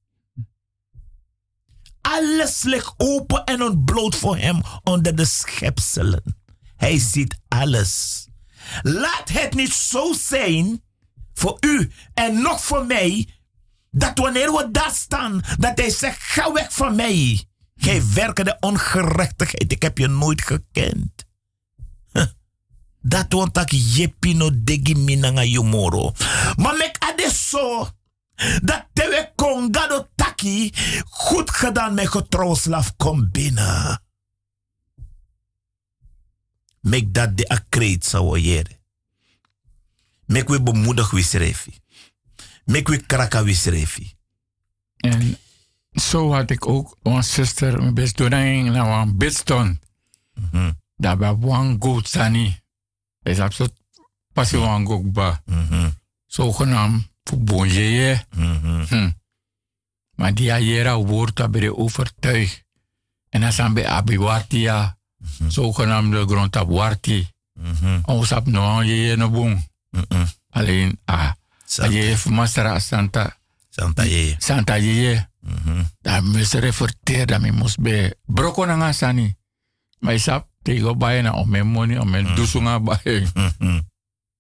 Alles 2.01 2.63
ligt 2.63 2.93
open 2.97 3.43
en 3.43 3.63
ontbloot 3.63 4.15
voor 4.15 4.37
hem 4.37 4.61
onder 4.83 5.15
de 5.15 5.25
schepselen. 5.25 6.37
Hij 6.75 6.99
ziet 6.99 7.39
alles. 7.47 8.27
Laat 8.81 9.29
het 9.29 9.53
niet 9.53 9.73
zo 9.73 10.13
zijn 10.13 10.83
voor 11.33 11.57
u 11.59 11.91
en 12.13 12.41
nog 12.41 12.63
voor 12.63 12.85
mij. 12.85 13.27
Dat 13.91 14.17
wanneer 14.17 14.51
we 14.51 14.67
daar 14.71 14.91
staan, 14.93 15.41
dat 15.57 15.77
hij 15.77 15.89
zegt: 15.89 16.17
ga 16.21 16.51
weg 16.51 16.73
van 16.73 16.95
mij. 16.95 17.49
Gij 17.81 18.03
werkende 18.13 18.57
ongerechtigheid, 18.59 19.71
ik 19.71 19.81
heb 19.81 19.97
je 19.97 20.07
nooit 20.07 20.41
gekend. 20.41 21.25
Dat 23.01 23.25
want 23.33 23.57
ik 23.57 23.71
jepino 23.71 24.49
degi 24.53 24.95
minanga 24.95 25.43
yomoro. 25.43 26.13
Maar 26.55 26.77
mek 26.77 26.95
adesso. 26.99 27.89
Dat 28.63 28.85
tewe 28.93 29.31
kongado 29.35 30.07
taki. 30.15 30.71
Goed 31.09 31.49
gedaan, 31.49 31.93
mijn 31.93 32.07
getrouwslaaf. 32.07 32.95
Kom 32.95 33.29
binnen. 33.31 34.01
Mek 36.79 37.13
dat 37.13 37.37
de 37.37 37.47
akreet 37.47 38.05
zou 38.05 38.39
jere. 38.39 38.79
Mek 40.25 40.47
we 40.47 40.61
bemoedig 40.61 41.11
wisrefi. 41.11 41.79
Mek 42.65 42.87
we 42.87 42.97
kraka. 43.05 43.43
En 44.97 45.37
zo 45.91 46.33
had 46.33 46.49
ik 46.49 46.67
ook 46.67 46.97
een 47.03 47.23
zuster, 47.23 47.77
mijn 47.77 47.93
best 47.93 48.17
doen 48.17 48.29
naar 48.29 49.01
een 49.01 49.17
bidstond. 49.17 49.79
Mhm. 50.33 50.71
Dat 50.95 51.17
bij 51.17 51.37
one 51.41 51.75
goat 51.79 52.07
sani. 52.07 52.59
Is 53.23 53.37
dat 53.37 53.53
zo 53.53 53.67
pas 54.33 54.53
one 54.53 54.85
goat 54.85 55.11
ba. 55.11 55.41
Mhm. 55.45 55.89
Zogenaamd 56.25 57.07
voor 57.23 57.39
bonje. 57.39 58.25
Mhm. 58.35 58.83
Hm. 58.87 59.09
Maar 60.15 60.33
die 60.33 60.45
jera 60.45 60.97
woord 60.97 61.35
dat 61.35 61.51
bij 61.51 61.61
de 61.61 61.77
overtuig. 61.77 62.61
En 63.29 63.41
dan 63.41 63.51
zijn 63.51 63.73
bij 63.73 63.87
abiwartia. 63.87 64.97
Zogenaamde 65.47 66.25
grond 66.25 66.55
op 66.55 66.69
warti. 66.69 67.27
Mhm. 67.53 67.99
Ons 68.05 68.31
op 68.31 68.45
no 68.47 68.81
je 68.81 69.15
no 69.15 69.29
boom. 69.29 69.63
Alleen 70.49 70.99
ah. 71.05 71.31
Je 71.65 71.89
heeft 71.89 72.25
Masra 72.25 72.79
Santa. 72.79 73.37
Santa 73.69 74.03
ye. 74.03 74.35
Santa 74.37 74.73
je. 74.73 75.29
Dat 76.01 76.23
moest 76.23 76.53
referteer 76.53 77.25
dat 77.25 77.41
me 77.41 77.51
moest 77.51 77.79
bij. 77.79 78.13
Broko 78.25 78.65
na 78.65 78.75
nga 78.75 78.91
sani. 78.91 79.35
Maar 79.99 80.13
ik 80.13 80.19
sap 80.19 80.47
tegen 80.61 80.97
bij 80.97 81.21
na 81.21 81.33
om 81.33 81.49
mijn 81.49 81.67
money 81.67 81.99
om 81.99 82.09
mijn 82.09 82.35
dusunga 82.35 82.79
bij. 82.79 83.27
Mhm. 83.33 83.81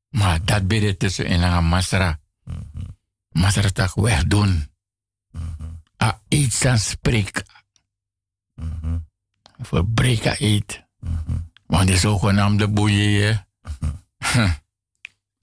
Maar 0.09 0.45
dat 0.45 0.63
je 0.67 0.97
tussen 0.97 1.25
in 1.25 1.41
een 1.41 1.65
Masra. 1.65 2.19
Masra 3.29 3.69
tak 3.69 3.95
wegdoen. 3.95 4.69
A 6.03 6.21
iets 6.27 6.65
aan 6.65 6.77
spreek. 6.77 7.43
Mhm. 8.55 8.97
Verbreken 9.59 10.35
eet. 10.39 10.83
Want 11.65 11.87
die 11.87 11.97
zogenaamde 11.97 12.67
boeien. 12.67 13.47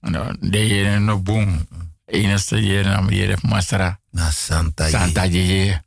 En 0.01 0.13
dan 0.13 0.37
deed 0.41 0.71
je 0.71 0.85
een 0.85 1.23
boom. 1.23 1.67
Enige 2.09 2.57
je 2.57 2.83
nam 2.83 3.11
je 3.11 3.37
Masra. 3.43 4.01
Na 4.11 4.31
Santa 4.31 4.85
ye. 4.85 4.91
Santa 4.91 5.23
je. 5.23 5.81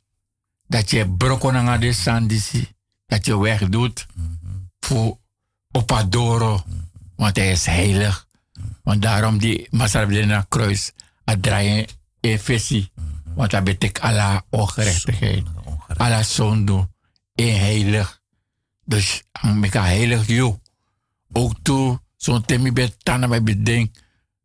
Dat 0.66 0.90
je 0.90 1.08
broko 1.08 1.50
na 1.50 1.78
de 1.78 1.92
sandisi. 1.92 2.68
Dat 3.06 3.26
je 3.26 3.38
wegdoet. 3.38 4.06
Voor 4.80 5.18
Opadoro. 5.70 6.64
Want 7.16 7.36
hij 7.36 7.50
is 7.50 7.66
heilig. 7.66 8.26
Want 8.82 9.02
daarom 9.02 9.38
die 9.38 9.66
Masra 9.70 10.04
naar 10.04 10.46
kruis. 10.48 10.92
Het 11.24 11.42
draaien 11.42 11.86
efesi. 12.20 12.90
Want 13.34 13.50
dat 13.50 13.64
betekent 13.64 14.00
alla 14.00 14.44
ongerechtigheid. 14.50 15.46
Alla 15.96 16.22
zonde. 16.22 16.88
En 17.34 17.58
heilig. 17.58 18.20
Dus 18.84 19.22
ik 19.62 19.72
ga 19.72 19.82
heilig 19.82 20.26
jou. 20.26 20.58
Ook 21.32 21.54
toe. 21.62 22.00
Zo'n 22.16 22.44
temi 22.44 22.72
bij 22.72 22.92
bij 23.04 23.42
bedenk. 23.42 23.96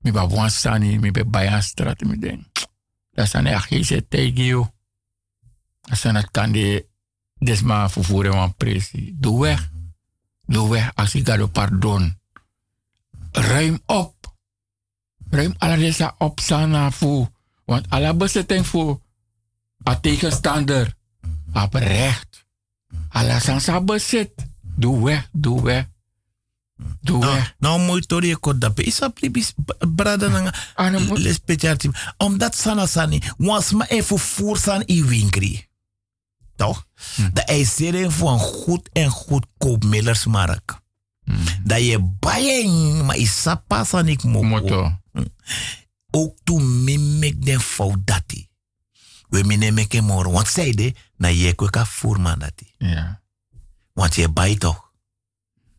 Mi 0.07 0.13
ba 0.13 0.23
wan 0.23 0.47
sani, 0.49 0.95
mi 1.03 1.11
be 1.11 1.25
bayan 1.25 1.59
straat, 1.61 1.99
mi 2.07 2.15
den. 2.15 2.47
Dat 3.11 3.27
echt 3.45 3.67
geen 3.67 4.07
tegen 4.07 4.43
jou. 4.43 4.67
Dat 5.81 5.97
zijn 5.97 6.15
het 6.15 6.31
kan 6.31 6.51
de 6.51 6.88
desma 7.39 7.89
vervoeren 7.89 8.34
van 8.34 8.55
presi. 8.55 9.15
Doe 9.19 9.41
weg. 9.41 9.69
Doe 10.45 10.69
weg 10.69 10.91
als 10.95 11.15
ik 11.15 11.25
ga 11.25 11.47
pardon. 11.47 12.19
Ruim 13.31 13.79
op. 13.85 14.35
Ruim 15.29 15.53
alle 15.57 15.77
deze 15.77 16.13
op 16.17 16.39
sana 16.39 16.91
voor. 16.91 17.29
Want 17.65 17.89
alle 17.89 18.15
bezetting 18.15 18.67
voor 18.67 19.01
a 19.88 19.99
tegenstander. 19.99 20.95
Op 21.53 21.73
recht. 21.73 22.45
Alle 23.09 23.39
sansa 23.39 23.81
bezit. 23.81 24.31
Doe 24.61 25.03
weg, 25.03 25.29
doe 25.31 25.61
weg. 25.61 25.85
Doe 27.01 27.19
Nou, 27.19 27.43
nou 27.59 27.79
mooi 27.79 28.01
tori 28.05 28.35
ko 28.39 28.57
dape. 28.57 28.83
Isa 28.83 29.09
plibis 29.09 29.53
brada 29.95 30.27
nanga. 30.27 30.53
Ah, 30.75 30.91
nou, 30.91 31.03
moet- 31.07 31.19
Le 31.19 31.33
speciaal 31.33 31.77
Omdat 32.17 32.55
sana 32.55 32.85
sani. 32.85 33.21
Was 33.37 33.71
ma 33.71 33.87
even 33.87 34.19
voor 34.19 34.57
san 34.57 34.83
i 34.89 35.03
winkri. 35.03 35.65
Toch? 36.55 36.87
Dat 37.33 37.49
is 37.49 37.75
zeer 37.75 38.11
voor 38.11 38.31
een 38.31 38.39
goed 38.39 38.89
en 38.93 39.09
goedkoop 39.09 39.83
millersmarkt. 39.83 40.79
Dat 41.63 41.85
je 41.85 41.99
bayen, 42.19 43.05
maar 43.05 43.17
isa 43.17 43.55
pasan 43.55 44.07
ik 44.07 44.23
mo. 44.23 44.41
Motto. 44.43 44.97
Ook 46.11 46.37
toen 46.43 46.83
mimek 46.83 47.45
den 47.45 47.59
fout 47.59 47.97
dati. 48.05 48.47
We 49.29 49.43
mine 49.43 49.71
meke 49.71 50.01
moro. 50.01 50.31
Want 50.31 50.47
zij 50.47 50.71
de, 50.71 50.93
na 51.17 51.27
je 51.27 51.53
kweka 51.53 51.85
voerman 51.85 52.39
dati. 52.39 52.71
Ja. 52.77 53.21
Want 53.93 54.15
je 54.15 54.31
bij 54.31 54.55
toch. 54.55 54.86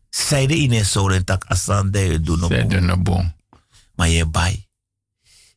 Zij 0.09 0.47
de 0.47 0.55
in 0.57 0.71
een 0.71 0.85
soren 0.85 1.25
tak 1.25 1.45
asan 1.45 1.91
de 1.91 1.99
je 1.99 2.21
doen 2.21 2.43
op. 2.43 2.51
Zij 2.51 2.67
doen 2.67 2.89
een 2.89 3.03
boom. 3.03 3.33
Maar 3.95 4.09
je 4.09 4.27
bij. 4.27 4.67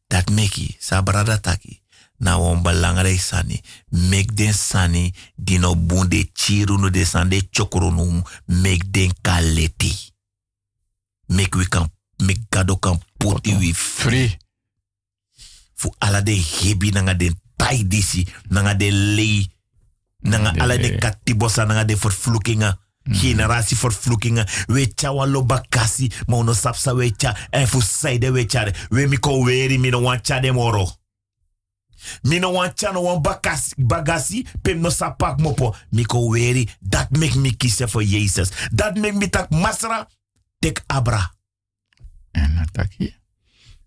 Dat 0.07 0.31
meki, 0.31 0.77
sabrada 0.79 1.39
taki. 1.39 1.81
Nou, 2.17 2.55
een 2.57 2.63
belangrijk 2.63 3.21
sani. 3.21 3.61
Mek 3.89 4.37
den 4.37 4.55
sani, 4.55 5.15
die 5.35 5.59
no 5.59 5.77
bunde 5.77 6.31
chiru 6.33 6.77
no 6.79 6.91
de 6.91 7.05
san 7.05 7.29
de 7.29 7.47
chokro 7.51 7.91
no, 7.91 8.23
mek 8.45 8.93
den 8.93 9.11
kaleti. 9.21 9.97
Mek 11.27 11.55
we 11.55 11.69
kan, 11.69 11.91
mek 12.17 12.39
gado 12.49 12.77
kan 12.77 13.03
poti 13.17 13.57
we 13.59 13.75
Free. 13.75 14.37
fu 15.75 15.91
ala 15.99 16.21
de 16.21 16.33
hebi 16.33 16.91
nanga 16.91 17.15
de 17.15 17.35
tai 17.57 17.87
disi, 17.89 18.27
nanga 18.49 18.75
de 18.75 18.93
lei, 18.93 19.51
nanga 20.19 20.53
De 20.53 20.61
ala 20.61 20.77
de 20.77 20.81
lei. 20.89 20.99
katibosa, 20.99 21.65
nanga 21.65 21.85
de 21.85 21.97
vervloekingen. 21.97 22.79
Generatie 23.05 23.77
vervloekingen. 23.77 24.49
We 24.67 24.95
tja 24.95 25.15
wan 25.15 25.31
lo 25.31 25.45
bakasi, 25.45 26.11
ma 26.27 26.37
uno 26.37 26.53
sapsa 26.53 26.95
we 26.95 27.17
tja, 27.17 27.37
en 27.51 27.69
fu 27.69 27.81
saide 27.81 28.31
we 28.31 28.47
tja. 28.47 28.65
de. 28.65 28.73
We 28.89 29.07
mi 29.07 29.19
ko 29.19 29.45
weri 29.45 29.79
mi 29.79 29.91
no 29.91 30.01
wan 30.01 30.21
tja 30.21 30.41
de 30.41 30.53
moro. 30.53 30.97
Mi 32.23 32.39
no 32.39 32.53
wan 32.53 32.75
tja 32.75 32.93
no 32.93 33.03
wan 33.03 33.23
bakasi, 33.23 33.75
bagasi, 33.77 34.47
pem 34.63 34.81
no 34.81 34.91
sapak 34.91 35.41
mopo. 35.41 35.75
Mi 35.91 36.05
ko 36.05 36.31
weri, 36.31 36.69
dat 36.81 37.11
make 37.11 37.39
me 37.39 37.57
kiezen 37.57 37.89
voor 37.89 38.05
Jezus. 38.05 38.49
Dat 38.73 38.97
make 38.97 39.13
me 39.13 39.29
tak 39.29 39.51
masra, 39.51 40.09
tek 40.59 40.83
abra. 40.87 41.35
En 42.31 42.57
ataki. 42.59 43.15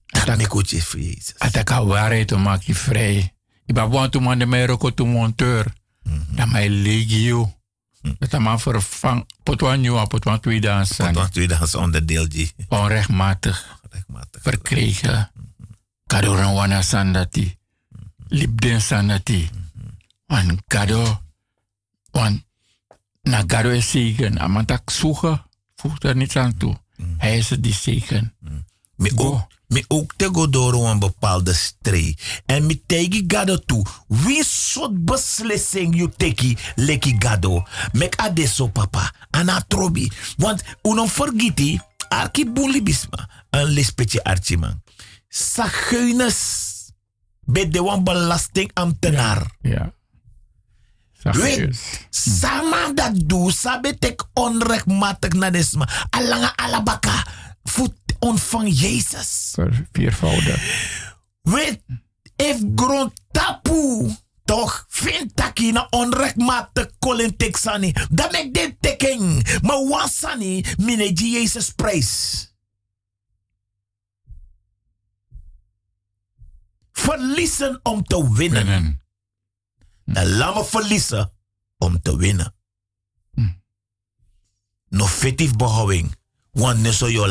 Dat 0.06 0.38
make 0.38 0.56
me 0.56 0.82
voor 0.82 1.00
Jezus. 1.00 1.34
Ataka 1.38 1.86
waarheid 1.86 2.28
te 2.28 2.36
maken 2.36 2.76
vrij. 2.76 3.34
Ben 3.66 3.90
want 3.90 4.12
toen 4.12 4.24
man 4.24 4.40
de 4.40 4.46
mij 4.46 4.66
roko 4.66 4.94
to 4.94 5.06
monteur. 5.06 5.74
Dat 6.30 6.50
mij 6.52 6.70
legio. 6.70 7.55
Dat 8.20 8.34
is 8.34 8.40
maar 8.40 8.60
vervang. 8.60 9.26
Potwan 9.44 9.82
nieuw, 9.82 10.06
potwan 10.08 10.40
twee 10.40 10.62
dansen. 10.62 11.14
Want 11.14 11.34
tweedehands 11.34 11.76
onderdeel, 11.76 12.26
G. 12.30 12.52
Onrechtmatig 12.68 13.80
Rechtmatig. 13.90 14.42
verkregen. 14.42 15.32
Kado 16.08 16.54
wana 16.54 16.82
sandati. 16.82 17.58
Libden 18.28 18.82
sandati. 18.82 19.50
Want 20.26 20.62
kado. 20.68 21.22
Want 22.12 22.44
na 23.22 23.44
kado 23.44 23.70
is 23.70 23.92
zegen. 23.92 24.40
Amantak 24.40 24.90
zoeken. 24.90 25.44
Voegt 25.76 26.04
er 26.04 26.16
niets 26.16 26.36
aan 26.36 26.58
toe. 26.58 26.78
Hij 27.18 27.38
is 27.38 27.48
die 27.48 27.74
zegen. 27.74 28.34
Me 28.96 29.12
Go. 29.16 29.24
ook, 29.26 29.48
me 29.76 29.84
ook 29.88 30.14
te 30.16 30.30
go 30.32 30.50
door 30.50 30.74
een 30.74 31.00
bepaalde 31.00 31.54
streek. 31.54 32.42
En 32.46 32.66
me 32.66 32.82
tegi 32.86 33.24
gado 33.28 33.58
toe. 33.58 33.86
Wie 34.08 34.44
soort 34.44 35.06
beslissing 35.06 35.96
you 35.96 36.12
teki 36.18 36.58
leki 36.76 37.16
gado. 37.20 37.64
Mek 37.92 38.16
adesso 38.16 38.68
papa. 38.68 39.14
Anatrobi. 39.30 40.12
Want 40.38 40.64
uno 40.82 41.08
forgiti. 41.08 41.80
Arki 42.08 42.52
buli 42.52 42.84
bisma. 42.84 43.30
Een 43.50 43.66
lispetje 43.66 44.24
archiman. 44.24 44.82
Saguines. 45.28 46.64
Bij 47.42 47.70
de 47.70 47.82
wan 47.82 48.04
belastingambtenaar. 48.04 49.56
Ja. 49.62 49.94
Weet, 51.32 51.78
sama 52.10 52.94
dat 52.94 53.12
doe, 53.26 53.52
sabe 53.52 53.98
tek 53.98 54.24
onrechtmatig 54.34 55.34
na 55.34 55.50
desma. 55.50 55.90
Alanga 56.10 56.54
alabaka. 56.56 57.26
Voet 57.64 58.05
ontvang 58.20 58.70
Jezus. 58.70 59.56
Viervoudig. 59.92 60.60
Weet, 61.42 61.82
if 62.36 62.58
grond 62.76 63.12
tapu, 63.32 64.16
toch, 64.46 64.86
vind 64.90 65.36
taki 65.36 65.72
na 65.72 65.88
onrechtmatig 65.90 66.92
kolin 67.00 67.38
teksani. 67.38 67.94
Dat 68.10 68.32
mek 68.32 68.54
de 68.54 68.76
teken. 68.80 69.42
Maar 69.62 69.88
wansani, 69.88 70.66
mineji 70.78 71.32
Jezus 71.32 71.70
prijs. 71.70 72.44
Verliezen 76.92 77.80
om 77.84 78.04
te 78.04 78.34
winnen. 78.34 78.66
Winnen. 78.66 79.04
En 80.06 80.30
laat 80.30 80.56
me 80.56 80.66
verliezen 80.66 81.34
om 81.78 82.02
te 82.02 82.18
winnen. 82.18 82.54
No 84.90 85.06
fictief 85.06 85.56
behouding. 85.56 86.16
Want 86.52 86.80
ne 86.82 86.92
so 86.92 87.10
your 87.10 87.28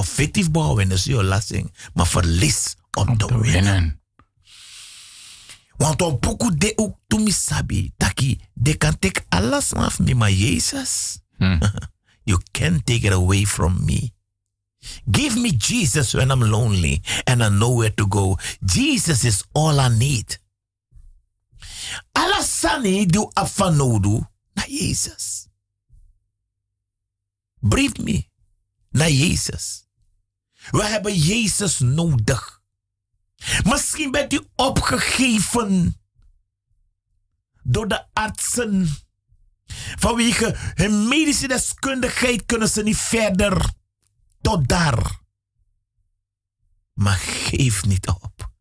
lasting. 0.00 0.18
Offectief 0.18 0.50
bouwen 0.50 0.90
is 0.90 1.04
je 1.04 1.22
lasting. 1.24 1.72
Maar 1.94 2.06
verlies 2.06 2.76
om, 2.98 3.08
Om 3.08 3.16
te, 3.18 3.26
te 3.26 3.38
winnen. 3.38 3.62
winnen. 3.72 4.00
Want 5.76 6.02
op 6.02 6.20
poku 6.20 6.56
de 6.56 6.72
ook 6.76 6.98
to 7.06 7.18
mi 7.18 7.30
sabi. 7.32 7.92
Taki, 7.96 8.40
de 8.54 8.74
kan 8.76 8.98
take 8.98 9.24
alles 9.28 9.72
af 9.72 9.98
me, 9.98 10.14
maar 10.14 10.30
Jezus. 10.32 11.18
Hm. 11.36 11.58
You 12.24 12.40
can't 12.50 12.86
take 12.86 13.06
it 13.06 13.12
away 13.12 13.46
from 13.46 13.84
me. 13.84 14.12
Give 15.10 15.38
me 15.40 15.50
Jesus 15.56 16.12
when 16.12 16.30
I'm 16.30 16.42
lonely 16.44 17.02
and 17.24 17.42
I 17.42 17.48
know 17.48 17.76
where 17.78 17.94
to 17.94 18.06
go. 18.08 18.36
Jesus 18.64 19.24
is 19.24 19.44
all 19.52 19.78
I 19.80 19.88
need. 19.88 20.38
Alasani 22.12 23.06
do 23.06 23.30
afanodu 23.34 24.26
na 24.54 24.64
Jezus. 24.68 25.48
Brief 27.60 27.96
me 27.98 28.28
naar 28.90 29.10
Jezus. 29.10 29.84
We 30.70 30.84
hebben 30.84 31.18
Jezus 31.18 31.78
nodig. 31.78 32.62
Misschien 33.64 34.10
bent 34.10 34.32
u 34.32 34.46
opgegeven 34.54 36.00
door 37.62 37.88
de 37.88 38.06
artsen. 38.12 38.88
Vanwege 39.98 40.54
hun 40.56 41.08
medische 41.08 41.48
deskundigheid 41.48 42.46
kunnen 42.46 42.68
ze 42.68 42.82
niet 42.82 42.96
verder 42.96 43.70
tot 44.40 44.68
daar. 44.68 45.18
Maar 46.92 47.18
geef 47.18 47.84
niet 47.84 48.08
op. 48.08 48.52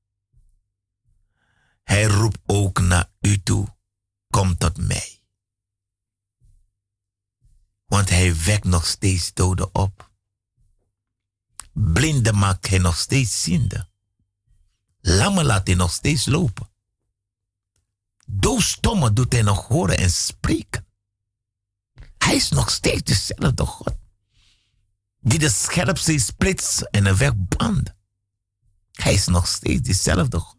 Hij 1.83 2.03
roept 2.03 2.39
ook 2.45 2.79
naar 2.79 3.11
u 3.21 3.43
toe. 3.43 3.77
Kom 4.27 4.57
tot 4.57 4.77
mij. 4.77 5.21
Want 7.85 8.09
hij 8.09 8.35
wekt 8.35 8.63
nog 8.63 8.85
steeds 8.85 9.33
doden 9.33 9.75
op. 9.75 10.08
Blinden 11.81 12.37
maakt 12.37 12.67
hij 12.67 12.77
nog 12.77 12.97
steeds 12.97 13.41
ziende. 13.41 13.87
Lammen 15.01 15.45
laat 15.45 15.67
hij 15.67 15.75
nog 15.75 15.91
steeds 15.91 16.25
lopen. 16.25 16.69
Doofstommen 18.25 19.13
doet 19.13 19.33
hij 19.33 19.41
nog 19.41 19.67
horen 19.67 19.97
en 19.97 20.11
spreken. 20.11 20.85
Hij 22.17 22.35
is 22.35 22.49
nog 22.49 22.69
steeds 22.69 23.01
dezelfde 23.03 23.65
God. 23.65 23.95
Die 25.19 25.39
de 25.39 25.49
scherpste 25.49 26.19
splitst 26.19 26.81
en 26.81 27.05
een 27.05 27.17
weg 27.17 27.33
band. 27.35 27.93
Hij 28.91 29.13
is 29.13 29.27
nog 29.27 29.47
steeds 29.47 29.81
dezelfde 29.81 30.39
God. 30.39 30.57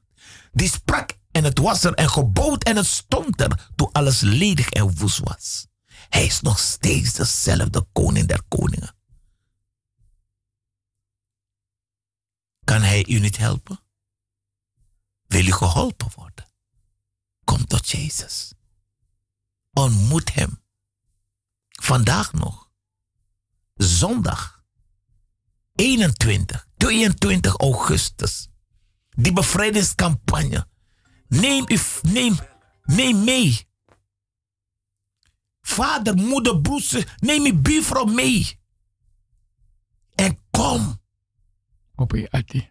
Die 0.52 0.68
sprak 0.68 1.18
en 1.30 1.44
het 1.44 1.58
was 1.58 1.84
er 1.84 1.94
en 1.94 2.10
gebood 2.10 2.64
en 2.64 2.76
het 2.76 2.86
stond 2.86 3.40
er 3.40 3.70
toen 3.76 3.92
alles 3.92 4.20
ledig 4.20 4.70
en 4.70 4.96
woest 4.96 5.18
was. 5.18 5.66
Hij 6.08 6.24
is 6.24 6.40
nog 6.40 6.58
steeds 6.58 7.12
dezelfde 7.12 7.86
koning 7.92 8.26
der 8.26 8.42
koningen. 8.48 8.98
Kan 12.70 12.82
hij 12.82 13.06
u 13.08 13.18
niet 13.18 13.36
helpen? 13.36 13.80
Wil 15.26 15.46
u 15.46 15.52
geholpen 15.52 16.10
worden? 16.14 16.46
Kom 17.44 17.66
tot 17.66 17.90
Jezus. 17.90 18.52
Ontmoet 19.72 20.34
hem. 20.34 20.62
Vandaag 21.68 22.32
nog. 22.32 22.70
Zondag. 23.74 24.64
21, 25.74 26.66
22 26.76 27.56
augustus. 27.56 28.48
Die 29.08 29.32
bevrijdingscampagne. 29.32 30.68
Neem, 31.28 31.64
u, 31.68 31.78
neem, 32.02 32.38
neem 32.82 33.24
mee. 33.24 33.68
Vader, 35.60 36.16
moeder, 36.16 36.60
broers, 36.60 36.96
neem 37.16 37.44
je 37.44 37.54
buurvrouw 37.54 38.04
mee. 38.04 38.60
En 40.14 40.42
kom. 40.50 40.99
Op 42.00 42.12
je 42.12 42.30
ati. 42.30 42.70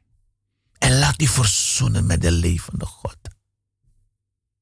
En 0.78 1.00
laat 1.00 1.22
u 1.22 1.28
verzoenen 1.28 2.06
met 2.06 2.22
de 2.22 2.32
levende 2.32 2.86
God. 2.86 3.18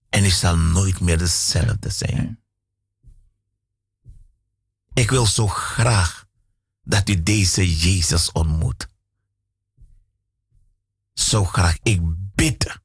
En 0.09 0.25
u 0.25 0.29
zal 0.29 0.57
nooit 0.57 0.99
meer 0.99 1.17
dezelfde 1.17 1.89
zijn. 1.89 2.39
Ik 4.93 5.09
wil 5.09 5.25
zo 5.25 5.47
graag 5.47 6.25
dat 6.83 7.09
u 7.09 7.23
deze 7.23 7.77
Jezus 7.77 8.31
ontmoet. 8.31 8.87
Zo 11.13 11.43
graag. 11.43 11.77
Ik 11.83 11.99
bid 12.35 12.79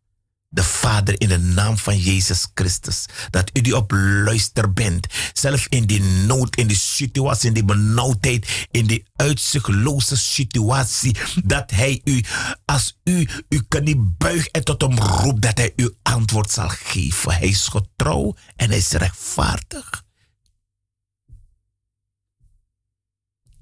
de 0.53 0.65
Vader 0.65 1.20
in 1.20 1.29
de 1.29 1.39
naam 1.39 1.79
van 1.79 1.99
Jezus 1.99 2.47
Christus. 2.55 3.07
Dat 3.31 3.51
u 3.53 3.61
die 3.61 3.77
op 3.77 3.91
luister 3.91 4.73
bent. 4.73 5.07
Zelf 5.33 5.66
in 5.69 5.87
die 5.87 6.03
nood, 6.03 6.57
in 6.57 6.66
die 6.66 6.77
situatie, 6.77 7.49
in 7.49 7.55
die 7.55 7.65
benauwdheid, 7.65 8.66
in 8.70 8.87
die 8.87 9.05
uitzichtloze 9.16 10.16
situatie. 10.16 11.16
Dat 11.45 11.70
hij 11.70 12.01
u, 12.05 12.24
als 12.65 12.99
u 13.05 13.29
u 13.49 13.62
kan 13.69 13.85
niet 13.85 14.19
buigen 14.19 14.51
en 14.51 14.65
tot 14.65 14.81
hem 14.81 14.99
roept, 14.99 15.43
dat 15.43 15.59
hij 15.59 15.73
u 15.77 15.95
antwoord 16.03 16.51
zal 16.51 16.69
geven. 16.69 17.33
Hij 17.33 17.49
is 17.49 17.69
getrouw 17.69 18.37
en 18.57 18.69
hij 18.69 18.79
is 18.79 18.91
rechtvaardig. 18.91 20.05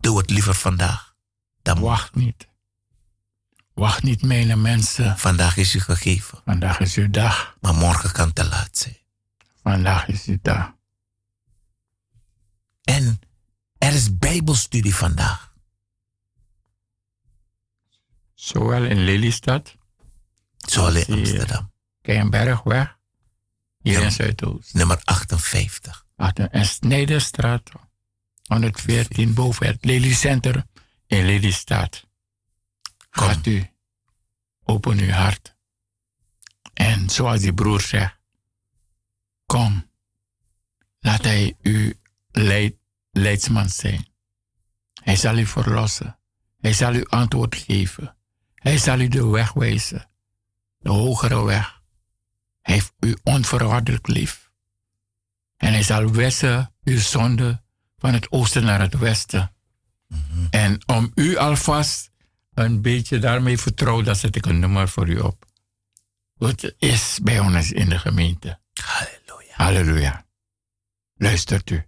Doe 0.01 0.19
het 0.19 0.31
liever 0.31 0.55
vandaag. 0.55 1.15
Dan 1.63 1.81
Wacht 1.81 2.15
niet. 2.15 2.50
Wacht 3.75 4.03
niet, 4.03 4.23
mijn 4.23 4.61
mensen. 4.63 5.19
Vandaag 5.19 5.57
is 5.57 5.75
u 5.75 5.81
gegeven, 5.81 6.41
Vandaag 6.45 6.81
is 6.81 6.97
uw 6.97 7.11
dag. 7.11 7.57
maar 7.61 7.75
morgen 7.75 8.13
kan 8.13 8.27
het 8.27 8.35
te 8.35 8.49
laat 8.49 8.79
zijn. 8.79 8.97
Vandaag 9.63 10.07
is 10.09 10.25
uw 10.27 10.39
dag. 10.43 10.73
En 12.83 13.21
er 13.79 13.93
is 13.93 14.17
Bijbelstudie 14.19 14.95
vandaag. 14.95 15.53
Zowel 18.35 18.85
in 18.85 19.05
Lelystad, 19.05 19.77
Zoal 20.57 20.95
in 20.95 21.05
je. 21.07 21.13
Amsterdam. 21.13 21.73
Keienbergweg, 22.03 22.97
hier 23.83 24.03
in 24.03 24.13
Zuidoost. 24.13 24.75
Nummer 24.75 25.01
58. 25.05 26.07
Achter- 26.17 26.51
En 26.51 26.67
Snijderstraat, 26.67 27.71
114 28.47 29.35
boven 29.35 29.67
het 29.67 29.85
Lelycenter 29.85 30.65
in 31.07 31.25
Lelystad. 31.27 32.09
Gaat 33.11 33.47
u, 33.47 33.71
open 34.65 34.99
uw 34.99 35.11
hart. 35.11 35.57
En 36.73 37.11
zoals 37.11 37.41
die 37.41 37.55
broer 37.55 37.81
zegt, 37.81 38.19
kom, 39.47 39.91
laat 41.01 41.25
hij 41.25 41.57
uw 41.63 41.93
leid, 42.31 42.77
leidsman 43.11 43.69
zijn. 43.69 44.09
Hij 45.03 45.17
zal 45.17 45.39
u 45.39 45.47
verlossen. 45.47 46.19
Hij 46.61 46.73
zal 46.73 46.95
u 46.95 47.05
antwoord 47.05 47.55
geven. 47.55 48.17
Hij 48.55 48.79
zal 48.79 49.01
u 49.01 49.09
de 49.09 49.27
weg 49.27 49.53
wijzen. 49.53 50.11
De 50.79 50.91
hogere 50.91 51.45
weg. 51.45 51.83
Hij 52.61 52.75
heeft 52.75 52.93
u 53.01 53.17
onvoorwaardelijk 53.23 54.07
lief. 54.07 54.51
En 55.57 55.73
hij 55.73 55.83
zal 55.83 56.11
wissen 56.11 56.75
uw 56.85 56.99
zonde 56.99 57.63
van 57.97 58.13
het 58.13 58.33
oosten 58.33 58.65
naar 58.65 58.81
het 58.81 58.99
westen. 58.99 59.55
En 60.51 60.83
om 60.87 61.13
u 61.15 61.37
alvast 61.37 62.10
een 62.65 62.83
beetje 62.83 63.19
daarmee 63.19 63.59
vertrouwen, 63.59 64.05
dan 64.05 64.17
zet 64.17 64.37
ik 64.37 64.47
een 64.47 64.59
nummer 64.59 64.89
voor 64.89 65.09
u 65.09 65.19
op. 65.19 65.45
Het 66.39 66.75
is 66.79 67.19
bij 67.23 67.39
ons 67.39 67.73
in 67.73 67.89
de 67.89 67.99
gemeente. 67.99 68.59
Halleluja. 68.85 69.55
Halleluja. 69.55 70.27
Luistert 71.15 71.71
u. 71.71 71.85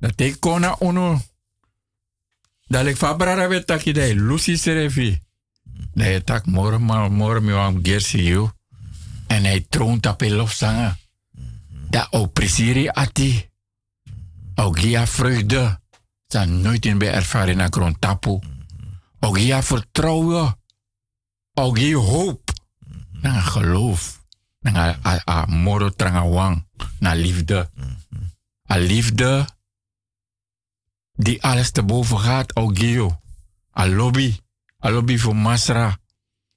Dat 0.00 0.20
ik 0.20 0.40
kon 0.40 0.60
na 0.60 0.76
uno. 0.80 1.20
Dat 2.66 2.86
ik 2.86 2.96
fabrara 2.96 3.48
weet 3.48 3.66
dat 3.66 3.84
je 3.84 3.92
de 3.92 4.14
Lucy 4.14 4.56
Serevi. 4.56 5.18
Nee, 5.92 6.24
tak 6.24 6.46
morgen, 6.46 6.84
maar 6.84 7.12
morgen 7.12 7.44
me 7.44 7.56
aan 7.56 7.78
gersi 7.82 8.22
you. 8.22 8.50
En 9.26 9.44
hij 9.44 9.66
troont 9.68 10.06
op 10.06 10.20
een 10.20 10.32
lofzanger. 10.32 10.96
Dat 11.88 12.08
ook 12.10 12.32
presiri 12.32 12.88
ati. 12.88 13.48
Ook 14.54 14.78
ja 14.78 15.06
vreugde. 15.06 15.80
Zijn 16.26 16.60
nooit 16.60 16.86
in 16.86 16.98
bij 16.98 17.12
ervaren 17.12 17.56
naar 17.56 17.70
grond 17.70 18.00
tapu. 18.00 18.38
Ook 19.20 19.38
ja 19.38 19.62
vertrouwen. 19.62 20.58
Ook 21.54 21.78
je 21.78 21.96
hoop. 21.96 22.50
Naar 23.12 23.42
geloof. 23.42 24.24
Naar 24.60 24.98
moro 25.48 25.90
tranga 25.90 26.28
wang. 26.28 26.66
Naar 26.98 27.16
liefde. 27.16 27.70
A 28.70 28.76
liefde 28.76 29.46
die 31.20 31.42
alles 31.42 31.70
te 31.70 31.82
boven 31.82 32.18
gaat. 32.18 32.56
Ook 32.56 32.76
je. 32.76 33.10
A 33.78 33.86
lobby. 33.86 34.38
A 34.84 34.90
lobby 34.90 35.18
voor 35.18 35.36
Masra. 35.36 35.98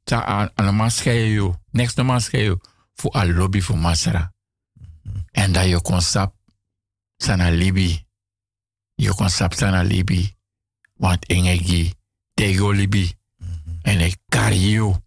Ta 0.03 0.25
aan 0.25 0.65
de 0.65 0.71
mascheio. 0.71 1.59
Next 1.71 1.95
to 1.95 2.03
mascheio. 2.03 2.57
Voor 2.93 3.15
a 3.15 3.25
lobby 3.25 3.61
voor 3.61 3.77
Masra. 3.77 4.33
En 5.31 5.51
dat 5.51 5.65
je 5.65 5.81
kon 5.81 6.01
sap. 6.01 6.35
Sana 7.17 7.49
libi. 7.49 8.05
Je 8.95 9.15
kon 9.15 9.29
sap 9.29 9.53
sana 9.53 9.81
libi. 9.81 10.35
Want 10.93 11.25
ingegi. 11.25 11.93
Tego 12.33 12.71
libi. 12.71 13.13
En 13.81 13.99
ik 13.99 14.17
kario. 14.27 15.03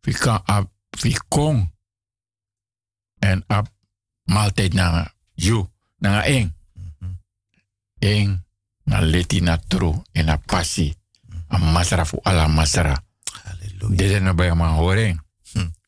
Vi 0.00 0.12
kan 0.12 0.44
ap. 0.44 0.70
Vi 0.90 1.16
kon. 1.28 1.72
En 3.18 3.44
ap. 3.46 3.68
Maaltijd 4.22 4.72
naar 4.72 5.14
you. 5.34 5.68
Naar 5.96 6.22
eng. 6.22 6.56
Eng. 8.02 8.44
Na 8.84 9.00
leti 9.00 9.40
na 9.40 9.58
tro. 9.58 10.02
En 10.12 10.24
na 10.24 10.36
passie. 10.36 10.96
A 11.48 11.58
masara 11.58 12.04
fu 12.04 12.18
ala 12.22 12.46
masara. 12.48 13.04
Dit 13.88 14.10
is 14.10 14.20
nou 14.20 14.34
bij 14.34 14.54
mijn 14.54 14.70
horen. 14.70 15.24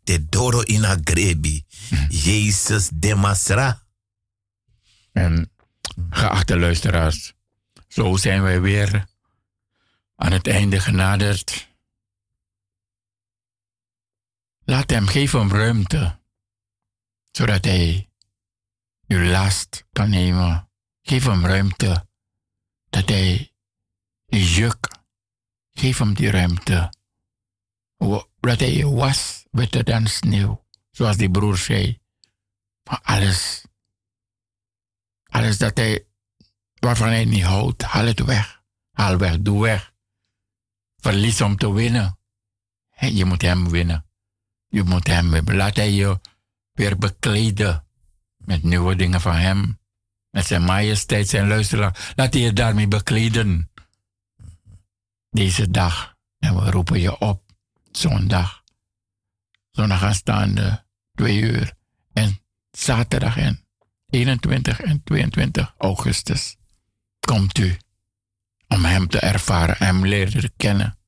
Te 0.04 0.28
doro 0.28 0.60
in 0.60 0.84
agrebi. 0.84 1.64
Jezus 2.08 2.90
de 2.92 3.14
Masra. 3.14 3.82
En 5.12 5.50
geachte 6.10 6.58
luisteraars, 6.58 7.32
zo 7.88 8.16
zijn 8.16 8.42
wij 8.42 8.60
weer 8.60 9.06
aan 10.16 10.32
het 10.32 10.46
einde 10.46 10.80
genaderd. 10.80 11.68
Laat 14.64 14.90
hem, 14.90 15.06
geef 15.06 15.32
hem 15.32 15.50
ruimte, 15.50 16.18
zodat 17.30 17.64
hij 17.64 18.10
uw 19.06 19.24
last 19.30 19.84
kan 19.92 20.10
nemen. 20.10 20.68
Geef 21.06 21.24
hem 21.24 21.46
ruimte, 21.46 22.06
dat 22.90 23.08
hij 23.08 23.52
uw 24.26 24.38
juk, 24.38 24.88
geef 25.72 25.98
hem 25.98 26.14
die 26.14 26.30
ruimte. 26.30 26.92
Dat 28.40 28.60
hij 28.60 28.84
was 28.84 29.46
witter 29.50 29.84
dan 29.84 30.06
sneeuw, 30.06 30.64
zoals 30.90 31.16
die 31.16 31.30
broer 31.30 31.56
zei. 31.56 32.00
Alles 33.02 33.64
alles 35.34 35.58
dat 35.58 35.76
hij, 35.76 36.06
waarvan 36.74 37.08
hij 37.08 37.24
niet 37.24 37.42
houdt, 37.42 37.82
haal 37.82 38.06
het 38.06 38.24
weg. 38.24 38.62
Haal 38.90 39.16
weg, 39.16 39.38
doe 39.38 39.62
weg. 39.62 39.92
Verlies 40.96 41.40
om 41.40 41.56
te 41.56 41.72
winnen. 41.72 42.18
Je 42.98 43.24
moet 43.24 43.42
hem 43.42 43.70
winnen. 43.70 44.06
Je 44.68 44.82
moet 44.82 45.06
hem 45.06 45.30
winnen. 45.30 45.56
Laat 45.56 45.76
hij 45.76 45.90
je 45.90 46.20
weer 46.72 46.98
bekleden 46.98 47.86
met 48.36 48.62
nieuwe 48.62 48.96
dingen 48.96 49.20
van 49.20 49.34
hem. 49.34 49.78
Met 50.34 50.46
zijn 50.46 50.64
majesteit, 50.64 51.28
zijn 51.28 51.48
luisteraar. 51.48 52.12
Laat 52.16 52.32
hij 52.32 52.42
je 52.42 52.52
daarmee 52.52 52.88
bekleden. 52.88 53.70
Deze 55.30 55.70
dag. 55.70 56.16
En 56.38 56.54
we 56.54 56.70
roepen 56.70 57.00
je 57.00 57.18
op. 57.18 57.42
Zondag. 57.92 58.62
Zondag 59.70 60.02
aanstaande. 60.02 60.84
Twee 61.14 61.40
uur. 61.40 61.74
En 62.12 62.40
zaterdag 62.70 63.36
en 63.36 63.66
21 64.10 64.80
en 64.80 65.02
22 65.02 65.74
augustus 65.78 66.56
komt 67.20 67.58
u 67.58 67.76
om 68.68 68.84
hem 68.84 69.08
te 69.08 69.18
ervaren, 69.18 69.76
hem 69.78 70.06
leren 70.06 70.52
kennen. 70.56 70.98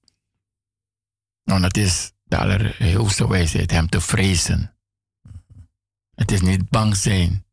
Want 1.43 1.65
het 1.65 1.77
is 1.77 2.13
de 2.25 2.37
allerhoogste 2.37 3.29
wijsheid 3.29 3.71
hem 3.71 3.89
te 3.89 4.01
vrezen. 4.01 4.77
Het 6.15 6.31
is 6.31 6.41
niet 6.41 6.69
bang 6.69 6.97
zijn, 6.97 7.47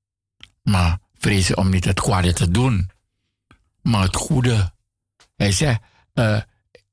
maar 0.61 1.01
vrezen 1.23 1.57
om 1.57 1.69
niet 1.69 1.85
het 1.85 1.99
kwade 1.99 2.33
te 2.33 2.51
doen, 2.51 2.89
maar 3.81 4.03
het 4.03 4.15
goede. 4.15 4.71
Hij 5.35 5.51
zegt, 5.51 5.81
eh, 6.13 6.41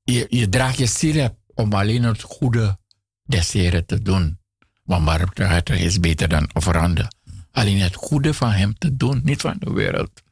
je, 0.02 0.27
je 0.28 0.48
draagt 0.48 0.78
je 0.78 0.86
ziel 0.86 1.39
om 1.55 1.73
alleen 1.73 2.02
het 2.02 2.23
goede 2.23 2.78
des 3.24 3.51
te 3.51 4.02
doen. 4.02 4.39
Want 4.82 5.05
barmhartig 5.05 5.78
is 5.78 6.01
beter 6.01 6.28
dan 6.28 6.51
offerande. 6.52 7.11
Alleen 7.51 7.81
het 7.81 7.94
goede 7.94 8.35
van 8.35 8.51
hem 8.51 8.78
te 8.78 8.97
doen, 8.97 9.20
niet 9.24 9.40
van 9.40 9.57
de 9.59 9.73
wereld. 9.73 10.23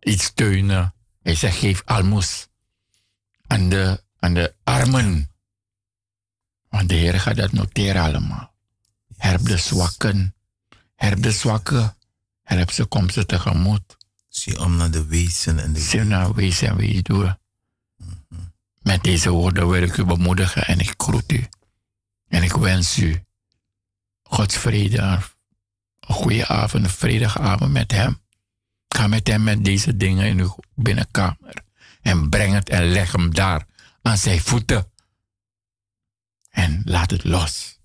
Iets 0.00 0.24
steunen. 0.24 0.94
Hij 1.22 1.34
zegt, 1.34 1.56
geef 1.56 1.82
almoes 1.84 2.48
aan 3.46 3.68
de, 3.68 4.02
aan 4.18 4.34
de 4.34 4.54
armen. 4.64 5.30
Want 6.68 6.88
de 6.88 6.94
Heer 6.94 7.20
gaat 7.20 7.36
dat 7.36 7.52
noteren 7.52 8.02
allemaal. 8.02 8.54
Help 9.16 9.44
de 9.46 9.56
zwakken. 9.56 10.34
Help 10.94 11.22
de 11.22 11.30
zwakken. 11.30 11.96
Help 12.46 12.70
ze, 12.70 12.84
kom 12.84 13.10
ze 13.10 13.26
tegemoet. 13.26 13.96
Zie 14.28 14.60
om 14.60 14.76
naar 14.76 14.90
de 14.90 15.06
wezen 15.06 15.58
en 15.58 15.72
de 15.72 15.80
Zie 15.80 16.04
nou, 16.04 16.32
wees 16.34 16.62
en 16.62 17.02
doen. 17.02 17.36
Met 18.82 19.02
deze 19.02 19.30
woorden 19.30 19.68
wil 19.68 19.82
ik 19.82 19.96
u 19.96 20.04
bemoedigen 20.04 20.66
en 20.66 20.78
ik 20.78 20.94
groet 20.96 21.32
u. 21.32 21.48
En 22.28 22.42
ik 22.42 22.52
wens 22.52 22.98
u 22.98 23.24
Gods 24.22 24.56
vrede, 24.56 24.98
een 24.98 25.22
goede 26.00 26.46
avond, 26.46 26.84
een 26.84 26.90
vredige 26.90 27.38
avond 27.38 27.72
met 27.72 27.92
hem. 27.92 28.20
Ga 28.88 29.06
met 29.06 29.26
hem 29.26 29.42
met 29.42 29.64
deze 29.64 29.96
dingen 29.96 30.26
in 30.26 30.40
uw 30.40 30.56
binnenkamer. 30.74 31.54
En 32.02 32.28
breng 32.28 32.54
het 32.54 32.68
en 32.68 32.84
leg 32.84 33.12
hem 33.12 33.34
daar 33.34 33.66
aan 34.02 34.18
zijn 34.18 34.40
voeten. 34.40 34.90
En 36.50 36.82
laat 36.84 37.10
het 37.10 37.24
los. 37.24 37.78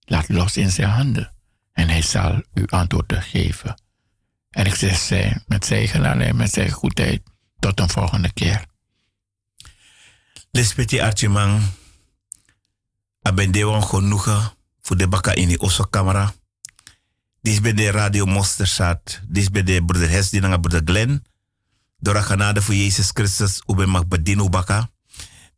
Laat 0.00 0.28
los 0.28 0.56
in 0.56 0.70
zijn 0.70 0.88
handen. 0.88 1.32
En 1.72 1.88
hij 1.88 2.02
zal 2.02 2.42
u 2.54 2.66
antwoorden 2.66 3.22
geven. 3.22 3.74
En 4.50 4.66
ik 4.66 4.74
zeg 4.74 4.98
zij, 4.98 5.42
met 5.46 5.64
zijn 5.64 5.88
genade 5.88 6.24
en 6.24 6.36
met 6.36 6.52
zijn 6.52 6.70
goedheid. 6.70 7.22
Tot 7.58 7.80
een 7.80 7.88
volgende 7.88 8.32
keer. 8.32 8.66
Lespeti 10.50 11.00
Archimang. 11.00 11.62
Abendewan 13.22 13.84
genoegen 13.84 14.52
voor 14.80 14.96
de 14.96 15.08
bakka 15.08 15.32
in 15.32 15.48
die 15.48 15.60
osso 15.60 15.86
camera. 15.90 16.34
Dit 17.42 17.62
bij 17.62 17.74
de 17.74 17.90
Radio 17.90 18.26
Mosterstad. 18.26 19.20
Dit 19.28 19.52
bij 19.52 19.62
de 19.62 19.84
broeder 19.84 20.10
Hes, 20.10 20.30
die 20.30 20.40
broeder 20.40 20.82
Glenn. 20.84 21.24
Door 21.98 22.14
de 22.14 22.22
genade 22.22 22.62
voor 22.62 22.74
Jezus 22.74 23.10
Christus, 23.12 23.62
u 23.66 23.74
bent 23.74 23.88
mag 23.88 24.06
bedienen 24.06 24.50
bakka. 24.50 24.90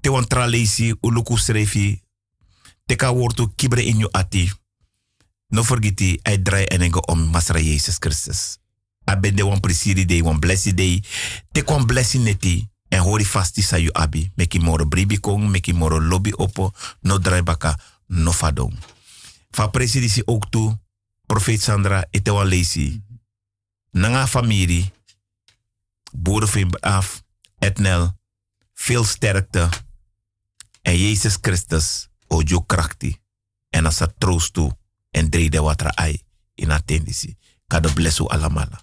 Te 0.01 0.11
wan 0.11 0.27
tralesi, 0.27 0.95
uluku 1.01 1.37
srefi. 1.37 2.03
Teka 2.87 3.15
wortu 3.15 3.49
kibre 3.55 3.85
in 3.85 3.99
je 3.99 4.13
ati. 4.13 4.53
No 5.49 5.63
forgeti, 5.63 6.21
I 6.29 6.43
draai 6.43 6.65
en 6.65 6.81
ik 6.81 7.09
om 7.11 7.19
Masra 7.31 7.59
Jezus 7.59 7.97
Christus. 7.99 8.59
Abende 9.13 9.45
wan 9.45 9.61
presiri 9.61 10.05
day, 10.05 10.23
wan 10.23 10.41
blessi 10.41 10.75
day. 10.75 11.03
Te 11.53 11.63
kwan 11.63 11.87
blessi 11.87 12.19
neti. 12.19 12.69
En 12.89 13.01
hori 13.01 13.25
fasti 13.25 13.63
sa 13.63 13.77
yu 13.77 13.93
abi. 13.93 14.31
Meki 14.35 14.59
moro 14.61 14.87
bribi 14.87 15.21
kong, 15.21 15.49
meki 15.51 15.73
moro 15.73 16.01
lobby 16.01 16.33
opo. 16.33 16.73
No 17.01 17.19
draai 17.19 17.43
baka, 17.43 17.79
no 18.07 18.33
fadong. 18.33 18.73
Fa 19.51 19.67
presidisi 19.67 20.23
ook 20.25 20.51
toe. 20.51 20.79
Profeet 21.27 21.63
Sandra, 21.63 22.07
etewa 22.11 22.45
lesi. 22.45 23.03
Nanga 23.91 24.27
familie. 24.27 24.93
Boerenveen 26.13 26.81
af. 26.81 27.23
Etnel. 27.59 28.17
Veel 28.75 29.05
sterkte. 29.05 29.69
En 30.83 30.99
Jezus 30.99 31.37
Christus. 31.41 32.09
Ojo 32.27 32.61
krachti. 32.61 33.17
En 33.71 33.85
het 33.85 34.15
troost 34.19 34.53
toe. 34.53 34.77
En 35.11 35.31
drie 35.31 35.51
de 35.51 35.63
watra 35.63 35.91
ai. 35.95 36.23
In 36.55 36.71
attendisi. 36.71 37.37
Kado 37.67 37.93
blessu 37.93 38.27
alamala. 38.27 38.81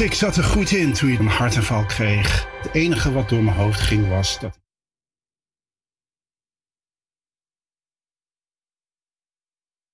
Schrik 0.00 0.14
zat 0.14 0.36
er 0.36 0.44
goed 0.44 0.70
in 0.70 0.92
toen 0.92 1.08
hij 1.08 1.18
een 1.18 1.26
hartaanval 1.26 1.84
kreeg. 1.84 2.46
Het 2.62 2.74
enige 2.74 3.12
wat 3.12 3.28
door 3.28 3.42
mijn 3.42 3.56
hoofd 3.56 3.80
ging 3.80 4.08
was 4.08 4.40
dat 4.40 4.58